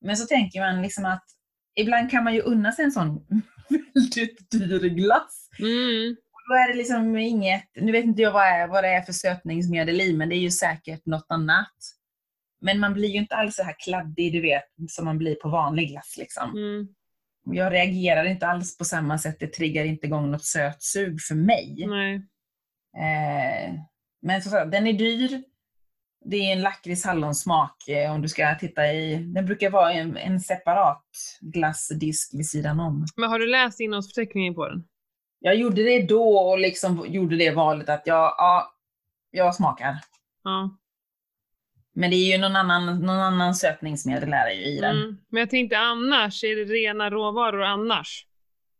Men 0.00 0.16
så 0.16 0.26
tänker 0.26 0.60
man 0.60 0.82
liksom 0.82 1.04
att 1.06 1.24
ibland 1.80 2.10
kan 2.10 2.24
man 2.24 2.34
ju 2.34 2.40
unna 2.40 2.72
sig 2.72 2.84
en 2.84 2.92
sån 2.92 3.26
väldigt 3.94 4.50
dyr 4.50 4.88
glass. 4.88 5.48
Mm. 5.58 6.16
Då 6.48 6.54
är 6.54 6.68
det 6.68 6.78
liksom 6.78 7.16
inget, 7.16 7.70
nu 7.74 7.92
vet 7.92 8.04
inte 8.04 8.22
jag 8.22 8.32
vad, 8.32 8.46
är, 8.46 8.68
vad 8.68 8.84
det 8.84 8.88
är 8.88 9.02
för 9.02 9.12
sötningsmedel 9.12 10.00
i, 10.00 10.16
men 10.16 10.28
det 10.28 10.36
är 10.36 10.40
ju 10.40 10.50
säkert 10.50 11.06
något 11.06 11.26
annat. 11.28 11.74
Men 12.60 12.80
man 12.80 12.92
blir 12.92 13.08
ju 13.08 13.18
inte 13.18 13.34
alls 13.34 13.56
så 13.56 13.62
här 13.62 13.74
kladdig, 13.78 14.32
du 14.32 14.40
vet, 14.40 14.64
som 14.88 15.04
man 15.04 15.18
blir 15.18 15.34
på 15.34 15.48
vanlig 15.48 15.88
glass. 15.88 16.16
Liksom. 16.18 16.50
Mm. 16.50 16.88
Jag 17.44 17.72
reagerar 17.72 18.24
inte 18.24 18.46
alls 18.46 18.78
på 18.78 18.84
samma 18.84 19.18
sätt, 19.18 19.36
det 19.40 19.46
triggar 19.46 19.84
inte 19.84 20.06
igång 20.06 20.30
något 20.30 20.44
sötsug 20.44 21.20
för 21.20 21.34
mig. 21.34 21.86
Eh, 22.96 23.74
men 24.22 24.42
så, 24.42 24.64
den 24.64 24.86
är 24.86 24.92
dyr. 24.92 25.42
Det 26.24 26.36
är 26.36 26.52
en 26.52 26.62
lakrits 26.62 27.04
hallonsmak 27.04 27.88
eh, 27.88 28.12
om 28.12 28.22
du 28.22 28.28
ska 28.28 28.54
titta 28.54 28.92
i, 28.92 29.16
den 29.16 29.46
brukar 29.46 29.70
vara 29.70 29.92
en, 29.92 30.16
en 30.16 30.40
separat 30.40 31.04
glassdisk 31.40 32.34
vid 32.34 32.48
sidan 32.48 32.80
om. 32.80 33.06
Men 33.16 33.30
har 33.30 33.38
du 33.38 33.46
läst 33.46 33.80
innehållsförteckningen 33.80 34.54
på 34.54 34.68
den? 34.68 34.84
Jag 35.38 35.56
gjorde 35.56 35.82
det 35.82 36.02
då 36.02 36.38
och 36.38 36.58
liksom 36.58 37.04
gjorde 37.08 37.36
det 37.36 37.50
valet 37.50 37.88
att 37.88 38.02
jag, 38.04 38.34
ja, 38.38 38.74
jag 39.30 39.54
smakar. 39.54 39.96
Ja. 40.44 40.76
Men 41.94 42.10
det 42.10 42.16
är 42.16 42.32
ju 42.32 42.38
någon 42.38 42.56
annan, 42.56 43.00
någon 43.00 43.16
annan 43.16 43.54
sötningsmedel 43.54 44.32
är 44.32 44.50
ju 44.50 44.64
i 44.64 44.80
den. 44.80 44.96
Mm. 44.96 45.16
Men 45.28 45.40
jag 45.40 45.50
tänkte 45.50 45.78
annars, 45.78 46.44
är 46.44 46.56
det 46.56 46.64
rena 46.64 47.10
råvaror 47.10 47.62
annars? 47.62 48.26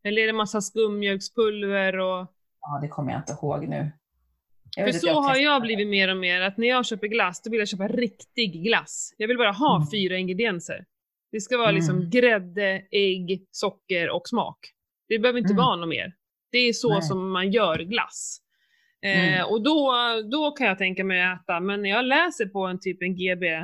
Eller 0.05 0.22
är 0.22 0.26
det 0.26 0.33
massa 0.33 0.61
skummjölkspulver 0.61 1.98
och... 1.98 2.26
Ja, 2.61 2.79
det 2.83 2.88
kommer 2.88 3.12
jag 3.12 3.20
inte 3.20 3.33
ihåg 3.33 3.68
nu. 3.68 3.92
Jag 4.76 4.87
För 4.92 4.98
så 4.98 5.09
har 5.11 5.22
testade 5.22 5.40
jag 5.44 5.62
blivit 5.62 5.88
mer 5.88 6.11
och 6.11 6.16
mer, 6.16 6.40
att 6.40 6.56
när 6.56 6.68
jag 6.68 6.87
köper 6.87 7.06
glass, 7.06 7.42
då 7.42 7.50
vill 7.50 7.59
jag 7.59 7.68
köpa 7.68 7.88
riktig 7.88 8.62
glass. 8.64 9.14
Jag 9.16 9.28
vill 9.28 9.37
bara 9.38 9.52
ha 9.52 9.76
Mm. 9.76 9.88
fyra 9.92 10.16
ingredienser. 10.16 10.85
Det 11.33 11.40
ska 11.40 11.56
vara 11.56 11.68
Mm. 11.68 11.76
liksom 11.76 12.11
grädde, 12.11 12.83
ägg, 12.90 13.46
socker 13.50 14.11
och 14.11 14.28
smak. 14.28 14.59
Det 15.09 15.18
behöver 15.18 15.38
inte 15.38 15.52
Mm. 15.52 15.64
vara 15.64 15.77
något 15.77 15.88
mer. 15.88 16.12
Det 16.52 16.58
är 16.58 16.73
så 16.73 16.92
Nej. 16.92 17.02
som 17.02 17.31
man 17.33 17.50
gör 17.52 17.79
glass. 17.79 18.38
Eh, 19.02 19.35
Mm. 19.35 19.46
och 19.50 19.62
då, 19.62 19.92
då 20.31 20.50
kan 20.50 20.66
jag 20.66 20.79
tänka 20.79 21.04
mig 21.04 21.23
att 21.23 21.42
äta, 21.42 21.60
men 21.60 21.83
när 21.83 21.90
jag 21.90 22.04
läser 22.04 22.46
på 22.46 22.66
en 22.66 22.81
typ 22.81 23.02
en 23.02 23.14
GB 23.16 23.46
eh, 23.46 23.60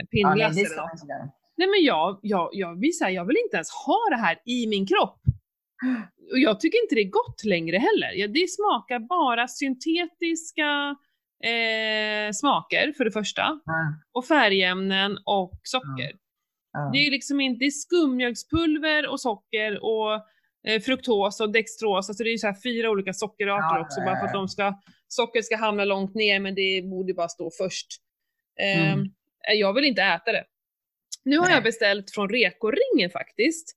Ja, 0.00 0.06
pinnglass 0.10 0.54
det 0.56 0.60
eller 0.62 0.76
något. 0.76 1.02
Nej 1.56 1.68
men 1.68 1.84
jag, 1.84 2.18
jag, 2.22 2.48
jag, 2.52 2.80
vill 2.80 2.98
säga, 2.98 3.10
jag 3.10 3.24
vill 3.24 3.36
inte 3.44 3.56
ens 3.56 3.70
ha 3.70 3.98
det 4.10 4.16
här 4.16 4.38
i 4.46 4.66
min 4.66 4.86
kropp. 4.86 5.20
Och 6.32 6.38
jag 6.38 6.60
tycker 6.60 6.82
inte 6.82 6.94
det 6.94 7.00
är 7.00 7.10
gott 7.10 7.44
längre 7.44 7.78
heller. 7.78 8.12
Ja, 8.14 8.26
det 8.28 8.50
smakar 8.50 8.98
bara 8.98 9.48
syntetiska 9.48 10.96
eh, 11.44 12.32
smaker 12.32 12.92
för 12.96 13.04
det 13.04 13.10
första. 13.10 13.60
Ja, 13.64 13.94
Och 14.12 14.24
färgämnen 14.26 15.18
och 15.24 15.60
socker. 15.62 16.12
ja. 16.72 16.90
Det 16.92 16.98
är 16.98 17.10
liksom 17.10 17.40
inte 17.40 17.64
det 17.64 17.70
skummjölkspulver 17.70 19.08
och 19.10 19.20
socker 19.20 19.84
och 19.84 20.14
eh, 20.68 20.80
fruktos 20.82 21.40
och 21.40 21.52
dextros. 21.52 22.08
Alltså 22.08 22.24
det 22.24 22.30
är 22.30 22.36
så 22.36 22.46
här 22.46 22.56
fyra 22.62 22.90
olika 22.90 23.12
sockerarter 23.12 23.80
också. 23.80 24.00
Bara 24.00 24.16
för 24.20 24.26
att 24.26 24.32
de 24.32 24.48
ska, 24.48 24.74
socker 25.08 25.42
ska 25.42 25.56
hamna 25.56 25.84
långt 25.84 26.14
ner 26.14 26.40
men 26.40 26.54
det 26.54 26.82
borde 26.82 27.14
bara 27.14 27.28
stå 27.28 27.50
först. 27.58 27.86
Eh, 28.60 28.92
Mm. 28.92 29.00
Eh, 29.48 29.54
Jag 29.54 29.72
vill 29.74 29.84
inte 29.84 30.02
äta 30.02 30.32
det. 30.32 30.44
Nu 31.24 31.38
har 31.38 31.44
Nej. 31.46 31.54
jag 31.54 31.62
beställt 31.62 32.10
från 32.10 32.28
Rekoringen 32.28 33.10
faktiskt. 33.10 33.76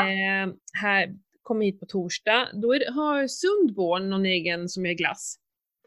Eh, 0.00 0.52
här, 0.82 1.08
kom 1.44 1.60
hit 1.60 1.80
på 1.80 1.86
torsdag. 1.86 2.48
Då 2.54 2.72
det, 2.72 2.92
har 2.92 3.26
Sundborn 3.26 4.10
någon 4.10 4.26
egen 4.26 4.68
som 4.68 4.86
gör 4.86 4.92
glass. 4.94 5.36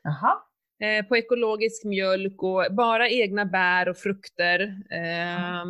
Jaha. 0.03 0.37
Eh, 0.79 1.05
på 1.05 1.17
ekologisk 1.17 1.83
mjölk 1.83 2.43
och 2.43 2.65
bara 2.71 3.09
egna 3.09 3.45
bär 3.45 3.89
och 3.89 3.97
frukter. 3.97 4.59
Eh, 4.91 5.65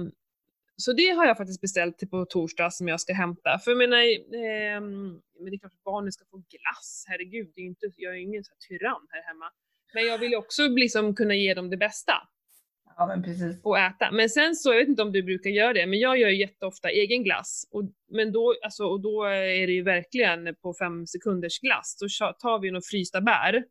Så 0.76 0.94
det 0.94 1.10
har 1.10 1.26
jag 1.26 1.38
faktiskt 1.38 1.62
beställt 1.62 1.98
till 1.98 2.10
på 2.10 2.26
torsdag 2.26 2.72
som 2.72 2.88
jag 2.88 3.02
ska 3.02 3.14
hämta. 3.14 3.60
För 3.60 3.72
jag 3.72 3.78
menar, 3.78 3.98
ehm, 4.36 5.22
men 5.40 5.46
det 5.50 5.56
är 5.56 5.60
klart 5.60 5.74
att 5.74 5.84
barnen 5.84 6.12
ska 6.12 6.26
få 6.26 6.38
glass, 6.38 7.06
herregud. 7.08 7.52
Det 7.56 7.62
är 7.62 7.66
inte, 7.66 7.86
jag 7.96 8.14
är 8.14 8.18
ju 8.18 8.24
ingen 8.24 8.44
så 8.44 8.52
här 8.52 8.60
tyrann 8.78 9.08
här 9.10 9.24
hemma. 9.24 9.46
Men 9.94 10.06
jag 10.06 10.18
vill 10.18 10.36
också 10.36 10.68
liksom 10.68 11.16
kunna 11.16 11.36
ge 11.36 11.54
dem 11.54 11.70
det 11.70 11.78
bästa 11.78 12.14
Ja, 12.98 13.08
men 13.08 13.24
precis. 13.24 13.60
och 13.64 13.80
äta. 13.80 14.12
Men 14.12 14.30
sen 14.30 14.56
så, 14.56 14.70
jag 14.74 14.78
vet 14.80 14.88
inte 14.88 15.02
om 15.02 15.12
du 15.12 15.24
brukar 15.24 15.50
göra 15.50 15.74
det, 15.74 15.86
men 15.86 16.00
jag 16.00 16.18
gör 16.18 16.30
jätteofta 16.30 16.90
egen 16.90 17.24
glass. 17.24 17.68
Och, 17.72 17.84
men 18.12 18.32
då, 18.32 18.56
alltså, 18.64 18.84
och 18.86 19.02
då 19.02 19.24
är 19.24 19.68
det 19.68 19.74
ju 19.74 19.84
verkligen 19.84 20.56
på 20.62 20.74
fem 20.74 21.08
sekunders 21.08 21.60
glass. 21.60 21.98
Då 22.02 22.08
tar 22.34 22.60
vi 22.60 22.72
några 22.72 22.82
frysta 22.92 23.22
bär 23.22 23.64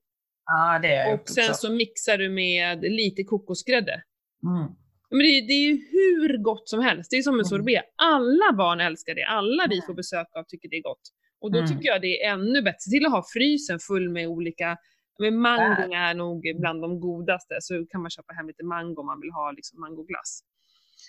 Ja, 0.46 0.78
det 0.82 0.88
är 0.88 1.08
jag 1.10 1.20
och 1.20 1.28
sen 1.28 1.54
så 1.54 1.72
mixar 1.72 2.18
du 2.18 2.28
med 2.28 2.82
lite 2.82 3.24
kokosgrädde. 3.24 4.02
Mm. 4.42 4.72
Men 5.10 5.18
det, 5.18 5.24
är- 5.38 5.46
det 5.46 5.52
är 5.52 5.68
ju 5.68 5.78
hur 5.90 6.36
gott 6.38 6.68
som 6.68 6.80
helst. 6.80 7.10
Det 7.10 7.16
är 7.16 7.22
som 7.22 7.34
en 7.34 7.40
Mm. 7.40 7.44
sorbet. 7.44 7.84
Alla 7.96 8.52
barn 8.56 8.80
älskar 8.80 9.14
det. 9.14 9.24
Alla 9.24 9.66
vi 9.70 9.80
får 9.86 9.94
besök 9.94 10.26
av 10.36 10.44
tycker 10.48 10.68
det 10.68 10.76
är 10.76 10.82
gott. 10.82 11.00
Och 11.40 11.52
då 11.52 11.58
Mm. 11.58 11.70
tycker 11.70 11.86
jag 11.88 12.00
det 12.02 12.22
är 12.24 12.32
ännu 12.32 12.62
bättre. 12.62 12.78
Se 12.78 12.90
till 12.90 13.06
att 13.06 13.12
ha 13.12 13.24
frysen 13.32 13.78
full 13.78 14.08
med 14.10 14.26
olika 14.28 14.76
men 15.18 15.36
mango 15.38 15.94
är 15.94 16.14
nog 16.14 16.42
bland 16.60 16.82
de 16.82 17.00
godaste, 17.00 17.56
så 17.60 17.86
kan 17.86 18.00
man 18.02 18.10
köpa 18.10 18.32
hem 18.32 18.46
lite 18.46 18.64
mango 18.64 19.00
om 19.00 19.06
man 19.06 19.20
vill 19.20 19.30
ha 19.30 19.50
liksom 19.50 19.80
mangoglass. 19.80 20.40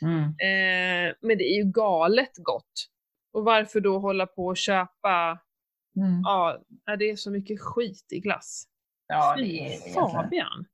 Mm. 0.01 0.21
Eh, 0.23 1.15
men 1.21 1.37
det 1.37 1.43
är 1.43 1.57
ju 1.57 1.71
galet 1.71 2.31
gott. 2.35 2.87
Och 3.33 3.43
varför 3.43 3.79
då 3.79 3.99
hålla 3.99 4.25
på 4.25 4.45
och 4.45 4.57
köpa, 4.57 5.39
Mm. 5.97 6.21
ja, 6.23 6.57
det 6.99 7.09
är 7.09 7.15
så 7.15 7.31
mycket 7.31 7.61
skit 7.61 8.05
i 8.11 8.19
glass. 8.19 8.63
Ja, 9.07 9.35
det 9.37 9.43
är 9.43 9.69
det. 9.69 9.93
Fabian. 9.93 10.65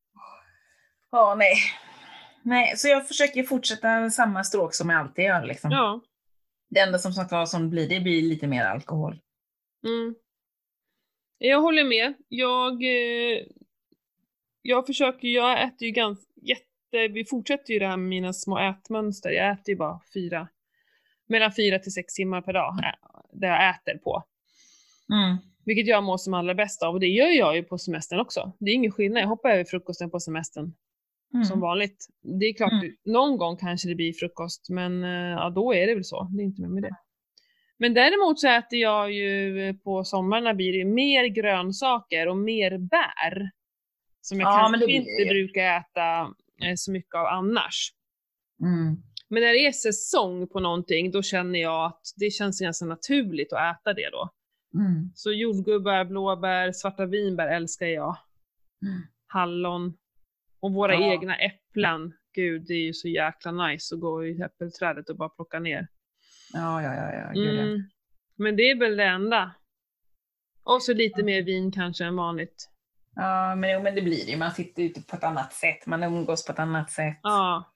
Ja, 1.11 1.35
nej. 1.37 1.55
Nej, 2.41 2.77
så 2.77 2.87
jag 2.87 3.07
försöker 3.07 3.43
fortsätta 3.43 4.09
samma 4.09 4.43
stråk 4.43 4.73
som 4.73 4.89
jag 4.89 4.99
alltid 4.99 5.25
gör. 5.25 5.45
Liksom. 5.45 5.71
Ja. 5.71 6.01
Det 6.69 6.79
enda 6.79 6.99
som 6.99 7.27
var 7.31 7.45
som 7.45 7.69
blir, 7.69 7.89
det 7.89 7.99
blir 7.99 8.21
lite 8.21 8.47
mer 8.47 8.65
alkohol. 8.65 9.19
Mm. 9.87 10.15
Jag 11.45 11.61
håller 11.61 11.83
med. 11.83 12.13
Jag, 12.29 12.83
eh, 12.83 13.39
jag 14.61 14.85
försöker, 14.87 15.27
jag 15.27 15.63
äter 15.63 15.83
ju 15.87 15.91
ganska, 15.91 16.25
jätte, 16.41 17.07
vi 17.13 17.25
fortsätter 17.25 17.73
ju 17.73 17.79
det 17.79 17.87
här 17.87 17.97
med 17.97 18.09
mina 18.09 18.33
små 18.33 18.59
ätmönster. 18.59 19.29
Jag 19.29 19.51
äter 19.51 19.69
ju 19.69 19.75
bara 19.75 19.99
fyra, 20.13 20.47
mellan 21.27 21.51
fyra 21.55 21.79
till 21.79 21.93
sex 21.93 22.13
timmar 22.13 22.41
per 22.41 22.53
dag, 22.53 22.77
där 23.33 23.47
jag 23.47 23.69
äter 23.69 23.97
på. 23.97 24.23
Mm. 25.13 25.37
Vilket 25.65 25.87
jag 25.87 26.03
mår 26.03 26.17
som 26.17 26.33
allra 26.33 26.55
bäst 26.55 26.83
av 26.83 26.93
och 26.93 26.99
det 26.99 27.07
gör 27.07 27.27
jag 27.27 27.55
ju 27.55 27.63
på 27.63 27.77
semestern 27.77 28.19
också. 28.19 28.51
Det 28.59 28.71
är 28.71 28.75
ingen 28.75 28.91
skillnad, 28.91 29.23
jag 29.23 29.27
hoppar 29.27 29.49
över 29.49 29.63
frukosten 29.63 30.09
på 30.11 30.19
semestern 30.19 30.73
Mm. 31.33 31.45
som 31.45 31.59
vanligt. 31.59 32.07
Det 32.39 32.45
är 32.45 32.53
klart, 32.53 32.71
Mm. 32.71 32.95
någon 33.05 33.37
gång 33.37 33.57
kanske 33.57 33.87
det 33.89 33.95
blir 33.95 34.13
frukost, 34.13 34.69
men 34.69 35.03
eh, 35.03 35.09
ja, 35.09 35.49
då 35.49 35.73
är 35.73 35.87
det 35.87 35.95
väl 35.95 36.03
så. 36.03 36.23
Det 36.23 36.41
är 36.41 36.45
inte 36.45 36.61
mer 36.61 36.69
med 36.69 36.83
det. 36.83 36.95
Men 37.79 37.93
däremot 37.93 38.39
så 38.39 38.47
äter 38.47 38.79
jag 38.79 39.11
ju 39.11 39.59
eh, 39.67 39.75
på 39.75 40.03
sommarna 40.03 40.53
blir 40.53 40.73
det 40.77 40.85
mer 40.85 41.25
grönsaker 41.25 42.27
och 42.27 42.37
mer 42.37 42.77
bär. 42.77 43.49
Som 44.21 44.39
jag 44.39 44.47
Ja, 44.53 44.57
kanske 44.71 44.91
inte 44.91 45.25
brukar 45.29 45.77
äta 45.79 46.21
eh, 46.63 46.73
så 46.75 46.91
mycket 46.91 47.15
av 47.15 47.25
annars. 47.25 47.93
Mm. 48.61 48.95
Men 49.29 49.43
när 49.43 49.53
det 49.53 49.67
är 49.67 49.71
säsong 49.71 50.47
på 50.47 50.59
någonting, 50.59 51.11
då 51.11 51.21
känner 51.21 51.59
jag 51.59 51.85
att 51.85 52.01
det 52.15 52.29
känns 52.31 52.59
ganska 52.61 52.85
naturligt 52.85 53.53
att 53.53 53.79
äta 53.79 53.93
det 53.93 54.09
då. 54.09 54.29
Mm. 54.79 55.11
Så 55.15 55.31
jordgubbar, 55.31 56.05
blåbär, 56.05 56.71
svarta 56.71 57.05
vinbär 57.05 57.47
älskar 57.47 57.85
jag. 57.87 58.17
Mm. 58.85 59.01
Hallon. 59.27 59.97
Och 60.59 60.73
våra 60.73 60.93
Ja. 60.93 61.13
egna 61.13 61.35
äpplen. 61.37 62.13
Gud, 62.35 62.65
det 62.67 62.73
är 62.73 62.81
ju 62.83 62.93
så 62.93 63.07
jäkla 63.07 63.51
nice 63.51 63.95
att 63.95 64.01
gå 64.01 64.25
i 64.25 64.41
äppelträdet 64.41 65.09
och 65.09 65.17
bara 65.17 65.29
plocka 65.29 65.59
ner. 65.59 65.87
Ja, 66.53 66.83
ja, 66.83 66.93
ja, 66.95 67.13
ja. 67.13 67.31
Gud. 67.33 67.59
Mm. 67.59 67.83
Men 68.35 68.55
det 68.55 68.63
är 68.63 68.79
väl 68.79 68.97
det 68.97 69.03
enda. 69.03 69.51
Och 70.63 70.83
så 70.83 70.93
lite 70.93 71.23
mer 71.23 71.43
vin 71.43 71.71
kanske 71.71 72.05
än 72.05 72.15
vanligt. 72.15 72.69
Ja, 73.15 73.55
men, 73.55 73.71
jo, 73.71 73.81
men 73.81 73.95
det 73.95 74.01
blir 74.01 74.25
det 74.25 74.31
ju. 74.31 74.37
Man 74.37 74.51
sitter 74.51 74.83
ute 74.83 75.01
på 75.01 75.15
ett 75.15 75.23
annat 75.23 75.53
sätt. 75.53 75.85
Man 75.85 76.03
umgås 76.03 76.45
på 76.45 76.51
ett 76.51 76.59
annat 76.59 76.91
sätt. 76.91 77.19
Ja. 77.23 77.73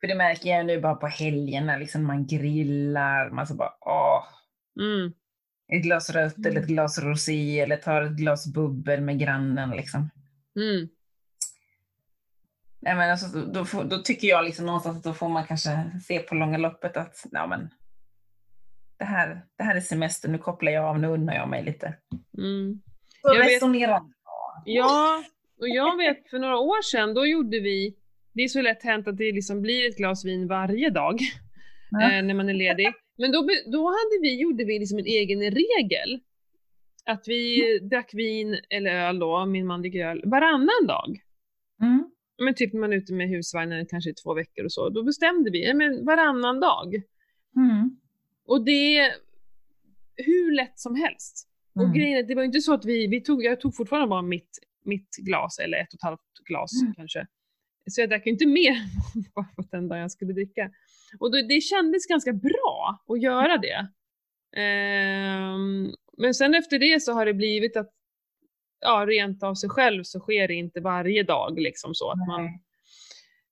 För 0.00 0.06
det 0.06 0.14
märker 0.14 0.50
jag 0.50 0.66
nu 0.66 0.80
bara 0.80 0.94
på 0.94 1.06
helgen 1.06 1.66
när 1.66 1.78
liksom 1.78 2.04
man 2.06 2.26
grillar. 2.26 3.30
Man 3.30 3.46
så 3.46 3.54
bara 3.54 3.72
åh. 3.80 4.24
Mm. 4.80 5.12
Ett 5.72 5.82
glas 5.82 6.10
rött 6.10 6.46
eller 6.46 6.60
ett 6.60 6.66
glas 6.66 6.98
rosé 6.98 7.60
eller 7.60 7.76
tar 7.76 8.02
ett 8.02 8.12
glas 8.12 8.52
bubbel 8.52 9.00
med 9.00 9.18
grannen 9.18 9.70
liksom. 9.70 10.10
Mm. 10.56 10.88
Nej, 12.80 12.94
men 12.94 13.10
alltså, 13.10 13.26
då, 13.26 13.82
då 13.82 13.98
tycker 13.98 14.28
jag 14.28 14.44
liksom 14.44 14.66
någonstans 14.66 14.96
att 14.96 15.04
då 15.04 15.14
får 15.14 15.28
man 15.28 15.46
kanske 15.46 15.90
se 16.04 16.18
på 16.18 16.34
långa 16.34 16.58
loppet 16.58 16.96
att 16.96 17.26
ja, 17.30 17.46
men, 17.46 17.70
det, 19.02 19.06
här, 19.06 19.40
det 19.58 19.64
här 19.64 19.76
är 19.76 19.80
semester, 19.80 20.28
nu 20.28 20.38
kopplar 20.38 20.72
jag 20.72 20.84
av, 20.84 20.98
nu 21.00 21.06
unnar 21.08 21.34
jag 21.34 21.48
mig 21.48 21.64
lite. 21.64 21.94
Mm. 22.38 22.80
Så 23.22 23.28
Jag 23.34 23.38
vet- 23.38 23.56
resonera. 23.56 24.00
Ja, 24.64 25.22
och 25.60 25.68
jag 25.68 25.96
vet 25.96 26.30
för 26.30 26.38
några 26.38 26.58
år 26.58 26.82
sedan, 26.82 27.14
då 27.14 27.26
gjorde 27.26 27.60
vi, 27.60 27.96
det 28.32 28.42
är 28.42 28.48
så 28.48 28.62
lätt 28.62 28.82
hänt 28.82 29.08
att 29.08 29.16
det 29.18 29.32
liksom 29.32 29.62
blir 29.62 29.88
ett 29.88 29.96
glas 29.96 30.24
vin 30.24 30.48
varje 30.48 30.90
dag 30.90 31.18
Ja. 31.90 32.12
eh, 32.12 32.22
när 32.24 32.34
man 32.34 32.48
är 32.48 32.54
ledig. 32.54 32.92
Men 33.18 33.32
då, 33.32 33.48
då 33.72 33.86
hade 33.86 34.18
vi, 34.22 34.40
gjorde 34.40 34.64
vi 34.64 34.78
liksom 34.78 34.98
en 34.98 35.06
egen 35.06 35.40
regel. 35.40 36.20
Att 37.04 37.24
vi 37.26 37.78
drack 37.78 38.10
vin 38.14 38.58
eller 38.70 38.90
öl 38.94 39.18
då, 39.18 39.46
min 39.46 39.66
man 39.66 39.80
dricker 39.80 40.06
öl, 40.06 40.22
varannan 40.24 40.86
dag. 40.88 41.18
Mm. 41.82 42.10
Men 42.44 42.54
typ 42.54 42.72
när 42.72 42.80
man 42.80 42.92
är 42.92 42.96
ute 42.96 43.12
med 43.14 43.28
husvagnen 43.28 43.86
kanske 43.86 44.10
i 44.10 44.14
två 44.14 44.34
veckor 44.34 44.64
och 44.64 44.72
så, 44.72 44.88
då 44.88 45.02
bestämde 45.02 45.50
vi, 45.50 45.74
men 45.74 46.04
varannan 46.04 46.60
dag. 46.60 46.94
Mm. 47.56 47.96
Och 48.46 48.64
det 48.64 48.98
är 48.98 49.12
hur 50.16 50.52
lätt 50.52 50.78
som 50.78 50.94
helst. 50.94 51.48
Och 51.74 51.82
Mm. 51.82 51.94
grejen 51.94 52.18
är, 52.18 52.22
det 52.22 52.34
var 52.34 52.42
inte 52.42 52.60
så 52.60 52.74
att 52.74 52.84
vi, 52.84 53.06
vi 53.06 53.20
tog, 53.20 53.44
jag 53.44 53.60
tog 53.60 53.76
fortfarande 53.76 54.08
bara 54.08 54.22
mitt, 54.22 54.58
mitt 54.84 55.16
glas, 55.16 55.58
eller 55.58 55.78
ett 55.78 55.88
och 55.88 55.94
ett 55.98 56.02
halvt 56.02 56.20
glas 56.48 56.82
Mm. 56.82 56.94
kanske. 56.94 57.26
Så 57.90 58.00
jag 58.00 58.08
drack 58.08 58.26
inte 58.26 58.46
mer 58.46 58.74
bara 59.34 59.46
för 59.54 59.64
den 59.70 59.88
dag 59.88 59.98
jag 59.98 60.10
skulle 60.10 60.32
dricka. 60.32 60.70
Och 61.18 61.30
då, 61.32 61.42
det 61.48 61.60
kändes 61.60 62.06
ganska 62.06 62.32
bra 62.32 63.04
att 63.08 63.22
göra 63.22 63.58
det. 63.58 63.88
Ehm, 64.60 65.92
men 66.18 66.34
sen 66.34 66.54
efter 66.54 66.78
det 66.78 67.02
så 67.02 67.12
har 67.12 67.26
det 67.26 67.34
blivit 67.34 67.76
att, 67.76 67.90
ja, 68.80 69.04
rent 69.08 69.42
av 69.42 69.54
sig 69.54 69.70
själv 69.70 70.02
så 70.04 70.20
sker 70.20 70.48
det 70.48 70.54
inte 70.54 70.80
varje 70.80 71.22
dag 71.22 71.58
liksom 71.60 71.94
så. 71.94 72.10
Att 72.10 72.26
man, 72.26 72.48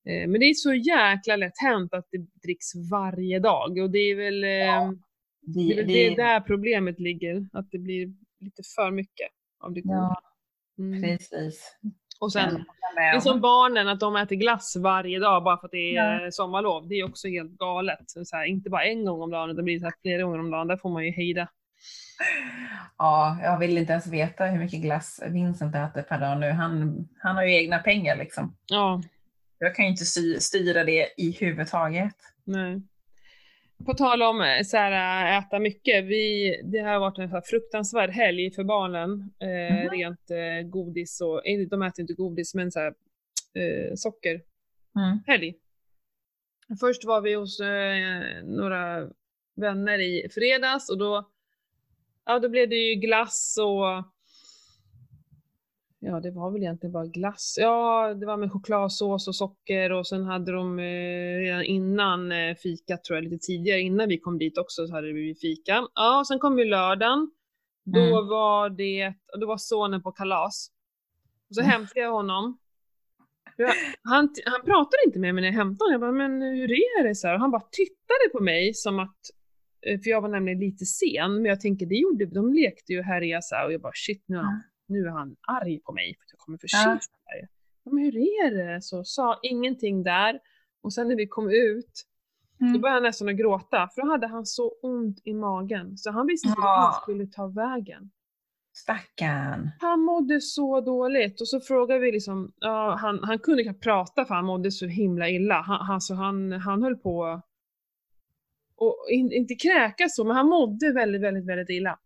men 0.04 0.32
det 0.32 0.46
är 0.46 0.54
så 0.54 0.74
jäkla 0.74 1.36
lätt 1.36 1.58
hänt 1.62 1.94
att 1.94 2.08
det 2.10 2.18
dricks 2.42 2.66
varje 2.90 3.38
dag 3.38 3.78
och 3.78 3.90
det 3.90 3.98
är 3.98 4.14
väl 4.16 4.44
ehm, 4.44 5.02
det, 5.42 5.60
är 5.60 5.68
Det, 5.68 5.74
väl 5.76 5.86
det, 5.86 6.08
det 6.08 6.14
där 6.16 6.40
problemet 6.40 7.00
ligger, 7.00 7.46
att 7.52 7.70
det 7.70 7.78
blir 7.78 8.08
lite 8.40 8.62
för 8.76 8.90
mycket 8.90 9.28
av 9.60 9.72
det 9.74 9.80
goda. 9.80 9.96
ja, 9.96 10.22
Mm. 10.78 11.02
precis. 11.02 11.76
Och 12.20 12.32
sen, 12.32 12.64
Ja, 12.94 13.00
det 13.12 13.16
är 13.16 13.20
som 13.20 13.40
barnen, 13.40 13.88
att 13.88 14.00
de 14.00 14.16
äter 14.16 14.36
glass 14.36 14.76
varje 14.76 15.18
dag 15.18 15.44
bara 15.44 15.58
för 15.60 15.66
att 15.66 15.70
det 15.72 15.96
är 15.96 16.20
Ja. 16.24 16.30
sommarlov. 16.30 16.88
Det 16.88 16.94
är 16.94 17.04
också 17.08 17.28
helt 17.28 17.50
galet. 17.52 17.98
Så 18.06 18.24
så 18.24 18.36
här, 18.36 18.44
inte 18.44 18.70
bara 18.70 18.84
en 18.84 19.04
gång 19.04 19.22
om 19.22 19.30
dagen, 19.30 19.50
utan 19.50 19.56
det 19.56 19.62
blir 19.62 19.78
så 19.78 19.84
här 19.84 19.94
flera 20.02 20.22
gånger 20.22 20.38
om 20.38 20.50
dagen. 20.50 20.66
Där 20.68 20.76
får 20.76 20.90
man 20.90 21.04
ju 21.04 21.10
hejda. 21.10 21.48
Ja, 22.98 23.38
jag 23.42 23.58
vill 23.58 23.78
inte 23.78 23.92
ens 23.92 24.06
veta 24.06 24.44
hur 24.46 24.58
mycket 24.58 24.80
glass 24.82 25.20
Vincent 25.28 25.74
äter 25.74 26.02
per 26.02 26.20
dag 26.20 26.40
nu. 26.40 26.50
Han, 26.50 27.08
han 27.22 27.36
har 27.36 27.42
ju 27.44 27.54
egna 27.54 27.78
pengar 27.78 28.16
liksom. 28.16 28.56
Ja, 28.66 29.02
Jag 29.62 29.74
kan 29.74 29.84
ju 29.84 29.90
inte 29.90 30.04
styra 30.40 30.84
det 30.84 31.08
i 31.16 31.30
huvud 31.40 31.66
taget. 31.66 32.14
nej. 32.44 32.82
På 33.86 33.94
tal 33.94 34.22
om 34.22 34.40
eh, 34.40 34.62
så 34.64 34.76
här, 34.76 35.38
äta 35.38 35.58
mycket. 35.58 36.04
Vi, 36.04 36.60
det 36.64 36.78
har 36.78 36.98
varit 36.98 37.18
en 37.18 37.30
så 37.30 37.40
fruktansvärd 37.44 38.10
helg 38.10 38.50
för 38.50 38.64
barnen. 38.64 39.30
Eh, 39.38 39.76
Mhm. 39.76 39.90
Rent 39.90 40.30
eh, 40.30 40.68
godis 40.68 41.20
och, 41.20 41.46
eh, 41.46 41.60
de 41.68 41.82
äter 41.82 42.00
inte 42.00 42.14
godis, 42.14 42.54
men 42.54 42.72
så 42.72 42.80
här, 42.80 42.94
eh, 43.54 43.94
socker. 43.94 44.42
Mm. 44.96 45.18
helg. 45.26 45.54
Först 46.80 47.04
var 47.04 47.20
vi 47.20 47.34
hos 47.34 47.60
eh, 47.60 48.44
några 48.44 49.08
vänner 49.56 49.98
i 49.98 50.28
fredags 50.34 50.90
och 50.90 50.98
då, 50.98 51.30
ja, 52.24 52.38
då 52.38 52.48
blev 52.48 52.68
det 52.68 52.76
ju 52.76 52.94
glass 52.94 53.58
och 53.60 54.04
Ja, 56.02 56.20
det 56.20 56.30
var 56.30 56.50
väl 56.50 56.62
egentligen 56.62 56.92
bara 56.92 57.06
glass. 57.06 57.54
Ja, 57.60 58.14
det 58.14 58.26
var 58.26 58.36
med 58.36 58.52
chokladsås 58.52 59.28
och 59.28 59.36
socker 59.36 59.92
och 59.92 60.06
sen 60.06 60.24
hade 60.24 60.52
de 60.52 60.78
eh, 60.78 61.38
redan 61.40 61.62
innan 61.64 62.32
eh, 62.32 62.54
fika, 62.54 62.96
tror 62.96 63.16
jag, 63.16 63.24
lite 63.24 63.46
tidigare, 63.46 63.80
innan 63.80 64.08
vi 64.08 64.18
kom 64.18 64.38
dit 64.38 64.58
också, 64.58 64.86
så 64.86 64.92
hade 64.92 65.06
det 65.06 65.12
blivit 65.12 65.40
fika. 65.40 65.86
Ja, 65.94 66.18
och 66.20 66.26
sen 66.26 66.38
kom 66.38 66.58
ju 66.58 66.64
lördagen. 66.64 67.30
Då 67.84 68.00
Mm. 68.00 68.26
var 68.28 68.70
det, 68.70 69.14
då 69.40 69.46
var 69.46 69.56
sonen 69.56 70.02
på 70.02 70.12
kalas. 70.12 70.70
Och 71.48 71.54
så 71.54 71.60
Mm. 71.60 71.70
hämtade 71.70 72.00
jag 72.00 72.12
honom. 72.12 72.58
Ja, 73.56 73.72
han, 74.02 74.28
han 74.44 74.64
pratade 74.64 74.96
inte 75.06 75.18
med 75.18 75.34
mig 75.34 75.42
när 75.42 75.48
jag 75.48 75.54
hämtade 75.56 75.84
honom. 75.84 75.92
Jag 75.92 76.00
bara, 76.00 76.28
men 76.28 76.42
hur 76.42 76.72
är 76.72 77.08
det? 77.08 77.14
Så 77.14 77.26
här, 77.26 77.34
och 77.34 77.40
han 77.40 77.50
bara 77.50 77.62
tittade 77.72 78.28
på 78.32 78.40
mig 78.42 78.74
som 78.74 78.98
att, 78.98 79.16
eh, 79.86 80.00
för 80.00 80.10
jag 80.10 80.20
var 80.20 80.28
nämligen 80.28 80.60
lite 80.60 80.84
sen, 80.84 81.34
men 81.34 81.44
jag 81.44 81.60
tänker 81.60 81.86
det 81.86 81.94
gjorde, 81.94 82.26
de 82.26 82.54
lekte 82.54 82.92
ju 82.92 83.02
här 83.02 83.22
i 83.22 83.36
och 83.66 83.72
jag 83.72 83.80
bara 83.80 83.92
shit 83.94 84.24
nu 84.26 84.36
är, 84.36 84.40
han, 84.42 84.62
nu 84.90 85.06
är 85.06 85.10
han 85.10 85.36
arg 85.48 85.80
på 85.80 85.92
mig 85.92 86.16
för 86.16 86.24
att 86.24 86.32
jag 86.32 86.38
kommer 86.38 86.58
för 86.58 86.68
sent. 86.68 87.02
Ja. 87.84 87.90
Men 87.90 88.04
hur 88.04 88.16
är 88.16 88.50
det? 88.50 88.82
Så 88.82 89.04
sa 89.04 89.38
ingenting 89.42 90.02
där. 90.02 90.40
Och 90.82 90.92
sen 90.92 91.08
när 91.08 91.16
vi 91.16 91.26
kom 91.26 91.50
ut, 91.50 92.06
mm. 92.60 92.72
då 92.72 92.78
började 92.78 92.96
han 92.96 93.02
nästan 93.02 93.28
att 93.28 93.36
gråta, 93.36 93.88
för 93.94 94.02
då 94.02 94.08
hade 94.08 94.26
han 94.26 94.46
så 94.46 94.72
ont 94.82 95.20
i 95.24 95.34
magen, 95.34 95.98
så 95.98 96.10
han 96.10 96.26
visste 96.26 96.48
inte 96.48 96.60
ja. 96.60 96.66
vart 96.66 96.94
han 96.94 97.02
skulle 97.02 97.26
ta 97.26 97.46
vägen. 97.46 98.10
Stackarn. 98.72 99.70
Han 99.80 100.00
mådde 100.00 100.40
så 100.40 100.80
dåligt 100.80 101.40
och 101.40 101.48
så 101.48 101.60
frågade 101.60 102.00
vi 102.00 102.12
liksom, 102.12 102.52
ja, 102.56 102.96
han, 103.00 103.20
han 103.22 103.38
kunde 103.38 103.62
inte 103.62 103.80
prata 103.80 104.24
för 104.24 104.34
han 104.34 104.44
mådde 104.44 104.70
så 104.70 104.86
himla 104.86 105.28
illa. 105.28 105.60
Han, 105.60 105.90
alltså 105.90 106.14
han, 106.14 106.52
han 106.52 106.82
höll 106.82 106.96
på 106.96 107.42
och 108.76 109.06
in, 109.10 109.32
inte 109.32 109.54
kräkas 109.54 110.16
så, 110.16 110.24
men 110.24 110.36
han 110.36 110.48
mådde 110.48 110.92
väldigt, 110.92 111.22
väldigt, 111.22 111.46
väldigt 111.46 111.70
illa. 111.70 111.98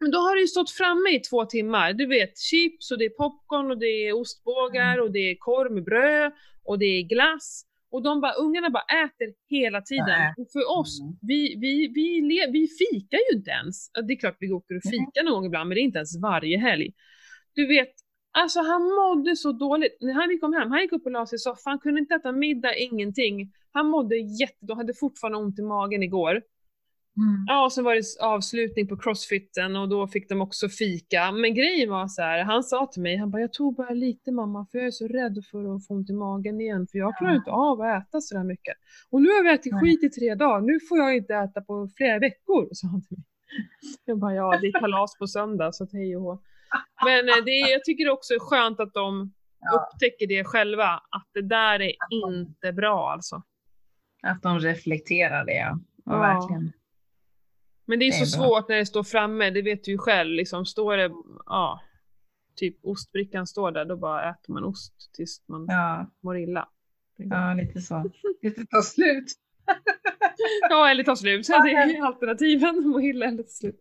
Men 0.00 0.10
då 0.10 0.18
har 0.18 0.34
det 0.34 0.40
ju 0.40 0.46
stått 0.46 0.70
framme 0.70 1.10
i 1.10 1.20
två 1.20 1.44
timmar. 1.44 1.92
Du 1.92 2.06
vet, 2.06 2.38
chips 2.38 2.90
och 2.90 2.98
det 2.98 3.04
är 3.04 3.10
popcorn 3.10 3.70
och 3.70 3.78
det 3.78 4.08
är 4.08 4.20
ostbågar 4.20 4.94
mm. 4.94 5.04
och 5.04 5.12
det 5.12 5.30
är 5.30 5.36
korv 5.38 5.72
med 5.72 5.84
bröd 5.84 6.32
och 6.64 6.78
det 6.78 6.86
är 6.86 7.02
glass. 7.02 7.64
Och 7.90 8.02
de 8.02 8.20
bara, 8.20 8.32
ungarna 8.32 8.70
bara 8.70 9.04
äter 9.04 9.34
hela 9.48 9.80
tiden. 9.82 10.06
Nej. 10.06 10.34
Och 10.38 10.46
för 10.52 10.78
oss, 10.78 11.00
mm. 11.00 11.16
vi, 11.22 11.56
vi, 11.60 11.88
vi, 11.94 12.20
le, 12.20 12.50
vi 12.50 12.68
fikar 12.68 13.18
ju 13.18 13.38
inte 13.38 13.50
ens. 13.50 13.90
Det 14.06 14.12
är 14.12 14.18
klart 14.18 14.36
vi 14.40 14.52
åker 14.52 14.76
och 14.76 14.82
fikar 14.82 15.20
mm. 15.20 15.30
någon 15.30 15.34
gång 15.34 15.46
ibland, 15.46 15.68
men 15.68 15.74
det 15.74 15.80
är 15.80 15.82
inte 15.90 15.98
ens 15.98 16.22
varje 16.22 16.58
helg. 16.58 16.92
Du 17.54 17.66
vet, 17.66 17.92
alltså 18.32 18.60
han 18.60 18.82
mådde 18.82 19.36
så 19.36 19.52
dåligt. 19.52 19.96
När 20.00 20.12
han 20.12 20.38
kom 20.40 20.52
hem, 20.52 20.70
han 20.70 20.80
gick 20.80 20.92
upp 20.92 21.06
och 21.06 21.12
la 21.12 21.26
sig 21.26 21.36
i 21.36 21.38
soffan, 21.38 21.70
han 21.70 21.78
kunde 21.78 22.00
inte 22.00 22.14
äta 22.14 22.32
middag, 22.32 22.76
ingenting. 22.76 23.52
Han 23.72 23.86
mådde 23.86 24.16
jättedåligt, 24.16 24.78
hade 24.78 24.94
fortfarande 24.94 25.38
ont 25.38 25.58
i 25.58 25.62
magen 25.62 26.02
igår. 26.02 26.42
Mm. 27.16 27.44
Ja, 27.46 27.64
och 27.64 27.72
så 27.72 27.82
var 27.82 27.94
det 27.94 28.02
avslutning 28.20 28.88
på 28.88 28.96
crossfiten 28.96 29.76
och 29.76 29.88
då 29.88 30.06
fick 30.06 30.28
de 30.28 30.40
också 30.40 30.68
fika. 30.68 31.32
Men 31.32 31.54
grejen 31.54 31.90
var 31.90 32.08
så 32.08 32.22
här, 32.22 32.44
han 32.44 32.62
sa 32.62 32.86
till 32.86 33.02
mig, 33.02 33.16
han 33.16 33.30
bara, 33.30 33.40
jag 33.40 33.52
tog 33.52 33.76
bara 33.76 33.90
lite 33.90 34.32
mamma 34.32 34.66
för 34.70 34.78
jag 34.78 34.86
är 34.86 34.90
så 34.90 35.08
rädd 35.08 35.44
för 35.50 35.76
att 35.76 35.86
få 35.86 35.94
ont 35.94 36.10
i 36.10 36.12
magen 36.12 36.60
igen 36.60 36.86
för 36.86 36.98
jag 36.98 37.16
klarar 37.18 37.32
ja. 37.32 37.38
inte 37.38 37.50
av 37.50 37.80
att 37.80 38.02
äta 38.02 38.20
så 38.20 38.36
där 38.36 38.44
mycket. 38.44 38.74
Och 39.10 39.22
nu 39.22 39.28
har 39.28 39.42
vi 39.42 39.50
ätit 39.50 39.80
skit 39.80 40.04
i 40.04 40.10
tre 40.10 40.34
dagar, 40.34 40.60
nu 40.60 40.80
får 40.88 40.98
jag 40.98 41.16
inte 41.16 41.34
äta 41.34 41.60
på 41.60 41.88
flera 41.96 42.18
veckor, 42.18 42.68
sa 42.72 42.88
han 42.88 43.02
till 43.02 43.16
mig. 43.16 43.26
Jag 44.04 44.18
bara, 44.18 44.34
ja 44.34 44.58
det 44.60 44.66
är 44.66 44.80
kalas 44.80 45.18
på 45.18 45.26
söndag 45.26 45.72
så 45.72 45.86
hej 45.92 46.16
och 46.16 46.22
hå. 46.22 46.42
Men 47.04 47.28
eh, 47.28 47.44
det 47.44 47.50
är, 47.50 47.72
jag 47.72 47.84
tycker 47.84 48.08
också 48.08 48.34
är 48.34 48.38
skönt 48.38 48.80
att 48.80 48.94
de 48.94 49.32
ja. 49.60 49.88
upptäcker 49.92 50.26
det 50.26 50.44
själva, 50.44 50.86
att 50.86 51.28
det 51.34 51.42
där 51.42 51.82
är 51.82 51.92
inte 52.10 52.72
bra 52.72 53.10
alltså. 53.10 53.42
Att 54.22 54.42
de 54.42 54.58
reflekterar 54.58 55.44
det, 55.44 55.56
ja. 55.56 55.78
ja. 56.04 56.18
verkligen. 56.18 56.72
Men 57.84 57.98
det 57.98 58.04
är, 58.04 58.10
det 58.10 58.16
är 58.16 58.24
så 58.24 58.38
bra. 58.38 58.48
svårt 58.48 58.68
när 58.68 58.76
det 58.76 58.86
står 58.86 59.02
framme, 59.02 59.50
det 59.50 59.62
vet 59.62 59.84
du 59.84 59.90
ju 59.90 59.98
själv. 59.98 60.30
Liksom, 60.30 60.66
står 60.66 60.96
det, 60.96 61.10
ja, 61.46 61.80
typ 62.56 62.76
ostbrickan 62.82 63.46
står 63.46 63.70
där, 63.70 63.84
då 63.84 63.96
bara 63.96 64.30
äter 64.30 64.52
man 64.52 64.64
ost 64.64 65.10
tills 65.16 65.42
man 65.46 65.66
ja. 65.68 66.10
mår 66.20 66.38
illa. 66.38 66.68
Ja, 67.16 67.54
lite 67.54 67.80
så. 67.80 68.10
Tills 68.40 68.54
det 68.54 68.66
tar 68.66 68.82
slut. 68.82 69.32
ja, 70.70 70.90
eller 70.90 71.04
tar 71.04 71.14
slut. 71.14 71.46
Det 71.46 71.52
är 71.52 72.04
alternativen, 72.06 72.88
må 72.88 73.00
illa 73.00 73.26
eller 73.26 73.42
ta 73.42 73.48
slut. 73.48 73.80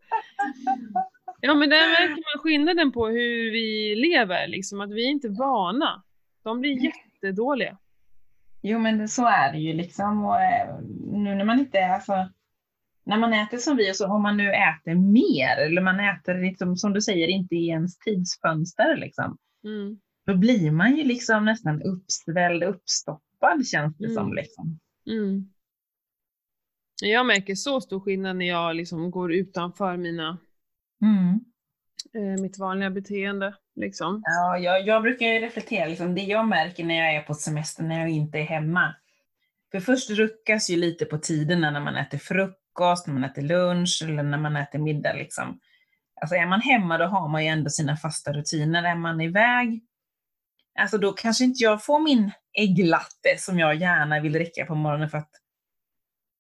Ja, 1.42 1.54
men 1.54 1.70
där 1.70 1.90
märker 1.90 2.24
man 2.36 2.44
skillnaden 2.44 2.92
på 2.92 3.08
hur 3.08 3.52
vi 3.52 3.96
lever, 3.96 4.48
liksom 4.48 4.82
att 4.82 4.92
vi 4.92 5.06
är 5.06 5.10
inte 5.10 5.30
vana. 5.30 6.04
De 6.44 6.60
blir 6.60 6.84
jättedåliga. 6.84 7.78
Jo, 8.62 8.80
men 8.80 9.08
så 9.08 9.26
är 9.28 9.52
det 9.52 9.58
ju 9.58 9.74
liksom. 9.74 10.26
Och 10.26 10.42
eh, 10.42 10.80
nu 11.12 11.36
när 11.36 11.46
man 11.46 11.60
inte 11.60 11.80
är, 11.80 11.94
alltså, 11.94 12.30
när 13.06 13.18
man 13.18 13.34
äter 13.34 13.58
som 13.58 13.78
vi, 13.78 13.92
och 13.92 13.96
så 13.96 14.08
om 14.08 14.22
man 14.22 14.38
nu 14.38 14.52
äter 14.52 14.96
mer, 14.96 15.58
eller 15.66 15.82
man 15.82 16.00
äter 16.00 16.42
liksom, 16.42 16.76
som 16.78 16.94
du 16.94 17.02
säger 17.02 17.28
inte 17.28 17.56
i 17.56 17.68
ens 17.68 17.98
tidsfönster, 17.98 18.98
liksom, 18.98 19.38
mm. 19.64 20.00
då 20.26 20.38
blir 20.38 20.72
man 20.72 20.96
ju 20.98 21.04
liksom 21.04 21.46
nästan 21.46 21.82
uppsvälld, 21.82 22.64
uppstoppad 22.64 23.68
känns 23.68 23.98
det 23.98 24.06
mm. 24.06 24.16
som. 24.16 24.34
Liksom. 24.34 24.80
Mm. 25.08 25.50
Jag 27.02 27.26
märker 27.26 27.56
så 27.56 27.82
stor 27.82 28.00
skillnad 28.00 28.36
när 28.36 28.48
jag 28.48 28.76
liksom 28.76 29.12
går 29.12 29.34
utanför 29.34 29.98
mina, 29.98 30.38
mm. 31.02 31.40
eh, 32.14 32.42
mitt 32.42 32.60
vanliga 32.60 32.90
beteende. 32.90 33.56
Liksom. 33.76 34.22
Ja, 34.26 34.58
jag, 34.58 34.88
jag 34.88 35.02
brukar 35.02 35.26
ju 35.26 35.40
reflektera, 35.40 35.88
liksom, 35.88 36.16
det 36.16 36.22
jag 36.22 36.48
märker 36.48 36.84
när 36.86 36.96
jag 36.96 37.16
är 37.16 37.22
på 37.22 37.34
semester, 37.34 37.84
när 37.84 38.00
jag 38.00 38.10
inte 38.10 38.38
är 38.38 38.44
hemma. 38.44 38.96
För 39.72 39.80
först 39.80 40.10
ruckas 40.10 40.70
ju 40.70 40.76
lite 40.76 41.06
på 41.06 41.18
tiderna 41.18 41.72
när 41.72 41.80
man 41.80 41.96
äter 41.96 42.18
frukt 42.18 42.63
frukost, 42.74 43.08
när 43.08 43.14
man 43.14 43.24
äter 43.24 43.42
lunch 43.42 44.02
eller 44.04 44.24
när 44.24 44.38
man 44.38 44.56
äter 44.56 44.80
middag. 44.80 45.14
Liksom. 45.14 45.60
Alltså 46.22 46.36
är 46.36 46.46
man 46.46 46.62
hemma 46.62 46.98
då 46.98 47.06
har 47.06 47.28
man 47.28 47.44
ju 47.44 47.50
ändå 47.50 47.70
sina 47.70 47.98
fasta 47.98 48.34
rutiner. 48.34 48.84
Är 48.84 48.96
man 48.96 49.22
iväg, 49.22 49.84
alltså 50.80 50.98
då 50.98 51.14
kanske 51.14 51.44
inte 51.44 51.64
jag 51.64 51.86
får 51.86 52.00
min 52.00 52.32
ägglatte 52.54 53.38
som 53.38 53.60
jag 53.60 53.76
gärna 53.76 54.20
vill 54.20 54.34
dricka 54.34 54.66
på 54.66 54.76
morgonen 54.76 55.10
för 55.10 55.18
att 55.18 55.32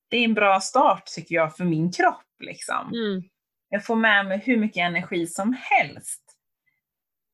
det 0.09 0.17
är 0.17 0.23
en 0.23 0.33
bra 0.33 0.59
start 0.59 1.05
tycker 1.05 1.35
jag 1.35 1.55
för 1.57 1.65
min 1.65 1.91
kropp. 1.91 2.25
Liksom. 2.39 2.93
Mm. 2.93 3.23
Jag 3.69 3.85
får 3.85 3.95
med 3.95 4.25
mig 4.25 4.41
hur 4.45 4.57
mycket 4.57 4.81
energi 4.81 5.27
som 5.27 5.57
helst. 5.61 6.21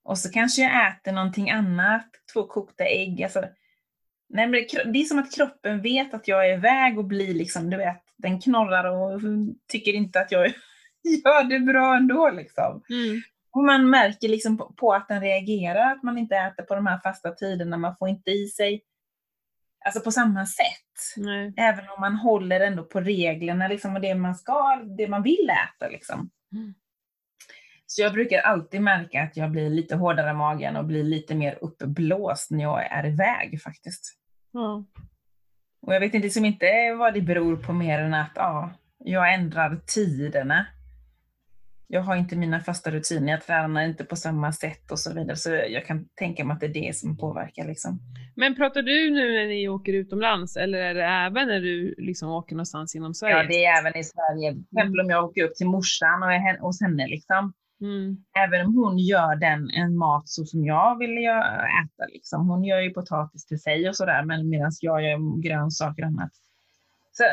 Och 0.04 0.18
så 0.18 0.32
kanske 0.32 0.62
jag 0.62 0.88
äter 0.88 1.12
någonting 1.12 1.50
annat, 1.50 2.08
två 2.34 2.47
kokta 2.47 2.84
ägg. 2.84 3.24
Alltså, 3.24 3.43
nej, 4.30 4.68
det 4.86 5.00
är 5.00 5.04
som 5.04 5.20
att 5.20 5.36
kroppen 5.36 5.82
vet 5.82 6.14
att 6.14 6.28
jag 6.28 6.50
är 6.50 6.54
iväg 6.54 6.97
och 6.97 7.06
blir 7.06 7.34
liksom, 7.34 7.70
du 7.70 7.78
vet, 7.78 8.09
den 8.20 8.41
knorrar 8.41 8.86
och 8.86 9.22
tycker 9.67 9.93
inte 9.93 10.20
att 10.20 10.32
jag 10.32 10.47
gör 11.03 11.43
det 11.43 11.59
bra 11.59 11.95
ändå. 11.95 12.30
Liksom. 12.30 12.84
Mm. 12.89 13.22
Och 13.51 13.63
man 13.63 13.89
märker 13.89 14.30
liksom 14.30 14.57
på, 14.57 14.74
på, 14.74 14.93
att 14.93 15.07
den 15.07 15.22
reagerar, 15.22 15.91
att 15.91 16.03
man 16.03 16.17
inte 16.17 16.36
äter 16.36 16.63
på 16.63 16.76
de 16.76 16.88
här 16.88 16.99
fasta 17.03 17.32
tiderna, 17.32 17.78
man 17.78 17.95
får 17.99 18.09
inte 18.09 18.32
i 18.32 18.47
sig 18.47 18.84
alltså 19.86 20.01
på 20.01 20.11
samma 20.11 20.45
sätt. 20.45 21.17
Nej. 21.17 21.53
Även 21.57 21.89
om 21.89 22.01
man 22.01 22.15
håller 22.15 22.59
ändå 22.59 22.84
på 22.84 23.01
reglerna 23.01 23.67
liksom, 23.67 23.95
och 23.95 24.01
det 24.01 24.15
man 24.15 24.36
ska, 24.36 24.76
det 24.97 25.07
man 25.07 25.24
vill 25.24 25.49
äta. 25.49 25.89
Liksom. 25.89 26.30
Mm. 26.53 26.74
Så 27.86 28.01
jag 28.01 28.13
brukar 28.13 28.39
alltid 28.39 28.82
märka 28.82 29.24
att 29.24 29.38
jag 29.38 29.51
blir 29.51 29.70
lite 29.70 29.95
hårdare 29.95 30.30
i 30.30 30.34
magen 30.34 30.76
och 30.76 30.86
blir 30.86 31.03
lite 31.03 31.36
mer 31.36 31.57
uppblåst 31.61 32.51
när 32.51 32.63
jag 32.63 32.86
är 32.91 33.05
iväg 33.05 33.61
faktiskt. 33.61 34.17
Mm. 34.53 34.86
Och 35.82 35.93
jag 35.95 35.99
vet 35.99 36.13
inte, 36.13 36.25
liksom 36.25 36.45
inte 36.45 36.95
vad 36.99 37.13
det 37.13 37.21
beror 37.21 37.55
på 37.55 37.73
mer 37.73 37.99
än 37.99 38.13
att 38.13 38.32
ja, 38.36 38.71
jag 38.97 39.34
ändrar 39.34 39.80
tiderna. 39.86 40.65
Jag 41.88 42.01
har 42.01 42.15
inte 42.15 42.36
mina 42.36 42.59
fasta 42.59 42.91
rutiner, 42.91 43.32
jag 43.32 43.41
tränar 43.41 43.86
inte 43.86 44.03
på 44.03 44.15
samma 44.15 44.51
sätt 44.51 44.91
och 44.91 44.99
så 44.99 45.13
vidare. 45.13 45.36
Så 45.36 45.49
jag 45.49 45.86
kan 45.86 46.05
tänka 46.15 46.45
mig 46.45 46.53
att 46.53 46.59
det 46.59 46.65
är 46.65 46.73
det 46.73 46.95
som 46.95 47.17
påverkar. 47.17 47.67
Liksom. 47.67 47.99
Men 48.36 48.55
pratar 48.55 48.82
du 48.82 49.09
nu 49.09 49.32
när 49.32 49.47
ni 49.47 49.69
åker 49.69 49.93
utomlands 49.93 50.57
eller 50.57 50.80
är 50.80 50.93
det 50.93 51.03
även 51.03 51.47
när 51.47 51.61
du 51.61 51.95
liksom 51.97 52.30
åker 52.30 52.55
någonstans 52.55 52.95
inom 52.95 53.13
Sverige? 53.13 53.36
Ja, 53.36 53.43
det 53.43 53.65
är 53.65 53.80
även 53.80 53.97
i 53.97 54.03
Sverige. 54.03 54.51
Till 54.51 54.63
exempel 54.77 54.99
om 54.99 55.09
jag 55.09 55.25
åker 55.25 55.43
upp 55.43 55.55
till 55.55 55.67
morsan 55.67 56.23
och 56.23 56.34
är 56.34 56.59
hos 56.59 56.82
henne. 56.82 57.07
Liksom. 57.07 57.53
Mm. 57.82 58.17
Även 58.45 58.65
om 58.65 58.75
hon 58.75 58.97
gör 58.97 59.36
den 59.36 59.69
en 59.69 59.97
mat 59.97 60.30
så 60.30 60.45
som 60.45 60.65
jag 60.65 60.97
vill 60.97 61.17
äta. 61.17 62.05
Liksom. 62.13 62.49
Hon 62.49 62.63
gör 62.63 62.80
ju 62.80 62.93
potatis 62.93 63.45
till 63.45 63.61
sig 63.61 63.89
och 63.89 63.95
sådär, 63.95 64.23
men 64.23 64.49
medan 64.49 64.71
jag 64.82 65.03
gör 65.03 65.41
grönsaker 65.41 66.01
och 66.01 66.07
annat. 66.07 66.32
Så 67.11 67.23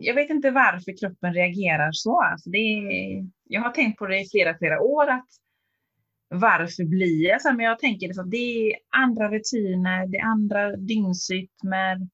jag 0.00 0.14
vet 0.14 0.30
inte 0.30 0.50
varför 0.50 0.98
kroppen 1.00 1.34
reagerar 1.34 1.92
så. 1.92 2.22
Alltså 2.22 2.50
det 2.50 2.58
är, 2.58 3.28
jag 3.44 3.60
har 3.60 3.70
tänkt 3.70 3.98
på 3.98 4.06
det 4.06 4.20
i 4.20 4.28
flera, 4.28 4.58
flera 4.58 4.80
år 4.80 5.10
att 5.10 5.28
varför 6.28 6.84
blir 6.84 7.28
jag 7.28 7.42
så? 7.42 7.52
Men 7.52 7.66
jag 7.66 7.78
tänker 7.78 8.20
att 8.20 8.30
det 8.30 8.36
är 8.36 8.76
andra 8.90 9.30
rutiner, 9.30 10.06
det 10.06 10.18
är 10.18 10.24
andra 10.24 10.76
dygnsrytmer. 10.76 12.08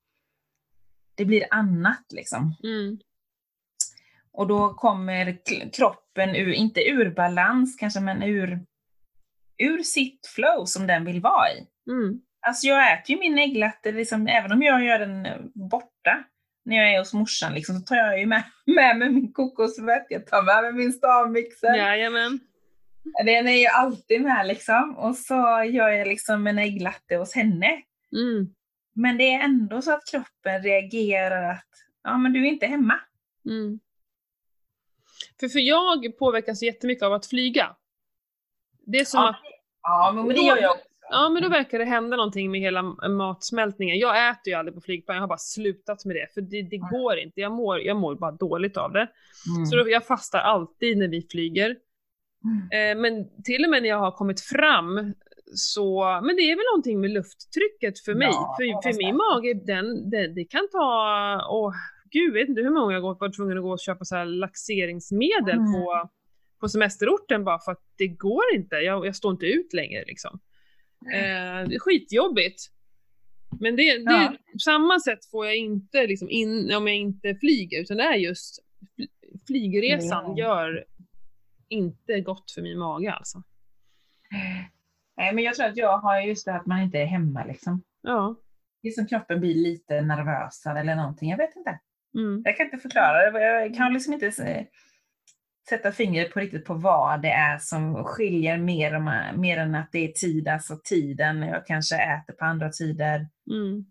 Det 1.15 1.25
blir 1.25 1.45
annat 1.51 2.05
liksom. 2.13 2.55
Mm. 2.65 2.99
Och 4.33 4.47
då 4.47 4.75
kommer 4.75 5.39
kroppen 5.73 6.37
ur, 6.37 6.53
inte 6.53 6.81
ur 6.89 7.11
balans 7.11 7.77
kanske, 7.77 8.01
men 8.01 8.23
ur, 8.23 8.61
ur 9.59 9.83
sitt 9.83 10.27
flow 10.27 10.65
som 10.65 10.87
den 10.87 11.05
vill 11.05 11.21
vara 11.21 11.51
i. 11.51 11.67
Mm. 11.91 12.21
Alltså 12.47 12.67
jag 12.67 12.93
äter 12.93 13.11
ju 13.11 13.21
min 13.21 13.39
ägglatte, 13.39 13.93
liksom, 13.93 14.27
även 14.27 14.53
om 14.53 14.63
jag 14.63 14.85
gör 14.85 14.99
den 14.99 15.27
borta 15.55 16.25
när 16.65 16.77
jag 16.77 16.95
är 16.95 16.99
hos 16.99 17.13
morsan, 17.13 17.55
liksom, 17.55 17.77
så 17.77 17.83
tar 17.83 17.97
jag 17.97 18.21
ju 18.21 18.27
med, 18.27 18.43
med 18.67 18.99
mig 18.99 19.11
min 19.11 19.33
kokosfett, 19.33 20.07
jag 20.09 20.27
tar 20.27 20.43
med 20.43 20.63
mig 20.63 20.73
min 20.73 20.93
stavmixer. 20.93 21.77
Jajamän. 21.77 22.41
Den 23.25 23.49
är 23.49 23.57
ju 23.57 23.67
alltid 23.67 24.23
med 24.23 24.47
liksom. 24.47 24.97
Och 24.99 25.17
så 25.17 25.63
gör 25.71 25.89
jag 25.89 26.09
liksom 26.09 26.47
en 26.47 26.59
ägglatte 26.59 27.17
hos 27.17 27.35
henne. 27.35 27.83
Mm. 28.13 28.55
Men 28.95 29.19
det 29.19 29.35
är 29.35 29.41
ändå 29.41 29.83
så 29.83 29.93
att 29.93 30.11
kroppen 30.11 30.63
reagerar 30.63 31.51
att 31.51 31.69
ja, 32.03 32.19
men 32.19 32.33
du 32.33 32.41
är 32.47 32.49
inte 32.49 32.67
hemma. 32.67 33.01
Mm. 33.47 33.81
För, 35.41 35.49
för 35.49 35.59
jag 35.59 36.19
påverkas 36.19 36.63
jättemycket 36.63 37.05
av 37.05 37.13
att 37.13 37.27
flyga. 37.27 37.77
Det 38.87 38.99
är 38.99 39.05
som 39.05 39.21
ja. 39.21 39.31
att... 39.31 39.37
Ja, 39.83 40.13
men 40.15 40.29
det 40.29 40.41
gör 40.41 40.57
jag 40.57 40.71
också. 40.71 40.85
Ja, 41.11 41.29
men 41.29 41.43
då 41.43 41.49
verkar 41.49 41.79
det 41.79 41.85
hända 41.85 42.17
någonting 42.17 42.51
med 42.51 42.61
hela 42.61 42.83
matsmältningen. 43.09 43.99
Jag 43.99 44.31
äter 44.31 44.49
ju 44.51 44.55
aldrig 44.55 44.75
på 44.75 44.81
flygplan, 44.81 45.17
jag 45.17 45.23
har 45.23 45.29
bara 45.29 45.39
slutat 45.39 46.05
med 46.05 46.17
det, 46.17 46.35
för 46.35 46.41
det, 46.41 46.63
det 46.63 46.77
går 46.77 47.19
inte. 47.19 47.41
Jag 47.41 47.53
mår, 47.53 47.81
jag 47.81 47.97
mår 47.97 48.15
bara 48.15 48.31
dåligt 48.31 48.77
av 48.77 48.93
det. 48.93 49.09
Mm. 49.57 49.67
Så 49.67 49.77
då, 49.77 49.91
jag 49.91 50.07
fastar 50.07 50.39
alltid 50.39 50.99
när 50.99 51.09
vi 51.09 51.27
flyger. 51.31 51.77
Mm. 52.45 52.99
Eh, 52.99 53.03
men 53.03 53.43
till 53.45 53.65
och 53.65 53.71
med 53.71 53.83
när 53.83 53.89
jag 53.89 53.99
har 53.99 54.11
kommit 54.11 54.41
fram 54.41 55.15
så, 55.55 56.21
men 56.23 56.37
det 56.37 56.43
är 56.43 56.57
väl 56.57 56.65
någonting 56.73 57.01
med 57.01 57.11
lufttrycket 57.11 58.01
för 58.05 58.15
mig. 58.15 58.29
Ja, 58.29 58.57
för, 58.59 58.83
för 58.83 58.99
min 58.99 59.17
mage, 59.17 59.55
den, 59.55 60.11
det, 60.11 60.29
det 60.35 60.45
kan 60.45 60.69
ta, 60.73 61.47
åh 61.51 61.75
gud, 62.13 62.33
vet 62.35 62.49
inte 62.49 62.61
hur 62.61 62.71
många 62.71 62.93
jag 62.95 63.01
har 63.03 63.15
varit 63.21 63.37
tvungen 63.37 63.59
att 63.59 63.63
gå 63.65 63.71
och 63.73 63.81
köpa 63.81 64.05
så 64.05 64.17
här 64.17 64.25
laxeringsmedel 64.25 65.59
Mm. 65.59 65.73
på, 65.73 66.11
på 66.61 66.69
semesterorten 66.69 67.45
bara 67.45 67.59
för 67.59 67.73
att 67.73 67.83
det 67.99 68.09
går 68.09 68.43
inte. 68.55 68.77
Jag, 68.77 69.07
jag 69.07 69.17
står 69.17 69.33
inte 69.33 69.47
ut 69.47 69.73
längre 69.73 70.05
liksom. 70.07 70.41
Eh, 71.15 71.69
det 71.69 71.75
är 71.75 71.79
skitjobbigt. 71.79 72.63
Men 73.61 73.77
det, 73.77 73.83
det 73.99 74.03
Ja. 74.13 74.35
samma 74.65 75.01
sätt 75.01 75.27
får 75.31 75.47
jag 75.47 75.57
inte 75.57 76.07
liksom 76.07 76.31
in, 76.31 76.75
om 76.75 76.87
jag 76.87 76.97
inte 76.97 77.35
flyger, 77.35 77.81
utan 77.83 77.97
det 77.97 78.03
är 78.03 78.15
just 78.15 78.59
fly- 78.97 79.09
flygresan 79.47 80.37
Ja. 80.37 80.45
gör 80.45 80.85
inte 81.69 82.21
gott 82.21 82.51
för 82.51 82.63
min 82.63 82.79
mage 82.79 83.13
alltså. 83.13 83.43
Nej, 85.17 85.35
men 85.35 85.45
jag 85.45 85.55
tror 85.55 85.67
att 85.67 85.77
jag 85.77 85.99
har 85.99 86.21
just 86.21 86.45
det 86.47 86.55
att 86.55 86.67
man 86.67 86.81
inte 86.81 86.99
är 86.99 87.05
hemma 87.07 87.45
liksom. 87.45 87.83
Ja. 88.03 88.37
Det 88.83 88.89
är 88.89 88.93
som 88.93 89.07
kroppen 89.07 89.41
blir 89.41 89.55
lite 89.55 90.01
nervösare 90.01 90.81
eller 90.81 90.97
någonting. 90.97 91.31
Jag 91.31 91.37
vet 91.37 91.57
inte. 91.57 91.79
Mm. 92.19 92.43
Jag 92.45 92.57
kan 92.57 92.67
inte 92.67 92.79
förklara 92.79 93.31
det. 93.31 93.41
Jag 93.41 93.75
kan 93.75 93.93
liksom 93.93 94.13
inte 94.13 94.33
se- 94.33 94.67
sätta 95.69 95.93
fingret 95.93 96.33
på 96.33 96.41
riktigt 96.41 96.65
på 96.65 96.75
vad 96.75 97.23
det 97.23 97.31
är 97.31 97.59
som 97.59 98.05
skiljer 98.05 98.59
mer, 98.59 98.95
om, 98.97 99.13
mer 99.37 99.59
än 99.59 99.75
att 99.75 99.93
det 99.93 99.99
är 100.09 100.13
tid, 100.13 100.49
alltså 100.49 100.81
tiden. 100.85 101.43
Jag 101.43 101.67
kanske 101.67 101.97
äter 101.97 102.33
på 102.33 102.45
andra 102.45 102.69
tider. 102.69 103.27
Mm. 103.51 103.85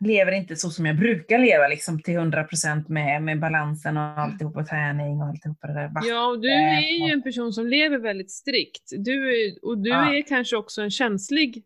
Lever 0.00 0.32
inte 0.32 0.56
så 0.56 0.70
som 0.70 0.86
jag 0.86 0.96
brukar 0.96 1.38
leva 1.38 1.68
liksom 1.68 2.02
till 2.02 2.14
100% 2.18 2.84
med, 2.88 3.22
med 3.22 3.40
balansen 3.40 3.96
och 3.96 4.02
alltihop 4.02 4.56
och 4.56 4.66
träning 4.66 5.20
och 5.22 5.26
alltihopa 5.28 5.66
det 5.66 5.72
där. 5.72 5.90
Ja, 6.04 6.26
och 6.26 6.40
du 6.40 6.48
är 6.52 7.06
ju 7.06 7.12
en 7.12 7.22
person 7.22 7.52
som 7.52 7.66
lever 7.66 7.98
väldigt 7.98 8.30
strikt. 8.30 8.90
Du 8.98 9.30
är, 9.46 9.64
och 9.64 9.78
du 9.78 9.90
Ja. 9.90 10.14
är 10.14 10.22
kanske 10.22 10.56
också 10.56 10.82
en 10.82 10.90
känslig 10.90 11.64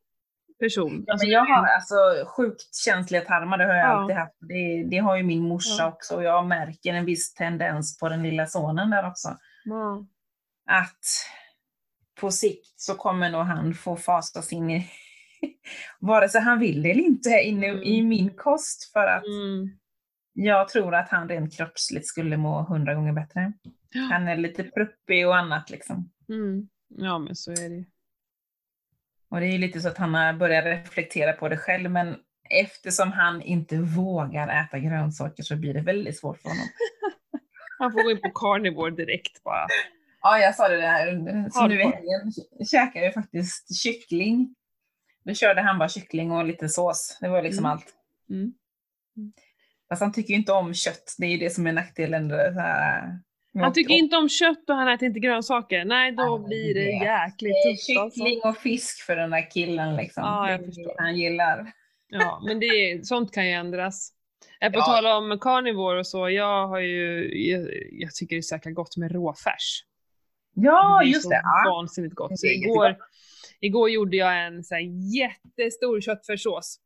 person. 0.61 1.05
Ja, 1.07 1.13
Alltså, 1.13 1.27
men 1.27 1.33
jag 1.33 1.45
har 1.45 1.67
alltså 1.67 1.95
sjukt 2.27 2.75
känsliga 2.75 3.21
tarmar, 3.21 3.59
det 3.59 3.65
har 3.65 3.75
jag 3.75 3.87
Ja. 3.89 3.89
alltid 3.93 4.17
haft. 4.17 4.35
Det, 4.41 4.85
det 4.91 4.99
har 4.99 5.17
ju 5.17 5.23
min 5.23 5.43
morsa 5.49 5.83
Ja. 5.83 5.89
också 5.89 6.15
och 6.17 6.23
jag 6.25 6.47
märker 6.47 6.95
en 6.95 7.05
viss 7.05 7.35
tendens 7.35 7.99
på 7.99 8.09
den 8.09 8.23
lilla 8.23 8.47
sonen 8.47 8.91
där 8.91 9.07
också. 9.09 9.29
Ja. 9.65 10.07
Att 10.71 11.05
på 12.21 12.31
sikt 12.31 12.81
så 12.81 12.95
kommer 12.95 13.31
nog 13.31 13.43
han 13.43 13.75
få 13.75 13.97
fasas 13.97 14.53
in 14.53 14.71
i, 14.71 14.87
vare 16.01 16.29
sig 16.29 16.41
han 16.41 16.59
vill 16.59 16.79
eller 16.87 17.01
inte, 17.03 17.29
in 17.31 17.65
i, 17.65 17.69
Mm. 17.69 17.83
i 17.83 18.03
min 18.03 18.31
kost 18.37 18.93
för 18.93 19.07
att 19.07 19.25
Mm. 19.25 19.71
jag 20.33 20.69
tror 20.69 20.95
att 20.95 21.09
han 21.09 21.29
rent 21.29 21.57
kroppsligt 21.57 22.07
skulle 22.07 22.37
må 22.37 22.63
hundra 22.63 22.95
gånger 22.95 23.13
bättre. 23.13 23.53
Han 24.11 24.29
är 24.29 24.37
lite 24.37 24.65
pruppig 24.65 25.27
och 25.29 25.37
annat 25.37 25.71
liksom. 25.71 26.11
Mm. 26.29 26.69
ja, 26.89 27.19
men 27.19 27.37
så 27.37 27.51
är 27.53 27.69
det 27.69 27.75
ju. 27.75 27.85
Och 29.29 29.41
det 29.41 29.47
är 29.47 29.53
ju 29.53 29.59
lite 29.59 29.81
så 29.81 29.89
att 29.89 29.99
han 29.99 30.15
har 30.15 30.33
börjat 30.33 30.65
reflektera 30.65 31.33
på 31.33 31.49
det 31.49 31.57
själv, 31.57 31.91
men 31.91 32.17
eftersom 32.51 33.13
han 33.13 33.43
inte 33.43 33.77
vågar 33.77 34.65
äta 34.65 34.79
grönsaker 34.79 35.43
så 35.43 35.57
blir 35.57 35.75
det 35.75 35.81
väldigt 35.81 36.19
svårt 36.19 36.39
för 36.39 36.49
honom. 36.49 36.67
Han 37.79 37.93
får 37.93 38.03
gå 38.03 38.11
in 38.11 38.21
på 38.21 38.31
carnivore 38.31 38.91
direkt 38.91 39.43
bara. 39.45 39.67
Ja, 40.23 40.39
jag 40.39 40.55
sa 40.55 40.69
det 40.69 40.77
där. 40.77 41.51
Så 41.51 41.67
nu 41.67 41.75
i 41.81 41.85
helgen 41.85 42.33
käkade 42.71 43.05
jag 43.05 43.15
faktiskt 43.15 43.83
kyckling. 43.83 44.55
Då 45.25 45.35
körde 45.35 45.61
han 45.63 45.79
bara 45.79 45.89
kyckling 45.89 46.33
och 46.33 46.45
lite 46.45 46.69
sås. 46.69 47.19
Det 47.21 47.29
var 47.29 47.43
liksom 47.43 47.65
Mm. 47.65 47.73
allt. 47.73 47.95
Mm. 48.31 48.53
Fast 49.89 50.03
han 50.03 50.13
tycker 50.13 50.31
ju 50.31 50.37
inte 50.37 50.53
om 50.53 50.75
kött. 50.75 51.15
Det 51.19 51.27
är 51.27 51.31
ju 51.31 51.39
det 51.39 51.51
som 51.51 51.67
är 51.67 51.73
nackdelen. 51.73 52.31
här, 52.31 53.21
Han 53.63 53.73
tycker 53.73 53.95
inte 53.95 54.17
om 54.17 54.29
kött 54.29 54.71
och 54.71 54.77
han 54.77 54.89
äter 54.89 55.07
inte 55.09 55.21
grönsaker. 55.21 55.85
Nej, 55.85 56.13
då 56.13 56.23
Ja, 56.23 56.39
blir 56.49 56.75
det 56.75 56.81
det- 56.85 56.91
jäkligt 57.05 57.53
Det 57.53 57.71
är 57.71 57.77
tufft 57.77 57.99
alltså. 57.99 58.19
kyckling 58.21 58.41
och 58.45 58.57
fisk 58.59 59.03
för 59.07 59.17
den 59.17 59.31
där 59.31 59.51
killen 59.51 59.97
liksom. 59.97 60.23
Ja, 60.25 60.51
jag 60.51 60.61
det 60.61 60.65
är 60.65 60.67
förstår. 60.67 60.85
det 60.85 60.95
han 61.03 61.17
gillar. 61.17 61.73
Ja, 62.09 62.43
men 62.47 62.61
det 62.61 62.67
är, 62.67 63.03
sånt 63.03 63.33
kan 63.35 63.47
ju 63.47 63.53
ändras. 63.53 64.13
Jag 64.61 64.73
på 64.73 64.79
Ja. 64.79 64.85
tala 64.85 65.17
om 65.17 65.39
carnivore 65.41 65.99
och 65.99 66.07
så, 66.07 66.31
jag 66.31 66.69
har 66.69 66.79
ju, 66.79 67.31
jag, 67.51 67.69
jag 67.93 68.15
tycker 68.15 68.37
det 68.37 68.41
är 68.41 68.43
så 68.43 68.55
jäkla 68.55 68.71
gott 68.71 68.97
med 68.97 69.13
råfärs. 69.13 69.85
Ja, 70.55 71.01
är 71.03 71.07
just 71.07 71.23
så 71.23 71.29
det. 71.29 71.41
Ja. 71.43 71.71
vansinnigt 71.71 72.15
gott. 72.15 72.39
Så 72.39 72.47
Det 72.47 72.53
är 72.53 72.57
igår, 72.57 72.97
igår 73.61 73.91
gjorde 73.91 74.17
jag 74.17 74.47
en 74.47 74.65
så 74.65 74.75
här 74.75 74.83
jättestor 75.17 76.01
köttfärssås. 76.01 76.79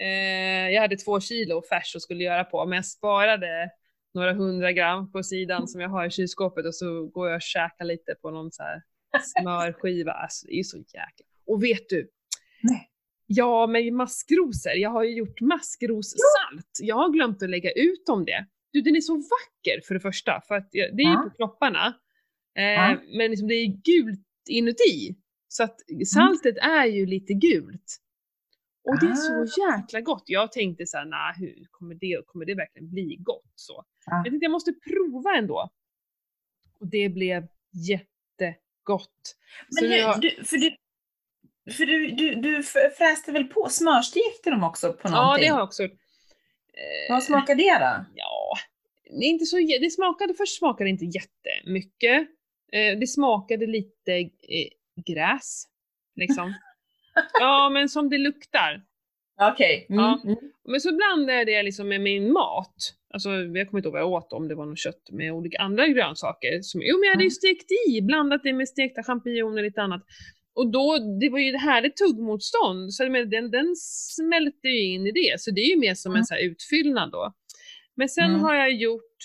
Eh, 0.00 0.70
jag 0.70 0.80
hade 0.80 0.96
två 0.96 1.20
kilo 1.20 1.62
färs 1.68 1.94
och 1.94 2.02
skulle 2.02 2.24
göra 2.24 2.44
på, 2.44 2.66
men 2.66 2.76
jag 2.76 2.86
sparade 2.86 3.70
några 4.14 4.32
hundra 4.32 4.72
gram 4.72 5.12
på 5.12 5.22
sidan 5.22 5.68
som 5.68 5.80
jag 5.80 5.88
har 5.88 6.06
i 6.06 6.10
kylskåpet 6.10 6.66
och 6.66 6.74
så 6.74 7.06
går 7.06 7.28
jag 7.28 7.36
och 7.36 7.42
käkar 7.42 7.84
lite 7.84 8.14
på 8.22 8.30
någon 8.30 8.52
så 8.52 8.62
här 8.62 8.82
smörskiva. 9.22 10.12
Alltså, 10.12 10.46
det 10.46 10.58
är 10.58 10.62
så 10.62 10.76
jäkla... 10.78 11.26
Och 11.46 11.62
vet 11.64 11.88
du? 11.88 12.08
Nej. 12.62 12.90
Ja, 13.26 13.66
med 13.66 13.92
maskrosor. 13.92 14.72
Jag 14.72 14.90
har 14.90 15.04
ju 15.04 15.16
gjort 15.16 15.40
maskrossalt. 15.40 16.70
Jag 16.80 16.96
har 16.96 17.08
glömt 17.10 17.42
att 17.42 17.50
lägga 17.50 17.72
ut 17.72 18.08
om 18.08 18.24
det. 18.24 18.46
Du, 18.72 18.80
den 18.80 18.96
är 18.96 19.00
så 19.00 19.14
vacker 19.14 19.80
för 19.86 19.94
det 19.94 20.00
första, 20.00 20.40
för 20.48 20.54
att 20.54 20.70
det 20.72 20.78
är 20.80 21.10
ju 21.10 21.16
på 21.16 21.30
kropparna. 21.36 21.86
Eh, 22.58 22.64
Ja. 22.64 22.96
Men 23.18 23.30
liksom 23.30 23.48
det 23.48 23.54
är 23.54 23.66
gult 23.66 24.26
inuti. 24.50 25.16
Så 25.48 25.62
att 25.64 25.76
saltet 26.06 26.56
är 26.58 26.86
ju 26.86 27.06
lite 27.06 27.32
gult. 27.34 27.96
Och 28.88 29.00
det 29.00 29.06
är 29.06 29.12
Ah. 29.12 29.46
så 29.46 29.60
jäkla 29.60 30.00
gott. 30.00 30.22
Jag 30.26 30.52
tänkte 30.52 30.86
såhär, 30.86 31.04
nej 31.04 31.34
hur 31.36 31.66
kommer 31.70 31.94
det, 31.94 32.22
kommer 32.26 32.44
det 32.44 32.54
verkligen 32.54 32.90
bli 32.90 33.16
gott 33.20 33.52
så? 33.54 33.84
Ja. 34.06 34.16
Jag 34.16 34.24
tänkte 34.24 34.44
jag 34.44 34.52
måste 34.52 34.72
prova 34.72 35.36
ändå. 35.36 35.70
Och 36.80 36.86
det 36.86 37.08
blev 37.08 37.46
jättegott. 37.88 39.36
Men 39.80 39.90
nu 39.90 40.02
har- 40.02 40.18
du, 40.18 40.44
för 40.44 40.56
du, 40.56 40.76
för 41.72 41.86
du, 41.86 42.10
du, 42.10 42.34
du 42.34 42.62
fräste 42.98 43.32
väl 43.32 43.44
på, 43.44 43.68
smörstekte 43.70 44.50
dem 44.50 44.64
också 44.64 44.92
på 44.92 45.00
Ja, 45.08 45.10
någonting? 45.10 45.42
det 45.44 45.48
har 45.52 45.58
jag 45.58 45.64
också 45.64 45.82
gjort. 45.82 45.92
Eh, 46.72 47.14
Vad 47.14 47.22
smakar 47.24 47.54
det 47.54 47.78
då? 47.78 48.04
Ja, 48.14 48.56
det, 49.20 49.24
inte 49.26 49.44
så, 49.46 49.56
det 49.56 49.90
smakade, 49.92 50.34
först 50.34 50.58
smakade 50.58 50.84
det 50.84 50.90
inte 50.90 51.04
jättemycket. 51.04 52.28
Eh, 52.72 52.98
det 52.98 53.06
smakade 53.06 53.66
lite 53.66 54.12
eh, 54.12 54.68
gräs, 55.06 55.64
liksom. 56.16 56.54
ja, 57.40 57.68
men 57.72 57.88
som 57.88 58.10
det 58.10 58.18
luktar. 58.18 58.82
Okej. 59.40 59.86
Mm. 59.90 60.04
Ja. 60.04 60.20
Mm. 60.24 60.36
Men 60.64 60.80
så 60.80 60.94
blandade 60.96 61.32
jag 61.38 61.46
det 61.46 61.62
liksom 61.62 61.88
med 61.88 62.00
min 62.00 62.32
mat. 62.32 62.94
Alltså, 63.14 63.30
jag 63.30 63.68
kommer 63.68 63.78
inte 63.78 63.86
ihåg 63.88 63.92
vad 63.92 64.00
jag 64.02 64.12
åt, 64.12 64.32
om 64.32 64.48
det 64.48 64.54
var 64.54 64.66
något 64.66 64.78
kött 64.78 65.10
med 65.10 65.32
olika 65.32 65.58
andra 65.58 65.86
grönsaker. 65.88 66.62
Som, 66.62 66.80
jo, 66.82 66.96
men 66.98 67.04
jag 67.06 67.12
hade 67.12 67.24
ju 67.24 67.26
Mm. 67.26 67.30
stekt 67.30 67.66
i, 67.88 68.00
blandat 68.02 68.42
det 68.42 68.52
med 68.52 68.68
stekta 68.68 69.02
champinjoner 69.02 69.58
och 69.58 69.64
lite 69.64 69.82
annat. 69.82 70.02
Och 70.54 70.70
då, 70.72 70.98
det 71.20 71.28
var 71.28 71.38
ju 71.38 71.52
det 71.52 71.58
härligt 71.58 71.96
tuggmotstånd, 71.96 72.94
så 72.94 73.04
den, 73.04 73.50
den 73.50 73.76
smälter 73.76 74.68
ju 74.68 74.82
in 74.94 75.06
i 75.06 75.12
det. 75.12 75.40
Så 75.40 75.50
det 75.50 75.60
är 75.60 75.68
ju 75.70 75.76
mer 75.80 75.94
som 75.94 76.12
en 76.12 76.16
Mm. 76.16 76.24
så 76.24 76.34
här 76.34 76.40
utfyllnad 76.42 77.10
då. 77.10 77.32
Men 77.94 78.08
sen 78.08 78.30
Mm. 78.30 78.40
har 78.40 78.54
jag 78.54 78.72
gjort 78.72 79.16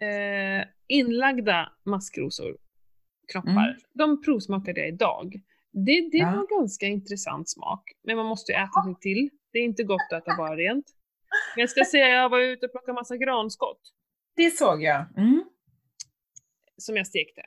eh, 0.00 0.66
inlagda 0.88 1.72
maskrosor, 1.84 2.56
knoppar. 3.32 3.50
Mm. 3.50 3.74
De 3.94 4.22
provsmakade 4.22 4.80
jag 4.80 4.88
idag. 4.88 5.34
Det, 5.72 6.08
det 6.12 6.18
Ja. 6.18 6.30
var 6.30 6.58
ganska 6.60 6.86
intressant 6.86 7.48
smak, 7.50 7.82
men 8.04 8.16
man 8.16 8.26
måste 8.26 8.52
ju 8.52 8.56
äta 8.58 8.82
sig 8.84 8.94
till. 9.00 9.30
Det 9.52 9.58
är 9.58 9.62
inte 9.64 9.82
gott 9.84 10.00
att 10.12 10.22
äta 10.22 10.36
bara 10.36 10.56
rent. 10.56 10.86
Jag 11.56 11.70
ska 11.70 11.84
säga, 11.84 12.08
jag 12.08 12.28
var 12.28 12.40
ute 12.40 12.66
och 12.66 12.72
plockade 12.72 12.92
massa 12.92 13.16
granskott 13.16 13.80
Det 14.36 14.50
såg 14.50 14.82
jag. 14.82 15.06
Mm. 15.16 15.44
som 16.76 16.96
jag 16.96 17.06
stekte. 17.06 17.42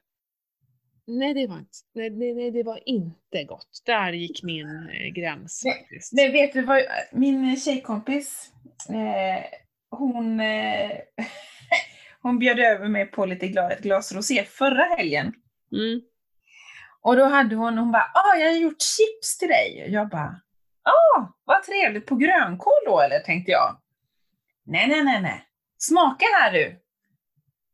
Nej, 1.08 1.34
det 1.34 1.48
var 1.48 1.58
inte, 1.58 1.78
nej, 1.94 2.10
nej, 2.10 2.34
nej, 2.34 2.52
det 2.52 2.64
var 2.64 2.80
inte 2.86 3.44
gott. 3.44 3.82
Där 3.86 4.14
gick 4.14 4.44
min 4.44 4.90
eh, 4.90 5.08
gräns 5.14 5.62
Nej, 5.66 5.74
faktiskt. 5.74 6.14
Men 6.14 6.32
vet 6.32 6.54
du 6.54 6.62
vad, 6.62 6.82
min 7.12 7.58
tjejkompis, 7.60 8.52
eh, 8.90 9.44
hon, 9.90 10.40
eh, 10.40 10.92
hon 12.22 12.40
bjöd 12.40 12.60
över 12.60 12.88
mig 12.88 13.06
på 13.06 13.26
lite 13.26 13.48
glas, 13.48 13.72
ett 13.72 13.84
glas 13.84 14.14
rosé 14.14 14.44
förra 14.44 14.84
helgen. 14.84 15.34
Mm. 15.72 16.02
Och 17.02 17.16
då 17.16 17.26
hade 17.26 17.56
hon, 17.56 17.78
hon 17.78 17.92
bara, 17.92 18.12
ah, 18.14 18.36
jag 18.36 18.52
har 18.52 18.58
gjort 18.58 18.82
chips 18.82 19.38
till 19.38 19.48
dig. 19.48 19.84
Och 19.84 19.90
jag 19.90 20.10
bara, 20.10 20.42
vad 21.46 21.64
trevligt, 21.64 22.06
på 22.06 22.16
grönkål 22.16 22.74
då 22.86 23.00
eller, 23.02 23.20
tänkte 23.20 23.52
jag. 23.52 23.78
Nej, 24.66 24.88
nej, 24.88 25.04
nej, 25.04 25.22
nej. 25.22 25.48
Smaka 25.78 26.26
här 26.42 26.52
du. 26.52 26.80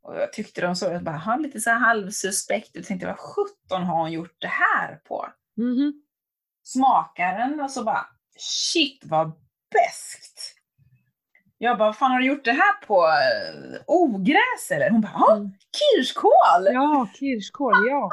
Och 0.04 0.16
jag 0.16 0.34
tyckte 0.34 0.62
de 0.62 0.76
såg 0.76 1.04
bara, 1.04 1.18
ha 1.18 1.36
lite 1.36 1.60
så 1.60 1.70
här 1.70 1.78
halvsuspekt. 1.78 2.70
Jag 2.74 2.86
tänkte, 2.86 3.08
vad 3.08 3.20
sjutton 3.20 3.84
har 3.84 3.96
hon 3.98 4.12
gjort 4.12 4.36
det 4.42 4.48
här 4.48 4.96
på? 4.96 5.30
Mhm. 5.58 5.94
Smakar 6.64 7.38
den 7.40 7.60
och 7.62 7.72
så 7.72 7.84
bara, 7.84 8.06
shit 8.38 9.02
vad 9.06 9.32
beskt. 9.72 10.56
Jag 11.58 11.78
bara, 11.78 11.88
vad 11.90 11.98
fan 11.98 12.12
har 12.12 12.20
du 12.20 12.26
gjort 12.26 12.46
det 12.46 12.52
här 12.52 12.74
på? 12.86 13.06
Ogräs 13.88 14.72
eller? 14.72 14.90
Hon 14.90 15.02
bara, 15.02 15.12
ja, 15.16 15.36
Mm. 15.36 15.52
kirskål! 15.78 16.74
Ja, 16.74 17.08
kirskål, 17.20 17.88
ja. 17.90 18.10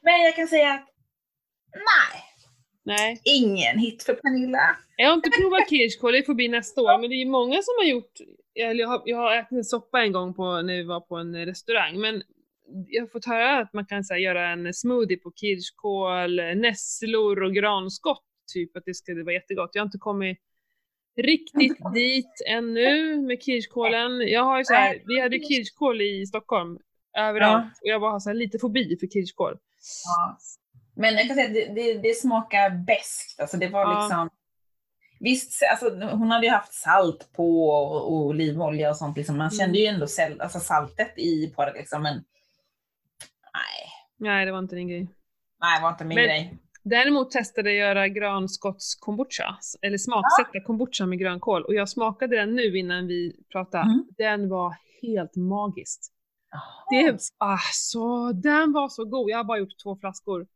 Men 0.00 0.20
jag 0.20 0.36
kan 0.36 0.48
säga 0.48 0.74
att 0.74 0.86
nej, 1.72 2.22
Nej. 2.86 3.20
ingen 3.24 3.78
hit 3.78 4.02
för 4.02 4.14
Pernilla. 4.14 4.76
Jag 4.96 5.08
har 5.08 5.14
inte 5.14 5.30
provat 5.30 5.70
kirskål, 5.70 6.12
det 6.12 6.22
får 6.22 6.34
bli 6.34 6.48
nästa 6.48 6.80
år. 6.80 7.00
Men 7.00 7.10
det 7.10 7.16
är 7.16 7.24
ju 7.24 7.30
många 7.30 7.62
som 7.62 7.74
har 7.78 7.84
gjort, 7.84 8.12
jag 8.52 8.88
har, 8.88 9.02
jag 9.04 9.16
har 9.16 9.36
ätit 9.36 9.52
en 9.52 9.64
soppa 9.64 10.02
en 10.02 10.12
gång 10.12 10.34
på, 10.34 10.62
när 10.62 10.74
vi 10.74 10.82
var 10.82 11.00
på 11.00 11.16
en 11.16 11.46
restaurang, 11.46 12.00
men 12.00 12.22
jag 12.88 13.02
har 13.02 13.08
fått 13.08 13.24
höra 13.24 13.58
att 13.58 13.72
man 13.72 13.86
kan 13.86 14.04
så 14.04 14.14
här, 14.14 14.20
göra 14.20 14.48
en 14.48 14.74
smoothie 14.74 15.16
på 15.16 15.32
kirskål, 15.36 16.36
nässlor 16.36 17.42
och 17.42 17.54
granskott, 17.54 18.24
typ 18.52 18.76
att 18.76 18.84
det 18.84 18.94
skulle 18.94 19.22
vara 19.22 19.34
jättegott. 19.34 19.70
Jag 19.72 19.82
har 19.82 19.86
inte 19.86 19.98
kommit 19.98 20.38
riktigt 21.16 21.78
dit 21.94 22.42
ännu 22.48 23.20
med 23.20 23.42
kirskålen. 23.42 24.20
Jag 24.20 24.44
har 24.44 24.64
så 24.64 24.74
här, 24.74 25.02
vi 25.06 25.20
hade 25.20 25.38
kirskål 25.38 26.00
i 26.00 26.26
Stockholm 26.26 26.78
överallt 27.18 27.72
och 27.82 27.88
jag 27.88 28.00
bara 28.00 28.12
har 28.12 28.20
så 28.20 28.32
lite 28.32 28.58
fobi 28.58 28.96
för 29.00 29.06
kirskål. 29.06 29.58
Ja. 30.04 30.38
Men 30.96 31.14
jag 31.14 31.26
kan 31.26 31.36
säga 31.36 31.46
att 31.48 31.54
det, 31.54 31.74
det, 31.82 31.98
det 31.98 32.14
smakar 32.14 32.70
beskt. 32.70 33.40
Alltså 33.40 33.56
det 33.56 33.68
var 33.68 33.80
Ja. 33.80 34.00
liksom... 34.00 34.30
Visst, 35.20 35.62
alltså, 35.70 35.90
hon 36.16 36.30
hade 36.30 36.46
ju 36.46 36.52
haft 36.52 36.74
salt 36.74 37.32
på 37.32 37.68
och, 37.68 38.02
och 38.06 38.12
olivolja 38.12 38.90
och 38.90 38.96
sånt. 38.96 39.16
Liksom. 39.16 39.36
Man 39.38 39.46
Mm. 39.46 39.58
kände 39.58 39.78
ju 39.78 39.86
ändå 39.86 40.06
säl, 40.06 40.40
alltså, 40.40 40.60
saltet 40.60 41.18
i 41.18 41.52
på 41.56 41.64
det. 41.64 41.72
Liksom. 41.72 42.02
Men 42.02 42.14
nej, 43.54 43.90
Nej, 44.18 44.46
det 44.46 44.52
var 44.52 44.58
inte 44.58 44.76
din 44.76 44.88
grej. 44.88 45.08
nej, 45.60 45.78
det 45.78 45.82
var 45.82 45.90
inte 45.90 46.04
min 46.04 46.14
Men- 46.14 46.24
grej. 46.24 46.58
Däremot 46.88 47.30
testade 47.30 47.72
jag 47.72 47.88
göra 47.88 48.08
granskotts 48.08 48.94
kombucha, 48.94 49.58
eller 49.82 49.98
smaksätta 49.98 50.60
kombucha 50.66 51.06
med 51.06 51.18
grönkål. 51.18 51.62
Och 51.64 51.74
jag 51.74 51.88
smakade 51.88 52.36
den 52.36 52.54
nu 52.54 52.78
innan 52.78 53.06
vi 53.06 53.36
pratade. 53.52 53.84
Mm. 53.84 54.06
Den 54.18 54.48
var 54.48 54.74
helt 55.02 55.36
magisk. 55.36 56.00
Det, 56.90 57.18
alltså, 57.38 58.32
den 58.32 58.72
var 58.72 58.88
så 58.88 59.04
god. 59.04 59.30
Jag 59.30 59.36
har 59.36 59.44
bara 59.44 59.58
gjort 59.58 59.82
två 59.82 59.96
flaskor. 59.96 60.46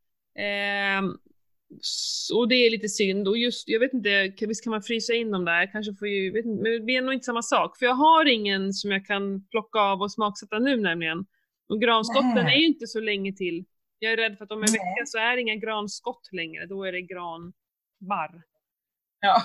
S- 1.81 2.31
och 2.35 2.49
det 2.49 2.55
är 2.55 2.71
lite 2.71 2.89
synd. 2.89 3.29
Och 3.29 3.39
just, 3.39 3.69
jag 3.69 3.81
vet 3.81 3.93
inte, 3.95 4.33
visst 4.47 4.65
kan 4.65 4.71
man 4.71 4.83
frysa 4.83 5.13
in 5.15 5.31
dem 5.31 5.45
där? 5.45 5.73
Kanske 5.73 5.95
får 5.95 6.09
ju, 6.09 6.31
vet 6.33 6.45
inte, 6.45 6.63
men 6.63 6.73
det 6.73 6.81
blir 6.81 7.03
nog 7.03 7.15
inte 7.15 7.25
samma 7.25 7.43
sak. 7.43 7.79
För 7.79 7.87
jag 7.87 7.95
har 7.95 8.25
ingen 8.25 8.73
som 8.73 8.91
jag 8.91 9.07
kan 9.07 9.47
plocka 9.47 9.79
av 9.79 10.03
och 10.03 10.13
smaksätta 10.13 10.59
nu 10.59 10.77
nämligen. 10.77 11.27
Och 11.69 11.81
granskotten 11.81 12.35
Nej. 12.35 12.55
är 12.55 12.59
ju 12.61 12.67
inte 12.67 12.87
så 12.87 13.01
länge 13.01 13.33
till. 13.33 13.65
Jag 13.99 14.13
är 14.13 14.17
rädd 14.17 14.39
för 14.39 14.45
att 14.45 14.53
om 14.53 14.59
en 14.63 14.73
vecka 14.73 15.07
så 15.07 15.19
är 15.19 15.37
det 15.37 15.43
inga 15.43 15.55
granskott 15.55 16.29
längre. 16.33 16.67
Då 16.67 16.85
är 16.85 16.93
det 16.93 17.03
granbarr. 17.03 18.43
Ja. 19.21 19.43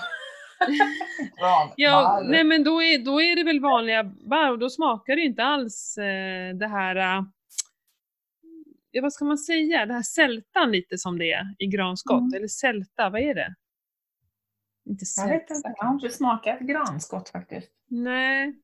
Ja, 1.76 2.22
nej 2.24 2.44
men 2.44 2.64
då 2.64 2.82
är, 2.82 2.98
då 2.98 3.20
är 3.22 3.36
det 3.36 3.44
väl 3.44 3.60
vanliga 3.60 4.04
barr 4.04 4.50
och 4.50 4.58
då 4.58 4.70
smakar 4.70 5.16
det 5.16 5.22
inte 5.22 5.42
alls 5.44 5.98
eh, 5.98 6.54
det 6.54 6.66
här, 6.66 6.96
eh, 6.96 7.24
ja 8.90 9.02
vad 9.02 9.12
ska 9.12 9.24
man 9.24 9.38
säga, 9.38 9.86
det 9.86 9.94
här 9.94 10.02
sältan 10.02 10.72
lite 10.72 10.98
som 10.98 11.18
det 11.18 11.32
är 11.32 11.44
i 11.58 11.66
granskott. 11.66 12.20
Mm. 12.20 12.34
Eller 12.34 12.48
sälta, 12.48 13.10
vad 13.10 13.20
är 13.20 13.34
det? 13.34 13.54
Inte 14.88 15.04
Jag 15.16 15.28
vet 15.28 15.48
sälta. 15.48 15.54
inte, 15.54 15.74
jag 15.76 15.84
har 15.86 15.94
inte 15.94 16.08
smakat 16.10 16.60
granskott 16.60 17.28
faktiskt. 17.28 17.70
Nej, 17.88 18.54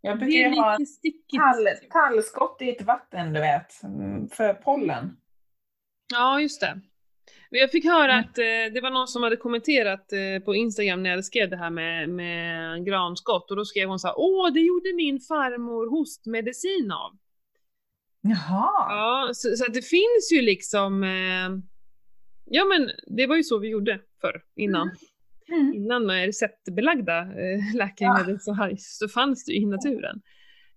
Jag 0.00 0.18
brukar 0.18 0.38
ju 0.38 0.48
ha 0.54 0.78
tall, 1.38 1.66
tallskott 1.90 2.62
i 2.62 2.70
ett 2.70 2.82
vatten, 2.82 3.32
du 3.32 3.40
vet, 3.40 3.82
mm, 3.82 4.28
för 4.28 4.54
pollen. 4.54 5.16
Ja, 6.12 6.40
just 6.40 6.60
det. 6.60 6.80
Jag 7.50 7.70
fick 7.70 7.84
höra 7.84 8.12
Mm. 8.12 8.20
att 8.24 8.38
eh, 8.38 8.74
det 8.74 8.80
var 8.82 8.90
någon 8.90 9.08
som 9.08 9.22
hade 9.22 9.36
kommenterat 9.36 10.12
eh, 10.12 10.44
på 10.44 10.54
Instagram 10.54 11.02
när 11.02 11.10
jag 11.10 11.24
skrev 11.24 11.50
det 11.50 11.56
här 11.56 11.70
med, 11.70 12.08
med 12.08 12.86
granskott 12.86 13.50
och 13.50 13.56
då 13.56 13.64
skrev 13.64 13.88
hon 13.88 13.98
så 13.98 14.06
här, 14.08 14.14
åh 14.18 14.52
det 14.52 14.60
gjorde 14.60 14.94
min 14.96 15.20
farmor 15.20 15.90
hostmedicin 15.90 16.92
av. 16.92 17.18
Jaha. 18.22 18.70
Ja, 18.88 19.30
så, 19.34 19.56
så 19.56 19.72
det 19.72 19.82
finns 19.82 20.32
ju 20.32 20.42
liksom, 20.42 21.02
eh, 21.02 21.50
ja 22.44 22.64
men 22.64 22.90
det 23.16 23.26
var 23.26 23.36
ju 23.36 23.42
så 23.42 23.58
vi 23.58 23.68
gjorde 23.68 24.00
förr, 24.20 24.42
innan. 24.56 24.90
Mm. 25.48 25.74
Innan 25.74 26.06
med 26.06 26.26
receptbelagda 26.26 27.18
eh, 27.18 27.74
läkemedel 27.74 28.40
så, 28.40 28.52
här, 28.52 28.74
så 28.78 29.08
fanns 29.08 29.44
det 29.44 29.52
ju 29.52 29.62
i 29.62 29.66
naturen. 29.66 30.22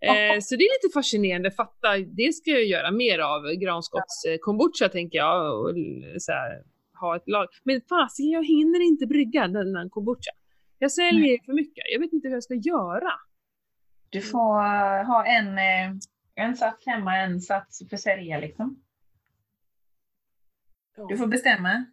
Eh, 0.01 0.39
så 0.41 0.55
det 0.55 0.63
är 0.63 0.83
lite 0.83 0.93
fascinerande, 0.93 1.51
fatta, 1.51 1.97
det 1.97 2.33
ska 2.33 2.51
jag 2.51 2.65
göra 2.65 2.91
mer 2.91 3.19
av, 3.19 3.53
granskotts 3.53 4.25
eh, 4.25 4.37
kombucha 4.41 4.89
tänker 4.89 5.17
jag, 5.17 5.59
och 5.59 5.75
så 6.17 6.31
här, 6.31 6.63
ha 6.99 7.15
ett 7.15 7.27
lag. 7.27 7.47
Men 7.63 7.81
fasiken, 7.81 8.31
jag 8.31 8.45
hinner 8.45 8.81
inte 8.81 9.07
brygga 9.07 9.47
denna 9.47 9.89
kombucha. 9.89 10.31
Jag 10.79 10.91
säljer 10.91 11.39
för 11.45 11.53
mycket, 11.53 11.83
jag 11.93 11.99
vet 11.99 12.13
inte 12.13 12.27
hur 12.27 12.35
jag 12.35 12.43
ska 12.43 12.53
göra. 12.53 13.11
Du 14.09 14.21
får 14.21 15.03
ha 15.05 15.25
en, 15.25 15.47
eh, 15.47 15.97
en 16.35 16.55
sats 16.57 16.85
hemma, 16.85 17.17
en 17.17 17.41
sats 17.41 17.89
för 17.89 17.97
sälja 17.97 18.39
liksom. 18.39 18.81
Du 21.09 21.17
får 21.17 21.27
bestämma. 21.27 21.85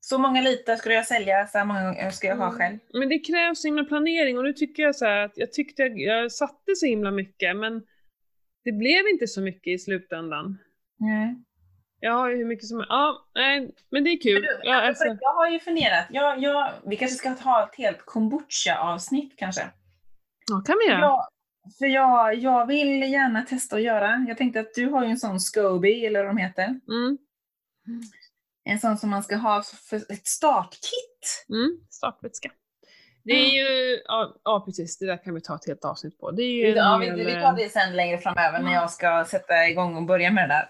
Så 0.00 0.18
många 0.18 0.42
liter 0.42 0.76
ska 0.76 0.92
jag 0.92 1.06
sälja, 1.06 1.46
så 1.46 1.58
här 1.58 1.64
många 1.64 2.10
ska 2.10 2.26
jag 2.26 2.36
ha 2.36 2.46
Mm. 2.46 2.58
själv. 2.58 2.78
Men 2.92 3.08
det 3.08 3.18
krävs 3.18 3.62
så 3.62 3.68
himla 3.68 3.84
planering 3.84 4.38
och 4.38 4.44
nu 4.44 4.52
tycker 4.52 4.82
jag 4.82 4.96
så 4.96 5.04
här 5.04 5.16
att 5.24 5.32
jag 5.36 5.52
tyckte 5.52 5.82
jag, 5.82 5.98
jag 5.98 6.32
satte 6.32 6.74
så 6.76 6.86
himla 6.86 7.10
mycket 7.10 7.56
men 7.56 7.82
det 8.64 8.72
blev 8.72 9.06
inte 9.12 9.26
så 9.26 9.40
mycket 9.40 9.66
i 9.72 9.78
slutändan. 9.78 10.58
Nej. 10.96 11.36
Jag 12.00 12.12
har 12.12 12.30
ju 12.30 12.36
hur 12.36 12.44
mycket 12.44 12.68
som 12.68 12.84
Ja, 12.88 13.28
nej, 13.34 13.74
men 13.90 14.04
det 14.04 14.10
är 14.10 14.20
kul. 14.22 14.42
Du, 14.42 14.60
Ja, 14.62 14.74
alltså, 14.88 15.04
Jag 15.20 15.32
har 15.34 15.48
ju 15.50 15.60
funderat, 15.60 16.06
jag, 16.10 16.42
jag, 16.42 16.72
vi 16.86 16.96
kanske 16.96 17.16
ska 17.16 17.28
ha 17.28 17.68
ett 17.68 17.74
helt 17.74 18.02
kombucha-avsnitt 18.04 19.36
kanske. 19.36 19.62
ja, 20.50 20.62
kan 20.66 20.76
vi 20.84 20.86
göra. 20.92 21.00
Ja, 21.00 21.28
för 21.78 21.86
jag, 21.86 22.34
jag 22.34 22.66
vill 22.66 23.02
gärna 23.12 23.42
testa 23.42 23.76
att 23.76 23.82
göra. 23.82 24.24
Jag 24.28 24.38
tänkte 24.38 24.60
att 24.60 24.74
du 24.74 24.86
har 24.88 25.04
ju 25.04 25.10
en 25.10 25.18
sån 25.18 25.40
Scoby, 25.40 26.06
eller 26.06 26.24
vad 26.24 26.28
de 26.28 26.36
heter. 26.36 26.64
Mm, 26.64 27.18
En 28.64 28.78
sån 28.78 28.98
som 28.98 29.10
man 29.10 29.22
ska 29.22 29.36
ha 29.36 29.62
för 29.62 29.96
ett 29.96 30.26
startkit. 30.26 31.46
mm, 31.48 31.78
startvätska. 31.90 32.50
Det 33.24 33.32
är 33.32 33.46
ju, 33.50 34.00
ja, 34.04 34.40
ja 34.44 34.62
precis, 34.66 34.98
det 34.98 35.06
där 35.06 35.24
kan 35.24 35.34
vi 35.34 35.40
ta 35.40 35.54
ett 35.54 35.66
helt 35.66 35.84
avsnitt 35.84 36.18
på. 36.18 36.30
Det 36.30 36.42
är 36.42 36.66
ju 36.66 36.74
Ja, 36.74 36.96
vi, 36.96 37.10
vi 37.10 37.32
tar 37.32 37.56
det 37.56 37.68
sen 37.72 37.96
längre 37.96 38.18
framöver 38.18 38.62
när 38.62 38.72
jag 38.72 38.90
ska 38.90 39.24
sätta 39.24 39.68
igång 39.68 39.96
och 39.96 40.02
börja 40.02 40.30
med 40.30 40.48
det 40.48 40.54
där. 40.54 40.68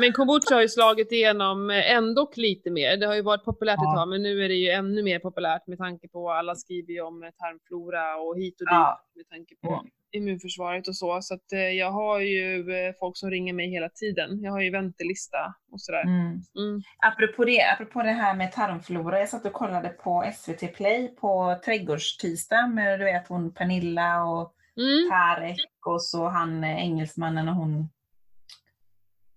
Men 0.00 0.12
kombucha 0.12 0.54
har 0.54 0.62
ju 0.62 0.68
slagit 0.68 1.12
igenom 1.12 1.70
eh, 1.70 1.92
ändå 1.92 2.30
lite 2.36 2.70
mer. 2.70 2.96
Det 2.96 3.06
har 3.06 3.14
ju 3.14 3.22
varit 3.22 3.44
populärt 3.44 3.78
ett 3.78 3.82
Ja. 3.82 3.94
tag, 3.96 4.08
men 4.08 4.22
nu 4.22 4.44
är 4.44 4.48
det 4.48 4.54
ju 4.54 4.70
ännu 4.70 5.02
mer 5.02 5.18
populärt 5.18 5.66
med 5.66 5.78
tanke 5.78 6.08
på 6.08 6.30
alla 6.30 6.54
skriver 6.54 6.92
ju 6.92 7.00
om 7.00 7.22
eh, 7.22 7.30
tarmflora 7.30 8.16
och 8.16 8.36
hit 8.38 8.60
och 8.60 8.66
dit 8.66 8.70
Ja. 8.72 9.00
med 9.16 9.28
tanke 9.28 9.54
på 9.62 9.68
Mm. 9.68 9.86
immunförsvaret 10.12 10.88
och 10.88 10.96
så. 10.96 11.18
Så 11.22 11.34
att 11.34 11.52
eh, 11.52 11.58
jag 11.60 11.90
har 11.90 12.20
ju 12.20 12.64
folk 13.00 13.16
som 13.16 13.30
ringer 13.30 13.52
mig 13.52 13.70
hela 13.70 13.88
tiden. 13.88 14.42
Jag 14.42 14.52
har 14.52 14.60
ju 14.60 14.70
väntelista 14.70 15.38
och 15.72 15.80
sådär. 15.80 16.02
Mm. 16.02 16.26
Mm. 16.58 16.82
Apropå, 17.06 17.44
det, 17.44 17.62
apropå 17.74 18.02
det 18.02 18.10
här 18.22 18.34
med 18.34 18.52
tarmflora, 18.52 19.18
jag 19.18 19.28
satt 19.28 19.46
och 19.46 19.52
kollade 19.52 19.88
på 19.88 20.24
SVT 20.36 20.74
Play 20.74 21.08
på 21.20 21.56
trädgårdstisdag 21.64 22.70
med 22.70 22.98
du 23.00 23.04
vet 23.04 23.28
hon 23.28 23.54
Pernilla 23.54 24.24
och 24.24 24.54
Mm. 24.78 25.10
Tarek 25.10 25.60
och 25.86 26.02
så 26.02 26.28
han 26.28 26.64
engelsmannen 26.64 27.48
och 27.48 27.54
hon 27.54 27.88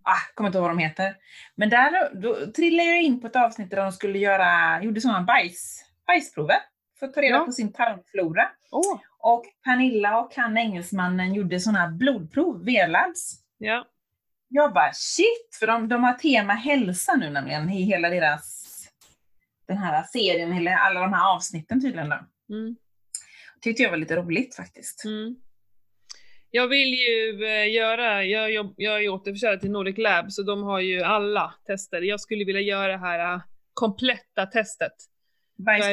Ah, 0.03 0.17
kommer 0.35 0.47
inte 0.47 0.57
ihåg 0.57 0.67
vad 0.67 0.71
de 0.77 0.79
heter. 0.83 1.15
Men 1.55 1.69
där 1.69 2.15
då 2.21 2.51
trillade 2.51 2.89
jag 2.89 3.01
in 3.01 3.21
på 3.21 3.27
ett 3.27 3.35
avsnitt 3.35 3.69
där 3.69 3.77
de 3.77 3.91
skulle 3.91 4.19
göra, 4.19 4.83
gjorde 4.83 5.01
sådana 5.01 5.21
bajs, 5.21 5.85
bajsprover 6.07 6.55
för 6.99 7.05
att 7.07 7.13
ta 7.13 7.21
reda 7.21 7.35
Ja. 7.37 7.45
på 7.45 7.51
sin 7.51 7.73
tarmflora. 7.73 8.49
Åh, 8.71 8.99
Och 9.19 9.43
Pernilla 9.65 10.19
och 10.19 10.35
han 10.35 10.57
engelsmannen 10.57 11.33
gjorde 11.33 11.59
sådana 11.59 11.87
blodprov, 11.87 12.65
V-labs. 12.65 13.35
ja. 13.57 13.87
Jag 14.53 14.73
bara 14.73 14.93
shit, 14.93 15.57
för 15.59 15.67
de, 15.67 15.87
de 15.89 16.03
har 16.03 16.13
tema 16.13 16.53
hälsa 16.53 17.15
nu 17.15 17.29
nämligen 17.29 17.69
i 17.69 17.83
hela 17.83 18.09
deras 18.09 18.67
den 19.67 19.77
här 19.77 20.03
serien, 20.03 20.53
eller 20.53 20.71
alla 20.71 20.99
de 20.99 21.13
här 21.13 21.35
avsnitten 21.35 21.81
tydligen. 21.81 22.09
Då. 22.09 22.15
Mm. 22.55 22.75
Tyckte 23.61 23.83
jag 23.83 23.89
var 23.89 23.97
lite 23.97 24.15
roligt 24.15 24.55
faktiskt. 24.55 25.05
Mm. 25.05 25.35
Jag 26.53 26.67
vill 26.67 26.93
ju 26.93 27.45
eh, 27.45 27.73
göra, 27.73 28.25
jag, 28.25 28.73
jag 28.77 28.95
är 28.95 28.99
ju 28.99 29.09
återförsäljare 29.09 29.59
till 29.59 29.71
Nordic 29.71 29.97
Lab, 29.97 30.31
så 30.31 30.43
de 30.43 30.63
har 30.63 30.79
ju 30.79 31.01
alla 31.01 31.53
tester. 31.65 32.01
Jag 32.01 32.19
skulle 32.19 32.45
vilja 32.45 32.61
göra 32.61 32.91
det 32.91 32.97
här 32.97 33.33
eh, 33.33 33.41
kompletta 33.73 34.45
testet. 34.45 34.93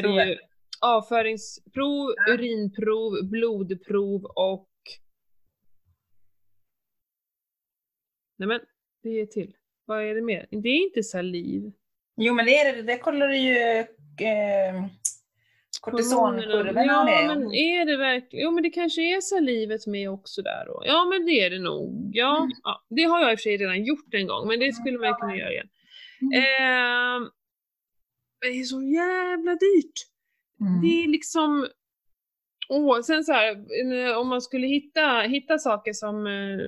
Ju 0.04 0.36
avföringsprov, 0.80 2.14
urinprov, 2.28 3.30
blodprov 3.30 4.24
och... 4.24 4.68
Nej 8.36 8.48
men, 8.48 8.60
det 9.02 9.20
är 9.20 9.26
till. 9.26 9.56
Vad 9.84 10.02
är 10.02 10.14
det 10.14 10.22
mer? 10.22 10.46
Det 10.50 10.68
är 10.68 10.82
inte 10.84 11.02
saliv. 11.02 11.72
Jo 12.16 12.34
men 12.34 12.46
det 12.46 12.58
är 12.58 12.76
det, 12.76 12.82
det 12.82 12.98
kollar 12.98 13.28
du 13.28 13.36
ju 13.36 13.78
eh, 14.26 14.86
kortisonkurvorna 15.80 16.84
Ja, 16.84 17.00
och 17.00 17.06
det. 17.06 17.26
men 17.40 17.54
är 17.54 17.84
det 17.86 17.96
verkligen... 17.96 18.44
Jo, 18.44 18.50
men 18.50 18.62
det 18.62 18.70
kanske 18.70 19.02
är 19.16 19.20
salivet 19.20 19.86
med 19.86 20.10
också 20.10 20.42
där 20.42 20.66
då. 20.66 20.82
Ja, 20.86 21.04
men 21.04 21.26
det 21.26 21.32
är 21.44 21.50
det 21.50 21.58
nog. 21.58 22.10
Ja, 22.14 22.36
Mm. 22.38 22.50
ja 22.62 22.84
det 22.88 23.02
har 23.02 23.20
jag 23.20 23.32
i 23.32 23.34
och 23.34 23.38
för 23.38 23.42
sig 23.42 23.56
redan 23.56 23.84
gjort 23.84 24.14
en 24.14 24.26
gång, 24.26 24.48
men 24.48 24.60
det 24.60 24.72
skulle 24.72 24.98
man 24.98 25.08
ju 25.08 25.14
kunna 25.14 25.36
göra 25.36 25.52
igen. 25.52 25.68
Mm. 26.22 26.32
Ehm, 26.34 27.28
det 28.40 28.46
är 28.46 28.62
så 28.64 28.82
jävla 28.82 29.50
dyrt. 29.54 29.98
Mm. 30.60 30.80
Det 30.82 31.04
är 31.04 31.08
liksom... 31.08 31.66
Åh, 32.68 33.00
sen 33.00 33.24
så 33.24 33.32
här, 33.32 33.50
eh, 34.10 34.18
om 34.18 34.28
man 34.28 34.42
skulle 34.42 34.66
hitta, 34.66 35.20
hitta 35.20 35.58
saker 35.58 35.92
som... 35.92 36.26
eh, 36.26 36.58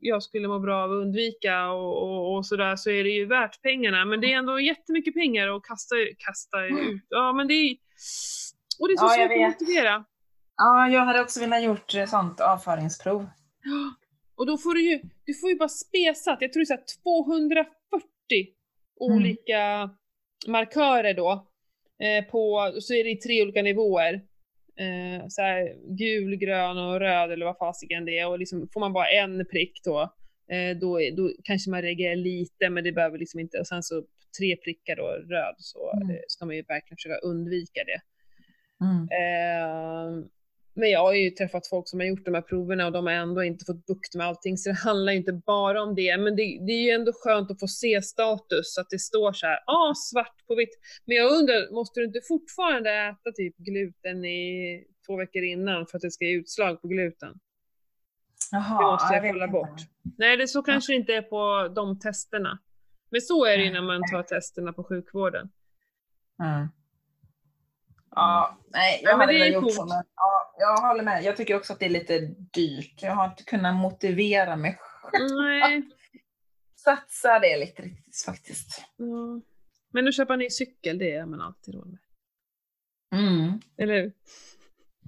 jag 0.00 0.22
skulle 0.22 0.48
må 0.48 0.58
bra 0.58 0.84
av 0.84 0.90
att 0.92 1.02
undvika 1.02 1.70
och, 1.70 2.02
och, 2.02 2.34
och 2.36 2.46
sådär 2.46 2.76
så 2.76 2.90
är 2.90 3.04
det 3.04 3.10
ju 3.10 3.26
värt 3.26 3.62
pengarna. 3.62 4.04
Men 4.04 4.20
det 4.20 4.32
är 4.32 4.36
ändå 4.36 4.60
jättemycket 4.60 5.14
pengar 5.14 5.56
att 5.56 5.62
kasta, 5.62 5.94
kasta 6.18 6.66
ut. 6.66 7.02
Ja 7.08 7.32
men 7.32 7.48
det 7.48 7.54
är, 7.54 7.76
och 8.80 8.88
det 8.88 8.92
är 8.94 8.96
så 8.96 9.04
Ja, 9.04 9.28
svårt 9.28 9.32
att 9.32 9.60
motivera. 9.60 10.04
Ja, 10.56 10.88
jag 10.88 11.00
hade 11.04 11.20
också 11.22 11.40
velat 11.40 11.62
gjort 11.62 11.94
eh, 11.94 12.06
sånt 12.06 12.40
avföringsprov. 12.40 13.26
Och 14.36 14.46
då 14.46 14.58
får 14.58 14.74
du 14.74 14.82
ju, 14.90 15.00
du 15.24 15.34
får 15.34 15.50
ju 15.50 15.56
bara 15.56 15.68
spesat, 15.68 16.38
jag 16.40 16.52
tror 16.52 16.60
det 16.60 16.64
är 16.64 16.66
så 16.66 16.74
här 16.74 17.62
240 17.62 17.72
Mm. 19.00 19.16
olika 19.18 19.90
markörer 20.46 21.14
då. 21.14 21.46
Eh, 22.02 22.24
på, 22.24 22.72
så 22.80 22.94
är 22.94 23.04
det 23.04 23.10
i 23.10 23.16
tre 23.16 23.42
olika 23.42 23.62
nivåer. 23.62 24.14
Eh, 24.78 25.26
så 25.28 25.42
här, 25.42 25.74
gul, 25.98 26.36
grön 26.36 26.78
och 26.78 27.00
röd 27.00 27.32
eller 27.32 27.46
vad 27.46 27.58
fasiken 27.58 28.04
det 28.04 28.18
är. 28.18 28.28
Och 28.28 28.38
liksom, 28.38 28.68
får 28.72 28.80
man 28.80 28.92
bara 28.92 29.08
en 29.10 29.46
prick 29.50 29.80
då, 29.84 30.00
eh, 30.50 30.76
då, 30.80 30.98
då 31.16 31.30
kanske 31.44 31.70
man 31.70 31.82
reagerar 31.82 32.16
lite 32.16 32.70
men 32.70 32.84
det 32.84 32.92
behöver 32.92 33.18
liksom 33.18 33.40
inte. 33.40 33.58
Och 33.58 33.66
sen 33.66 33.82
så 33.82 34.02
tre 34.38 34.56
prickar 34.56 34.96
då, 34.96 35.06
röd, 35.06 35.54
så 35.58 35.92
Mm. 35.92 36.10
eh, 36.10 36.16
ska 36.28 36.46
man 36.46 36.56
ju 36.56 36.62
verkligen 36.62 36.96
försöka 36.96 37.16
undvika 37.18 37.84
det. 37.84 38.00
Mm. 38.80 39.02
Eh, 39.02 40.26
men 40.78 40.90
jag 40.90 41.00
har 41.00 41.12
ju 41.12 41.30
träffat 41.30 41.68
folk 41.68 41.88
som 41.88 42.00
har 42.00 42.06
gjort 42.06 42.24
de 42.24 42.34
här 42.34 42.42
proverna 42.42 42.86
och 42.86 42.92
de 42.92 43.06
har 43.06 43.12
ändå 43.12 43.44
inte 43.44 43.64
fått 43.64 43.86
bukt 43.86 44.14
med 44.14 44.26
allting, 44.26 44.58
så 44.58 44.68
det 44.70 44.76
handlar 44.84 45.12
inte 45.12 45.32
bara 45.32 45.82
om 45.82 45.94
det. 45.94 46.16
Men 46.16 46.36
det, 46.36 46.42
det 46.42 46.72
är 46.72 46.82
ju 46.82 46.90
ändå 46.90 47.12
skönt 47.14 47.50
att 47.50 47.60
få 47.60 47.68
se 47.68 48.02
status, 48.02 48.78
att 48.78 48.90
det 48.90 48.98
står 48.98 49.32
så 49.32 49.46
här, 49.46 49.58
ah, 49.66 49.94
svart 49.94 50.46
på 50.46 50.54
vitt. 50.54 50.78
Men 51.04 51.16
jag 51.16 51.32
undrar, 51.32 51.74
måste 51.74 52.00
du 52.00 52.06
inte 52.06 52.20
fortfarande 52.28 52.90
äta 52.90 53.32
typ 53.36 53.56
gluten 53.56 54.24
i 54.24 54.84
två 55.06 55.16
veckor 55.16 55.42
innan 55.42 55.86
för 55.86 55.98
att 55.98 56.02
det 56.02 56.10
ska 56.10 56.24
ge 56.24 56.36
utslag 56.36 56.82
på 56.82 56.88
gluten? 56.88 57.38
Jaha, 58.50 58.78
Det 58.78 58.92
måste 58.92 59.06
ja, 59.10 59.14
jag 59.14 59.22
vet 59.22 59.32
kolla 59.32 59.48
bort. 59.48 59.80
Nej, 60.18 60.36
det 60.36 60.48
så 60.48 60.62
kanske 60.62 60.94
inte 60.94 61.14
är 61.14 61.22
på 61.22 61.72
de 61.74 61.98
testerna. 61.98 62.58
Men 63.10 63.20
så 63.20 63.44
är 63.44 63.58
det 63.58 63.64
ju 63.64 63.72
när 63.72 63.82
man 63.82 64.00
tar 64.10 64.22
testerna 64.22 64.72
på 64.72 64.84
sjukvården. 64.84 65.48
Mm. 66.42 66.68
Ja, 68.16 68.58
nej, 68.68 69.00
jag 69.02 69.12
Ja, 69.12 69.16
men 69.16 69.28
det 69.28 69.34
är 69.34 69.46
gjort 69.46 69.62
coolt. 69.62 69.74
så. 69.74 69.86
Men, 69.86 70.04
ja, 70.16 70.54
jag 70.58 70.76
håller 70.88 71.02
med. 71.02 71.24
Jag 71.24 71.36
tycker 71.36 71.56
också 71.56 71.72
att 71.72 71.78
det 71.78 71.86
är 71.86 71.90
lite 71.90 72.18
dyrt. 72.52 73.02
Jag 73.02 73.12
har 73.12 73.24
inte 73.24 73.44
kunnat 73.44 73.74
motivera 73.74 74.56
mig 74.56 74.78
själv. 74.80 75.36
Nej. 75.38 75.82
Satsa 76.76 77.38
det 77.38 77.56
lite 77.56 77.82
riktigt 77.82 78.22
faktiskt. 78.26 78.84
Ja. 78.96 79.40
Men 79.92 80.08
att 80.08 80.14
köpa 80.16 80.32
en 80.32 80.38
ny 80.38 80.50
cykel, 80.50 80.98
det 80.98 81.12
är 81.12 81.26
man 81.26 81.40
alltid 81.40 81.74
råd 81.74 81.86
med. 81.88 81.98
Mm. 83.20 83.60
Eller 83.78 83.94
hur? 83.94 84.12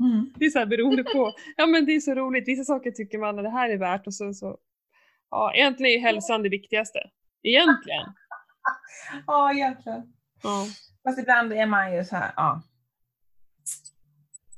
Mm. 0.01 0.33
Det 0.37 0.45
är 0.45 0.51
så 0.51 0.59
här 0.59 0.67
beroende 0.67 1.05
på. 1.05 1.33
Ja 1.57 1.67
men 1.67 1.87
det 1.87 1.93
är 1.93 2.01
så 2.01 2.15
roligt. 2.15 2.49
Vissa 2.49 2.65
saker 2.65 2.91
tycker 2.91 3.19
man 3.19 3.39
att 3.39 3.45
det 3.45 3.51
här 3.51 3.71
är 3.71 3.77
värt 3.77 4.07
och 4.07 4.15
så, 4.15 4.35
så 4.35 4.59
ja, 5.31 5.53
egentligen 5.55 6.01
är 6.01 6.03
hälsan 6.07 6.43
det 6.43 6.49
viktigaste. 6.49 6.99
Egentligen. 7.43 8.05
Ja, 9.27 9.53
egentligen. 9.53 10.13
Ja. 10.43 10.67
Fast 11.05 11.19
ibland 11.19 11.53
är 11.53 11.67
man 11.67 11.95
ju 11.97 12.05
så 12.05 12.17
här, 12.17 12.33
ja. 12.37 12.63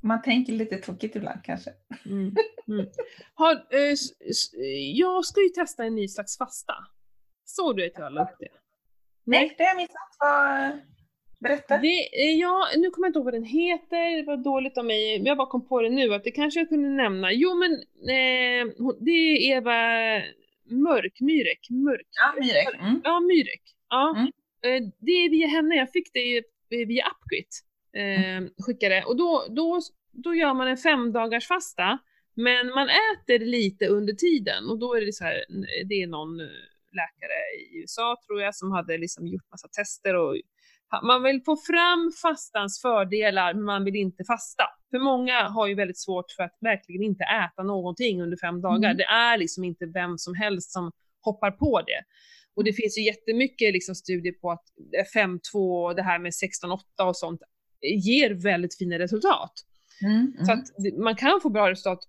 Man 0.02 0.22
tänker 0.22 0.52
lite 0.52 0.76
tokigt 0.76 1.16
ibland 1.16 1.40
kanske. 1.44 1.70
Mm. 2.06 2.34
Mm. 2.68 2.86
Har, 3.34 3.52
eh, 3.54 3.94
jag 4.94 5.24
ska 5.24 5.40
ju 5.42 5.48
testa 5.48 5.84
en 5.84 5.94
ny 5.94 6.08
slags 6.08 6.38
fasta. 6.38 6.74
Såg 7.44 7.76
du 7.76 7.86
att 7.86 7.92
jag 7.98 8.12
la 8.12 8.22
upp 8.22 8.36
det? 8.38 8.48
Nej, 9.24 9.54
det 9.58 9.64
har 9.64 9.68
jag 9.70 9.76
missat. 9.76 10.16
Vad- 10.20 10.80
Berätta. 11.40 11.78
Det, 11.78 12.22
eh, 12.22 12.30
ja, 12.38 12.66
nu 12.76 12.90
kommer 12.90 13.06
jag 13.06 13.10
inte 13.10 13.18
ihåg 13.18 13.24
vad 13.24 13.34
den 13.34 13.44
heter, 13.44 14.16
det 14.16 14.22
var 14.26 14.36
dåligt 14.36 14.78
av 14.78 14.84
mig, 14.84 15.18
men 15.18 15.26
jag 15.26 15.36
bara 15.36 15.46
kom 15.50 15.68
på 15.68 15.82
det 15.82 15.90
nu 15.90 16.14
att 16.14 16.24
det 16.24 16.30
kanske 16.30 16.60
jag 16.60 16.68
kunde 16.68 16.88
nämna. 16.88 17.32
Jo 17.32 17.54
men 17.54 17.72
eh, 18.08 18.72
det 19.00 19.10
är 19.10 19.56
Eva 19.56 19.74
Mörk, 20.70 21.20
Myrek, 21.20 21.66
Mörk. 21.70 22.06
Ja, 22.10 22.40
Myrek. 22.40 22.74
Mm. 22.80 23.00
Ja, 23.04 23.20
Myrek. 23.20 23.62
Ja. 23.88 24.14
Mm. 24.16 24.26
Eh, 24.64 24.88
det 24.98 25.12
är 25.12 25.30
via 25.30 25.46
henne, 25.46 25.74
jag 25.74 25.90
fick 25.92 26.12
det 26.12 26.36
eh, 26.38 26.42
via 26.86 27.04
Upgrit. 27.06 27.60
Eh, 27.92 28.48
skickade. 28.58 29.04
Och 29.04 29.16
då, 29.16 29.46
då, 29.48 29.80
då 30.12 30.34
gör 30.34 30.54
man 30.54 30.68
en 30.68 30.76
fem 30.76 31.12
dagars 31.12 31.46
fasta 31.48 31.98
men 32.34 32.66
man 32.66 32.88
äter 32.88 33.38
lite 33.38 33.86
under 33.86 34.12
tiden 34.12 34.70
och 34.70 34.78
då 34.78 34.94
är 34.94 35.00
det 35.00 35.12
så 35.12 35.24
här, 35.24 35.44
det 35.84 36.02
är 36.02 36.06
någon 36.06 36.40
eh, 36.40 36.46
läkare 36.92 37.38
i 37.58 37.80
USA 37.80 38.16
tror 38.26 38.40
jag 38.40 38.54
som 38.54 38.72
hade 38.72 38.98
liksom 38.98 39.26
gjort 39.26 39.50
massa 39.50 39.68
tester 39.68 40.14
och 40.14 40.36
man 41.02 41.22
vill 41.22 41.42
få 41.44 41.56
fram 41.56 42.12
fastans 42.22 42.80
fördelar 42.80 43.54
men 43.54 43.64
man 43.64 43.84
vill 43.84 43.96
inte 43.96 44.24
fasta. 44.24 44.64
För 44.90 44.98
många 44.98 45.48
har 45.48 45.66
ju 45.66 45.74
väldigt 45.74 45.98
svårt 45.98 46.30
för 46.30 46.42
att 46.42 46.56
verkligen 46.60 47.02
inte 47.02 47.24
äta 47.24 47.62
någonting 47.62 48.22
under 48.22 48.36
fem 48.36 48.60
dagar. 48.60 48.90
Mm. 48.90 48.96
Det 48.96 49.04
är 49.04 49.38
liksom 49.38 49.64
inte 49.64 49.86
vem 49.86 50.18
som 50.18 50.34
helst 50.34 50.72
som 50.72 50.92
hoppar 51.20 51.50
på 51.50 51.80
det. 51.80 52.02
Och 52.54 52.64
det 52.64 52.72
finns 52.72 52.98
ju 52.98 53.02
jättemycket 53.02 53.72
liksom 53.72 53.94
studier 53.94 54.32
på 54.32 54.50
att 54.50 54.64
5-2 55.14 55.86
och 55.86 55.96
det 55.96 56.02
här 56.02 56.18
med 56.18 56.32
16-8 57.02 57.08
och 57.08 57.16
sånt 57.16 57.42
ger 57.82 58.30
väldigt 58.30 58.78
fina 58.78 58.98
resultat. 58.98 59.52
Mm. 60.02 60.16
Mm. 60.16 60.44
Så 60.46 60.52
att 60.52 60.64
man 60.98 61.16
kan 61.16 61.40
få 61.40 61.50
bra 61.50 61.70
resultat 61.70 62.08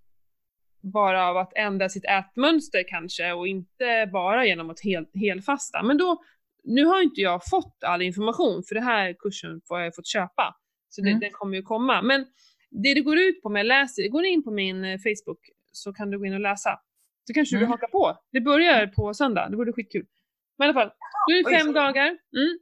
bara 0.84 1.28
av 1.30 1.38
att 1.38 1.54
ändra 1.56 1.90
sitt 1.90 2.06
ätmönster 2.06 2.84
kanske 2.88 3.32
och 3.32 3.48
inte 3.48 4.10
bara 4.14 4.46
genom 4.46 4.70
att 4.70 4.80
hel, 4.80 5.06
helfasta. 5.14 5.84
Men 5.84 5.98
då, 5.98 6.24
nu 6.64 6.86
har 6.86 7.02
inte 7.02 7.22
jag 7.22 7.42
fått 7.50 7.84
all 7.84 8.02
information 8.02 8.64
för 8.68 8.76
det 8.76 8.82
här 8.82 9.14
kursen 9.20 9.62
får 9.68 9.80
jag 9.80 9.96
fått 9.96 10.08
köpa. 10.08 10.56
Så 10.90 11.02
det, 11.02 11.10
Mm. 11.10 11.20
den 11.20 11.32
kommer 11.32 11.56
ju 11.58 11.64
komma. 11.64 12.02
Men 12.02 12.26
det 12.70 12.94
det 12.94 13.02
går 13.02 13.18
ut 13.18 13.42
på 13.42 13.50
med, 13.50 13.66
läser, 13.66 14.08
går 14.08 14.26
in 14.26 14.44
på 14.44 14.52
min 14.52 14.84
eh, 14.86 14.98
Facebook 14.98 15.40
så 15.72 15.94
kan 15.94 16.10
du 16.12 16.20
gå 16.20 16.26
in 16.26 16.34
och 16.34 16.40
läsa. 16.40 16.80
Så 17.28 17.34
kanske 17.34 17.56
du 17.56 17.60
Mm. 17.60 17.72
hakar 17.72 17.88
på. 17.88 18.18
Det 18.32 18.42
börjar 18.42 18.88
på 18.88 19.14
söndag, 19.14 19.50
det 19.50 19.58
vore 19.58 19.74
skitkul. 19.74 20.06
Men 20.58 20.66
i 20.66 20.70
alla 20.70 20.74
fall, 20.80 20.92
då 21.28 21.34
är 21.36 21.58
fem 21.60 21.74
dagar. 21.74 22.06
Mm. 22.08 22.58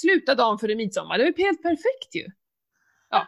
Sluta 0.00 0.34
dagen 0.34 0.58
före 0.58 0.74
midsommar, 0.74 1.18
det 1.18 1.24
är 1.24 1.32
ju 1.38 1.44
helt 1.44 1.62
perfekt 1.62 2.14
ju. 2.14 2.26
Ja. 3.10 3.26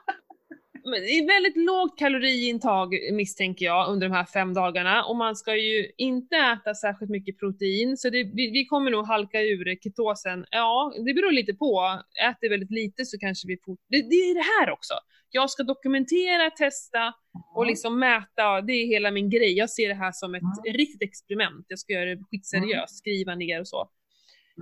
Men 0.85 0.93
det 1.01 1.11
är 1.11 1.27
väldigt 1.27 1.57
lågt 1.57 1.99
kaloriintag 1.99 2.95
misstänker 3.13 3.67
jag 3.67 3.89
under 3.89 4.09
de 4.09 4.15
här 4.15 4.25
fem 4.25 4.55
dagarna 4.55 5.05
och 5.05 5.17
man 5.17 5.37
ska 5.37 5.57
ju 5.57 5.91
inte 5.97 6.37
äta 6.37 6.75
särskilt 6.75 7.11
mycket 7.11 7.39
protein 7.39 7.97
så 7.97 8.11
det, 8.11 8.25
vi, 8.25 8.51
vi 8.51 8.67
kommer 8.67 8.91
nog 8.91 9.07
halka 9.07 9.41
ur 9.43 9.77
ketosen. 9.83 10.47
Ja, 10.51 10.93
det 11.07 11.15
beror 11.15 11.33
lite 11.33 11.55
på. 11.55 12.01
Äter 12.31 12.49
väldigt 12.51 12.71
lite 12.71 13.05
så 13.05 13.19
kanske 13.19 13.49
vi 13.49 13.57
fort... 13.65 13.79
Det, 13.89 13.97
det 13.97 14.15
är 14.15 14.35
det 14.35 14.47
här 14.61 14.73
också. 14.73 14.95
Jag 15.31 15.51
ska 15.51 15.63
dokumentera, 15.63 16.51
testa 16.51 17.15
och 17.55 17.67
liksom 17.67 17.99
mäta. 17.99 18.61
Det 18.61 18.73
är 18.73 18.87
hela 18.87 19.11
min 19.11 19.31
grej. 19.31 19.53
Jag 19.53 19.71
ser 19.71 19.89
det 19.89 19.95
här 19.95 20.13
som 20.13 20.35
ett 20.35 20.43
Mm. 20.43 20.77
riktigt 20.77 21.03
experiment. 21.03 21.67
Jag 21.69 21.79
ska 21.79 21.93
göra 21.93 22.05
det 22.15 22.23
skitseriöst, 22.31 22.99
skriva 22.99 23.35
ner 23.35 23.61
och 23.61 23.69
så. 23.69 23.91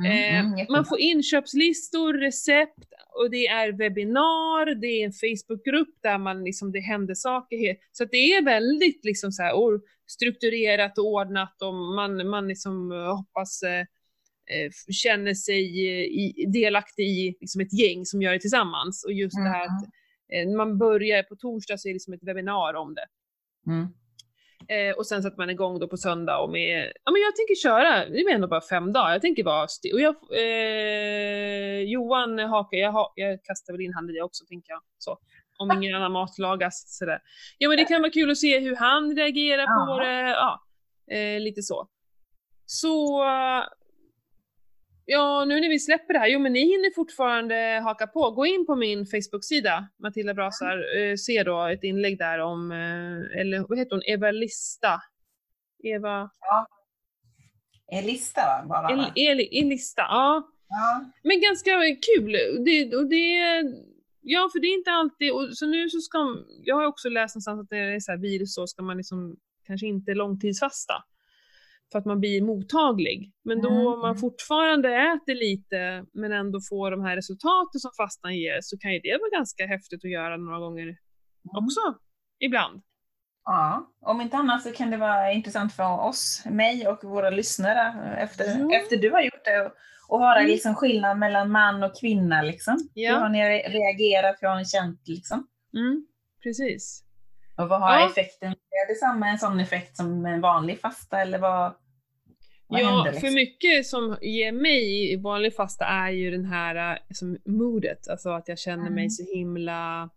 Mm, 0.04 0.12
Eh, 0.12 0.40
mm, 0.40 0.66
man 0.68 0.84
får 0.84 0.98
inköpslistor, 0.98 2.14
recept 2.14 2.84
och 3.14 3.30
det 3.30 3.46
är 3.46 3.72
webbinar, 3.72 4.74
det 4.74 4.86
är 4.86 5.04
en 5.04 5.12
Facebookgrupp 5.12 5.94
där 6.02 6.18
man 6.18 6.44
liksom, 6.44 6.72
det 6.72 6.80
händer 6.80 7.14
saker. 7.14 7.76
Så 7.92 8.04
att 8.04 8.10
det 8.10 8.32
är 8.32 8.44
väldigt 8.44 9.04
liksom 9.04 9.32
så 9.32 9.42
här, 9.42 9.52
strukturerat 10.06 10.98
och 10.98 11.06
ordnat 11.06 11.62
och 11.62 11.74
man, 11.74 12.28
man 12.28 12.48
liksom 12.48 12.92
eh, 12.92 13.16
hoppas 13.16 13.62
eh, 13.62 13.80
eh, 14.50 14.70
känner 14.90 15.34
sig 15.34 15.80
i, 16.06 16.46
delaktig 16.46 17.04
i 17.04 17.36
liksom 17.40 17.60
ett 17.60 17.80
gäng 17.80 18.04
som 18.04 18.22
gör 18.22 18.32
det 18.32 18.40
tillsammans. 18.40 19.04
Och 19.04 19.12
just 19.12 19.36
det 19.36 19.48
här 19.48 19.64
att 19.64 19.84
eh, 20.32 20.56
man 20.56 20.78
börjar 20.78 21.22
på 21.22 21.36
torsdag 21.36 21.78
så 21.78 21.88
är 21.88 21.90
det 21.90 21.94
liksom 21.94 22.14
ett 22.14 22.24
webbinar 22.24 22.74
om 22.74 22.94
det. 22.94 23.06
Mm. 23.66 23.88
Eh, 24.68 24.96
och 24.96 25.06
sen 25.06 25.22
sätter 25.22 25.36
man 25.38 25.50
igång 25.50 25.78
då 25.78 25.88
på 25.88 25.96
söndag 25.96 26.38
och 26.38 26.50
med, 26.50 26.92
ja 27.04 27.12
men 27.12 27.22
jag 27.22 27.36
tänker 27.36 27.54
köra, 27.54 28.08
det 28.08 28.18
är 28.20 28.34
ändå 28.34 28.48
bara 28.48 28.60
fem 28.60 28.92
dagar, 28.92 29.12
jag 29.12 29.20
tänker 29.22 29.44
vara 29.44 29.62
och 29.62 30.00
jag, 30.00 30.14
eh, 30.32 31.80
Johan 31.82 32.38
Hake, 32.38 32.76
jag, 32.76 32.92
ha, 32.92 33.12
jag 33.16 33.44
kastar 33.44 33.72
väl 33.72 33.80
in 33.82 33.94
han 33.94 34.10
i 34.10 34.12
det 34.12 34.22
också 34.22 34.44
tänker 34.48 34.72
jag, 34.72 34.80
så. 34.98 35.18
Om 35.58 35.72
ingen 35.72 35.94
annan 35.96 36.12
mat 36.12 36.38
lagas 36.38 36.98
sådär. 36.98 37.18
Ja 37.58 37.68
men 37.68 37.78
det 37.78 37.84
kan 37.84 38.00
vara 38.02 38.10
kul 38.12 38.30
att 38.30 38.38
se 38.38 38.58
hur 38.58 38.76
han 38.76 39.16
reagerar 39.16 39.66
på 39.66 40.02
Ja. 40.02 40.06
det, 40.08 40.28
ja, 40.30 40.62
eh, 41.16 41.40
lite 41.40 41.62
så. 41.62 41.88
Så, 42.66 43.24
ja 45.08 45.44
nu 45.44 45.60
när 45.60 45.68
vi 45.68 45.78
släpper 45.78 46.14
det 46.14 46.18
här, 46.20 46.28
jo 46.28 46.38
men 46.38 46.52
ni 46.52 46.60
hinner 46.60 46.94
fortfarande 46.94 47.80
haka 47.84 48.06
på. 48.06 48.30
Gå 48.30 48.46
in 48.46 48.66
på 48.66 48.76
min 48.76 49.06
Facebook-sida, 49.06 49.88
Matilda 50.02 50.34
Brasar, 50.34 50.98
eh, 50.98 51.16
se 51.16 51.42
då 51.42 51.66
ett 51.66 51.84
inlägg 51.84 52.18
där 52.18 52.38
om, 52.38 52.72
eh, 52.72 53.40
eller 53.40 53.68
vad 53.68 53.78
heter 53.78 53.90
hon, 53.90 54.02
Eva 54.06 54.30
Lista? 54.30 55.00
Eva, 55.82 56.30
Elista 57.92 58.40
va? 58.40 58.66
Bara, 58.68 58.92
El? 58.92 59.12
Eli, 59.16 59.60
Elista, 59.60 60.02
ja. 60.02 60.52
Ja. 60.68 61.04
Men 61.22 61.40
ganska 61.40 61.70
kul. 61.80 62.32
Det, 62.64 62.96
och 62.96 63.08
det, 63.08 63.36
ja, 64.20 64.48
för 64.52 64.60
det 64.60 64.66
är 64.66 64.74
inte 64.74 64.90
alltid, 64.90 65.32
och 65.32 65.56
så 65.56 65.66
nu 65.66 65.88
så 65.88 66.00
ska, 66.00 66.36
jag 66.64 66.76
har 66.76 66.86
också 66.86 67.08
läst 67.08 67.34
någonstans 67.34 67.60
att 67.60 67.70
det 67.70 67.78
är 67.78 68.00
så 68.00 68.12
här 68.12 68.18
virus 68.18 68.54
så 68.54 68.66
ska 68.66 68.82
man 68.82 68.96
liksom 68.96 69.36
kanske 69.66 69.86
inte 69.86 70.14
långtidsfasta. 70.14 70.94
För 71.92 71.98
att 71.98 72.04
man 72.04 72.20
blir 72.20 72.42
mottaglig. 72.42 73.32
Men 73.44 73.60
då 73.62 73.68
Mm, 73.70 73.84
man 73.84 74.04
mm. 74.10 74.16
fortfarande 74.16 74.88
äter 74.94 75.34
lite 75.34 76.04
men 76.14 76.32
ändå 76.32 76.60
får 76.68 76.90
de 76.90 77.02
här 77.04 77.16
resultaten 77.16 77.80
som 77.80 77.90
fastan 77.96 78.36
ger 78.36 78.58
så 78.62 78.78
kan 78.78 78.92
ju 78.92 79.00
det 79.00 79.18
vara 79.20 79.38
ganska 79.38 79.66
häftigt 79.66 80.04
att 80.04 80.10
göra 80.10 80.36
några 80.36 80.58
gånger 80.58 80.82
Mm. 80.82 81.64
också. 81.64 81.80
Ibland. 82.40 82.82
Ja, 83.44 83.92
om 84.00 84.20
inte 84.20 84.36
annat 84.36 84.62
så 84.62 84.72
kan 84.72 84.90
det 84.90 84.96
vara 84.96 85.32
intressant 85.32 85.72
för 85.72 86.00
oss, 86.00 86.42
mig 86.50 86.88
och 86.88 87.04
våra 87.04 87.30
lyssnare 87.30 88.16
efter, 88.18 88.54
Mm. 88.56 88.70
efter 88.70 88.96
du 88.96 89.10
har 89.10 89.20
gjort 89.22 89.44
det 89.44 89.72
och, 90.08 90.20
höra 90.20 90.38
Mm. 90.38 90.50
liksom 90.50 90.74
skillnad 90.74 91.18
mellan 91.18 91.50
man 91.50 91.82
och 91.82 92.00
kvinna. 92.00 92.42
Liksom. 92.42 92.76
Ja. 92.94 93.10
Hur 93.14 93.18
har 93.20 93.28
ni 93.28 93.38
re- 93.42 93.70
reagerat? 93.70 94.36
Hur 94.40 94.48
har 94.48 94.56
ni 94.56 94.64
känt? 94.64 95.08
Liksom? 95.08 95.46
Mm, 95.76 96.06
precis. 96.42 97.04
Och 97.58 97.68
vad 97.68 97.80
har 97.80 97.92
Ja. 98.00 98.10
effekten? 98.10 98.48
Är 98.50 98.88
det 98.88 98.94
samma 98.94 99.28
en 99.28 99.38
sån 99.38 99.60
effekt 99.60 99.96
som 99.96 100.26
en 100.26 100.40
vanlig 100.40 100.80
fasta 100.80 101.20
eller 101.20 101.38
vad, 101.38 101.74
vad 102.66 102.80
ja, 102.80 102.86
händer? 102.90 103.12
Liksom? 103.12 103.28
för 103.28 103.34
mycket 103.34 103.86
som 103.86 104.16
ger 104.22 104.52
mig 104.52 105.12
i 105.12 105.16
vanlig 105.16 105.54
fasta 105.56 105.84
är 105.84 106.10
ju 106.10 106.30
den 106.30 106.44
här 106.44 106.92
äh, 106.94 106.98
som 107.14 107.38
modet, 107.44 108.08
alltså 108.08 108.30
att 108.30 108.48
jag 108.48 108.58
känner 108.58 108.90
mig 108.90 109.04
Mm. 109.04 109.10
så 109.10 109.24
himla 109.34 110.10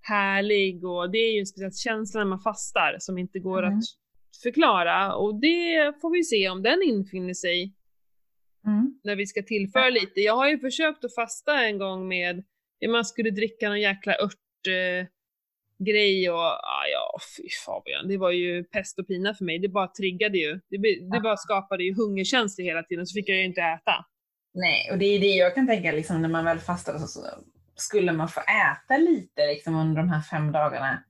härlig 0.00 0.84
och 0.84 1.10
det 1.10 1.18
är 1.18 1.32
ju 1.34 1.40
en 1.40 1.46
speciell 1.46 1.72
känsla 1.74 2.20
när 2.20 2.26
man 2.26 2.40
fastar 2.40 2.96
som 2.98 3.18
inte 3.18 3.38
går 3.38 3.62
Mm. 3.62 3.78
att 3.78 3.84
förklara 4.42 5.14
och 5.14 5.40
det 5.40 5.92
får 6.00 6.10
vi 6.12 6.24
se 6.24 6.48
om 6.48 6.62
den 6.62 6.82
infinner 6.82 7.34
sig 7.34 7.74
Mm. 8.66 9.00
när 9.04 9.16
vi 9.16 9.26
ska 9.26 9.42
tillföra 9.42 9.90
lite. 9.90 10.20
Jag 10.20 10.36
har 10.36 10.48
ju 10.48 10.58
försökt 10.58 11.04
att 11.04 11.14
fasta 11.14 11.64
en 11.64 11.78
gång 11.78 12.08
med, 12.08 12.44
man 12.88 13.04
skulle 13.04 13.30
dricka 13.30 13.68
någon 13.68 13.80
jäkla 13.80 14.12
ört 14.12 14.66
eh, 14.68 15.06
grej 15.78 16.30
och 16.30 16.38
ah, 16.38 16.86
ja, 16.92 17.18
fy 17.36 17.42
Fabian, 17.66 18.08
det 18.08 18.16
var 18.18 18.30
ju 18.30 18.64
pest 18.64 18.98
och 18.98 19.06
pina 19.06 19.34
för 19.34 19.44
mig. 19.44 19.58
Det 19.58 19.68
bara 19.68 19.88
triggade 19.88 20.38
ju. 20.38 20.60
Det, 20.70 20.78
det 21.12 21.20
bara 21.20 21.36
skapade 21.36 21.84
ju 21.84 21.94
hungerkänslor 21.94 22.64
hela 22.64 22.82
tiden, 22.82 23.06
så 23.06 23.14
fick 23.14 23.28
jag 23.28 23.36
ju 23.38 23.44
inte 23.44 23.60
äta. 23.60 24.04
Nej, 24.54 24.90
och 24.92 24.98
det 24.98 25.04
är 25.06 25.20
det 25.20 25.26
jag 25.26 25.54
kan 25.54 25.66
tänka 25.66 25.92
liksom, 25.92 26.22
när 26.22 26.28
man 26.28 26.44
väl 26.44 26.58
fastar 26.58 26.98
så, 26.98 27.20
skulle 27.76 28.12
man 28.12 28.28
få 28.28 28.40
äta 28.40 28.96
lite 28.96 29.46
liksom, 29.46 29.74
under 29.76 29.96
de 30.02 30.08
här 30.08 30.20
fem 30.20 30.52
dagarna. 30.52 31.02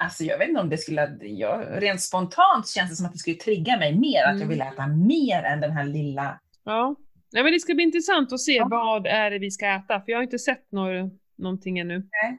Alltså 0.00 0.24
jag 0.24 0.38
vet 0.38 0.48
inte 0.48 0.60
om 0.60 0.68
det 0.68 0.78
skulle, 0.78 1.16
jag, 1.20 1.82
rent 1.82 2.00
spontant 2.00 2.68
känns 2.68 2.90
det 2.90 2.96
som 2.96 3.06
att 3.06 3.12
det 3.12 3.18
skulle 3.18 3.36
trigga 3.36 3.78
mig 3.78 3.98
mer, 3.98 4.22
att 4.22 4.28
jag 4.28 4.36
Mm. 4.36 4.48
vill 4.48 4.60
äta 4.60 4.86
mer 4.86 5.42
än 5.42 5.60
den 5.60 5.70
här 5.70 5.84
lilla. 5.84 6.40
Ja. 6.64 6.96
Nej, 7.32 7.42
men 7.42 7.52
det 7.52 7.60
ska 7.60 7.74
bli 7.74 7.84
intressant 7.84 8.32
att 8.32 8.40
se 8.40 8.52
Ja. 8.56 8.68
vad 8.70 9.06
är 9.06 9.30
det 9.30 9.38
vi 9.38 9.50
ska 9.50 9.66
äta, 9.66 10.00
för 10.00 10.12
jag 10.12 10.18
har 10.18 10.22
inte 10.22 10.38
sett 10.38 10.72
några, 10.72 11.10
någonting 11.38 11.78
ännu. 11.78 11.98
Nej. 11.98 12.38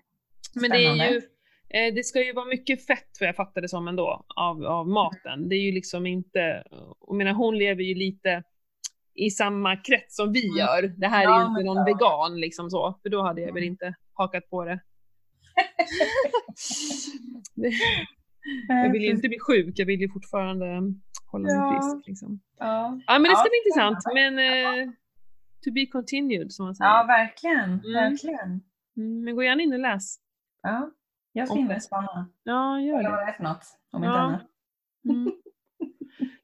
Men 0.61 0.71
det 0.71 0.85
är 0.85 1.11
ju, 1.11 1.17
eh, 1.69 1.93
det 1.93 2.03
ska 2.05 2.25
ju 2.25 2.33
vara 2.33 2.45
mycket 2.45 2.85
fett 2.85 3.09
vad 3.19 3.27
jag 3.29 3.35
fattar 3.35 3.61
det 3.61 3.69
som 3.69 3.87
ändå, 3.87 4.25
av, 4.35 4.65
av 4.65 4.87
maten. 4.87 5.49
Det 5.49 5.55
är 5.55 5.61
ju 5.61 5.71
liksom 5.71 6.05
inte, 6.05 6.63
och 6.99 7.15
menar 7.15 7.33
hon 7.33 7.57
lever 7.57 7.83
ju 7.83 7.95
lite 7.95 8.43
i 9.15 9.29
samma 9.29 9.75
krets 9.77 10.15
som 10.15 10.33
vi 10.33 10.45
Mm. 10.45 10.57
gör. 10.57 10.81
Det 10.97 11.07
här 11.07 11.25
är 11.35 11.39
ju 11.41 11.47
inte 11.49 11.63
någon 11.63 11.77
ja. 11.77 11.83
vegan 11.85 12.39
liksom 12.39 12.69
så, 12.69 12.99
för 13.03 13.09
då 13.09 13.21
hade 13.21 13.41
jag 13.41 13.53
väl 13.53 13.63
Mm. 13.63 13.71
inte 13.73 13.93
hakat 14.13 14.49
på 14.49 14.65
det. 14.65 14.79
Jag 18.67 18.91
vill 18.91 19.01
ju 19.03 19.09
inte 19.09 19.27
bli 19.27 19.37
sjuk, 19.47 19.73
jag 19.79 19.85
vill 19.85 20.01
ju 20.01 20.09
fortfarande 20.09 20.65
hålla 21.31 21.43
mig 21.43 21.53
Ja. 21.55 21.91
frisk. 21.93 22.07
Liksom. 22.07 22.39
Ja, 22.59 22.99
Ja 23.07 23.19
men 23.19 23.23
det 23.31 23.35
ska 23.37 23.49
bli 23.49 23.57
intressant, 23.65 23.97
men 24.13 24.39
eh, 24.39 24.89
to 25.65 25.71
be 25.73 25.85
continued 25.85 26.51
som 26.51 26.65
man 26.65 26.75
säger. 26.75 26.89
ja 26.91 27.05
verkligen. 27.07 27.63
Mm. 27.69 27.93
verkligen. 27.93 28.61
Mm, 28.97 29.23
men 29.23 29.35
gå 29.35 29.43
gärna 29.43 29.61
in 29.63 29.73
och 29.73 29.79
läs. 29.79 30.15
Ja, 30.67 30.91
jag 31.31 31.51
Om 31.51 31.57
finner 31.57 31.73
det. 31.75 31.81
spännande. 31.81 32.25
Ja, 32.43 32.79
gör 32.81 33.03
det. 33.03 33.09
vad 33.09 33.19
det 33.19 33.23
är 33.31 33.33
för 33.33 33.43
något, 33.43 33.63
om 33.91 34.03
Ja. 34.03 34.09
inte 34.09 34.19
annat. 34.19 34.41
Mm. 35.09 35.31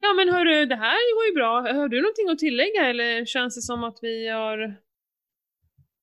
Ja 0.00 0.12
men 0.12 0.28
hörru, 0.34 0.66
det 0.66 0.76
här 0.76 1.14
går 1.16 1.26
ju 1.28 1.34
bra. 1.34 1.60
Har 1.80 1.88
du 1.88 2.02
någonting 2.02 2.28
att 2.28 2.38
tillägga 2.38 2.86
eller 2.86 3.24
känns 3.24 3.54
det 3.54 3.62
som 3.62 3.84
att 3.84 3.98
vi 4.02 4.28
har... 4.28 4.56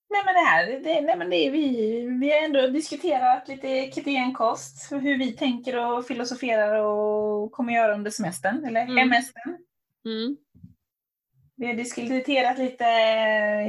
Nej 0.10 0.22
men 0.26 0.34
det 0.34 0.40
här, 0.40 0.66
det, 0.84 1.02
nej, 1.02 1.18
men 1.18 1.30
det 1.30 1.36
är 1.48 1.52
vi, 1.52 1.68
vi 2.22 2.32
har 2.32 2.42
ändå 2.46 2.68
diskuterat 2.68 3.48
lite 3.48 3.92
ketonkost, 3.92 4.92
hur 4.92 5.18
vi 5.18 5.32
tänker 5.32 5.86
och 5.86 6.06
filosoferar 6.08 6.80
och 6.84 7.52
kommer 7.52 7.74
göra 7.74 7.94
under 7.94 8.12
semestern, 8.12 8.66
eller 8.66 8.82
Mm. 8.82 8.98
hemestern. 8.98 9.58
Mm. 10.06 10.38
Vi 11.56 11.68
har 11.68 11.74
diskuterat 11.74 12.58
lite 12.58 12.86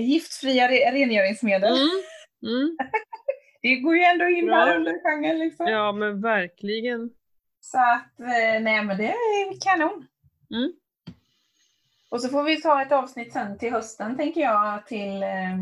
giftfria 0.00 0.68
re- 0.68 0.92
rengöringsmedel. 0.92 1.72
Mm. 1.72 2.57
Mm. 2.57 2.76
Det 3.63 3.77
går 3.77 3.97
ju 3.97 4.03
ändå 4.03 4.29
in 4.29 4.49
här 4.49 4.77
under 4.77 4.93
genren 5.03 5.39
liksom. 5.39 5.67
Ja 5.67 5.93
men 5.93 6.21
verkligen. 6.21 7.11
Så 7.61 7.79
att, 7.79 8.21
eh, 8.21 8.63
nej 8.63 8.85
men 8.85 8.97
det 8.97 9.09
är 9.09 9.61
kanon. 9.61 10.07
Mm. 10.51 10.73
Och 12.11 12.21
så 12.21 12.29
får 12.29 12.43
vi 12.43 12.61
ta 12.61 12.83
ett 12.83 12.93
avsnitt 12.93 13.33
sen 13.33 13.59
till 13.59 13.73
hösten 13.73 14.17
tänker 14.17 14.41
jag 14.41 14.87
till 14.87 15.23
eh, 15.23 15.59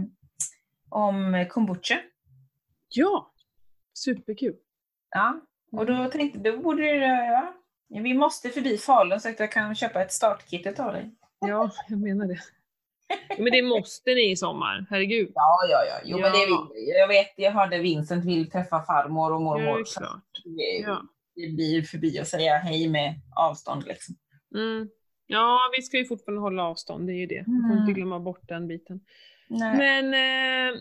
om 0.88 1.46
kombucha. 1.50 2.00
Ja, 2.88 3.32
superkul. 3.94 4.56
Ja, 5.10 5.40
och 5.72 5.86
då 5.86 6.10
tänkte 6.10 6.38
då 6.38 6.56
borde 6.56 6.86
ja, 6.86 7.54
ja, 7.88 8.02
vi 8.02 8.14
måste 8.14 8.50
förbi 8.50 8.78
Falun 8.78 9.20
så 9.20 9.28
att 9.28 9.40
jag 9.40 9.52
kan 9.52 9.74
köpa 9.74 10.02
ett 10.02 10.12
startkit 10.12 10.80
av 10.80 10.92
dig. 10.92 11.10
Ja, 11.38 11.70
jag 11.88 12.00
menar 12.00 12.26
det. 12.26 12.38
Ja, 13.28 13.36
men 13.38 13.52
det 13.52 13.62
måste 13.62 14.10
ni 14.14 14.30
i 14.30 14.36
sommar, 14.36 14.86
herregud. 14.90 15.32
Ja, 15.34 15.58
ja, 15.70 15.78
ja. 15.88 15.94
Jo, 16.04 16.18
men 16.18 16.32
det 16.32 16.38
Ja. 16.38 16.44
vill 16.46 16.84
vi. 16.84 16.98
Jag 16.98 17.08
vet, 17.08 17.32
jag 17.36 17.52
hörde 17.52 17.78
Vincent 17.78 18.24
vill 18.24 18.50
träffa 18.50 18.82
farmor 18.82 19.32
och 19.32 19.42
Ja, 19.42 19.58
det 19.58 19.64
mormor. 19.64 19.84
klart. 19.98 20.22
det, 20.44 20.90
Ja. 20.90 21.02
det 21.34 21.52
blir 21.56 21.82
förbi 21.82 22.20
och 22.22 22.26
säga 22.26 22.54
hej 22.58 22.88
med 22.88 23.14
avstånd 23.36 23.84
liksom. 23.86 24.14
Mm. 24.54 24.88
Ja, 25.26 25.58
vi 25.76 25.82
ska 25.82 25.96
ju 25.96 26.04
fortfarande 26.04 26.40
hålla 26.42 26.64
avstånd, 26.64 27.06
det 27.06 27.12
är 27.12 27.16
ju 27.20 27.26
det. 27.26 27.44
Vi 27.46 27.60
får 27.62 27.72
Mm. 27.72 27.78
inte 27.78 27.92
glömma 27.92 28.20
bort 28.20 28.48
den 28.48 28.68
biten. 28.68 29.00
Nej. 29.48 29.76
Men 29.76 30.04
eh, 30.14 30.76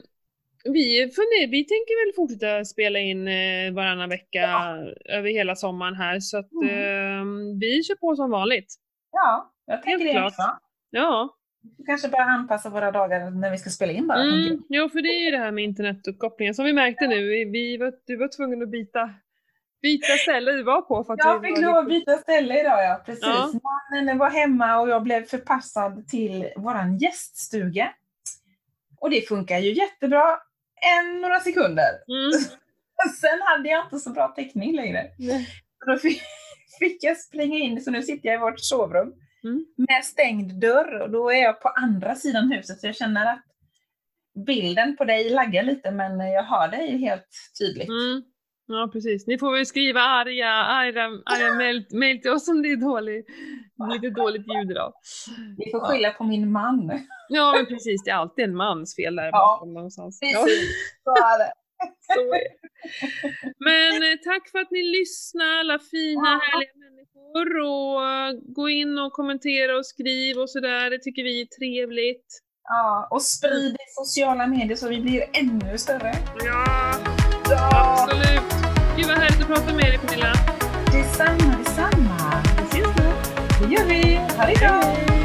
vi, 0.64 1.00
funder, 1.16 1.48
vi 1.52 1.64
tänker 1.64 2.06
väl 2.06 2.16
fortsätta 2.16 2.66
spela 2.66 3.00
in 3.00 3.28
eh, 3.28 3.72
varannan 3.74 4.10
vecka 4.10 4.50
över 5.06 5.30
hela 5.30 5.56
sommaren 5.56 5.96
här, 5.96 6.20
så 6.20 6.38
att 6.38 6.52
Mm. 6.52 6.70
eh, 6.70 7.58
vi 7.60 7.84
kör 7.84 7.96
på 7.96 8.16
som 8.16 8.32
vanligt. 8.32 8.76
Ja, 9.12 9.54
jag 9.66 9.84
tänker 9.84 10.06
Helt 10.06 10.14
det 10.14 10.20
klart. 10.20 10.28
också. 10.32 10.58
Ja, 10.90 11.36
Vi 11.78 11.84
kanske 11.86 12.08
bara 12.10 12.24
anpassa 12.24 12.70
våra 12.70 12.92
dagar 12.92 13.32
när 13.32 13.52
vi 13.52 13.58
ska 13.58 13.70
spela 13.70 13.92
in 13.92 14.08
bara. 14.08 14.22
mm, 14.22 14.64
jo, 14.70 14.90
för 14.90 15.02
det 15.02 15.10
är 15.10 15.26
ju 15.26 15.32
det 15.32 15.38
här 15.38 15.52
med 15.52 15.64
internetuppkopplingen 15.64 16.56
som 16.56 16.66
vi 16.66 16.74
märkte 16.74 17.08
nu. 17.08 17.28
Vi, 17.28 17.46
vi 17.46 17.78
var, 17.78 17.94
du 18.06 18.18
var 18.18 18.28
tvungen 18.38 18.64
att 18.64 18.70
byta, 18.70 19.10
byta 19.82 20.14
ställe 20.14 20.52
du 20.52 20.64
var 20.64 20.82
på 20.82 21.04
för 21.04 21.14
att 21.14 21.20
Jag 21.20 21.42
fick 21.42 21.62
lov 21.62 21.78
att 21.78 21.88
byta 21.88 22.18
ställe 22.18 22.60
idag, 22.60 22.84
ja. 22.84 23.02
Precis. 23.06 23.24
Ja. 23.24 23.52
Mannen 23.94 24.18
var 24.18 24.30
hemma 24.30 24.80
och 24.80 24.90
jag 24.90 25.04
blev 25.04 25.26
förpassad 25.26 26.08
till 26.08 26.50
våran 26.56 26.98
gäststuga. 26.98 27.94
Och 29.00 29.10
det 29.10 29.28
funkar 29.28 29.58
ju 29.58 29.74
jättebra 29.74 30.40
en 31.02 31.22
några 31.22 31.40
sekunder. 31.40 31.90
Mm. 32.08 32.32
Sen 33.22 33.40
hade 33.42 33.70
jag 33.70 33.86
inte 33.86 34.00
så 34.00 34.10
bra 34.10 34.28
täckning 34.28 34.76
längre. 34.76 35.08
Så 35.80 35.92
Då 35.92 35.98
fick, 35.98 36.22
fick 36.80 37.04
jag 37.04 37.18
springa 37.18 37.58
in, 37.58 37.82
så 37.82 37.92
nu 37.92 38.04
sitter 38.04 38.30
jag 38.30 38.36
i 38.36 38.42
vårt 38.42 38.60
sovrum 38.60 39.14
Mm. 39.44 39.66
med 39.78 40.06
stängd 40.06 40.54
dörr 40.62 41.00
och 41.02 41.10
då 41.10 41.30
är 41.32 41.44
jag 41.44 41.62
på 41.62 41.70
andra 41.70 42.16
sidan 42.16 42.52
huset 42.52 42.80
så 42.80 42.88
jag 42.88 42.96
känner 42.96 43.34
att 43.34 43.44
bilden 44.46 44.98
på 44.98 45.06
dig 45.06 45.30
laggar 45.30 45.64
lite 45.64 45.92
men 45.92 46.20
jag 46.20 46.44
hör 46.44 46.68
dig 46.68 46.98
helt 46.98 47.28
tydligt. 47.60 47.90
Mm. 47.90 48.24
Ja, 48.72 48.90
precis. 48.94 49.28
Ni 49.28 49.38
får 49.38 49.52
väl 49.56 49.66
skriva 49.66 50.02
arga, 50.02 50.50
arga, 50.50 51.04
arga 51.26 51.54
mail, 51.56 51.86
mail 51.92 52.22
till 52.22 52.32
oss 52.32 52.48
om 52.48 52.62
det 52.62 52.72
är 52.72 52.76
dålig, 52.78 53.26
lite 53.94 54.10
dåligt 54.10 54.46
ljud 54.56 54.72
idag. 54.72 54.94
Vi 55.58 55.72
får 55.72 55.80
skylla 55.80 56.12
på 56.12 56.24
min 56.24 56.52
man. 56.52 56.92
Ja, 57.30 57.54
men 57.56 57.66
precis. 57.66 58.04
Det 58.04 58.12
är 58.12 58.16
alltid 58.16 58.46
en 58.46 58.56
mans 58.56 58.96
fel 58.96 59.16
där 59.16 59.26
Ja, 59.26 59.32
bakom 59.32 59.74
någonstans. 59.74 60.20
Ja, 60.22 60.44
Precis, 60.44 60.60
det. 60.60 61.04
så 61.04 61.12
är 61.12 61.40
det. 61.40 61.54
Men 63.60 63.94
eh, 64.04 64.18
tack 64.24 64.50
för 64.52 64.60
att 64.60 64.72
ni 64.72 64.84
lyssnar, 64.84 65.60
alla 65.60 65.80
fina, 65.80 66.22
Ja. 66.30 66.40
härliga 66.52 66.72
människor. 66.86 67.60
Och 67.60 68.08
eh, 68.10 68.32
gå 68.56 68.70
in 68.70 68.98
och 68.98 69.14
kommentera 69.14 69.78
och 69.78 69.86
skriv 69.86 70.38
och 70.38 70.50
sådär. 70.50 70.90
Det 70.90 71.00
tycker 71.00 71.24
vi 71.24 71.42
är 71.42 71.46
trevligt. 71.46 72.26
Ja, 72.64 73.08
och 73.12 73.22
sprid 73.22 73.74
i 73.74 73.78
sociala 74.06 74.48
medier 74.48 74.76
så 74.78 74.90
vi 74.90 75.02
blir 75.02 75.24
ännu 75.34 75.78
större. 75.78 76.14
Ja, 76.46 76.92
Ja, 77.50 77.70
absolut. 78.04 78.52
Gud 78.98 79.08
vad 79.08 79.18
härligt 79.18 79.42
att 79.42 79.48
prata 79.48 79.74
med 79.74 79.86
dig 79.86 79.98
Pernilla. 79.98 80.34
detsamma, 80.94 81.58
detsamma. 81.58 82.44
Vi 82.58 82.64
ses 82.80 82.96
då. 82.98 83.04
Det 83.68 83.74
gör 83.74 83.86
vi. 83.86 84.16
Ha 84.16 84.46
det 84.46 84.60
bra. 84.60 85.19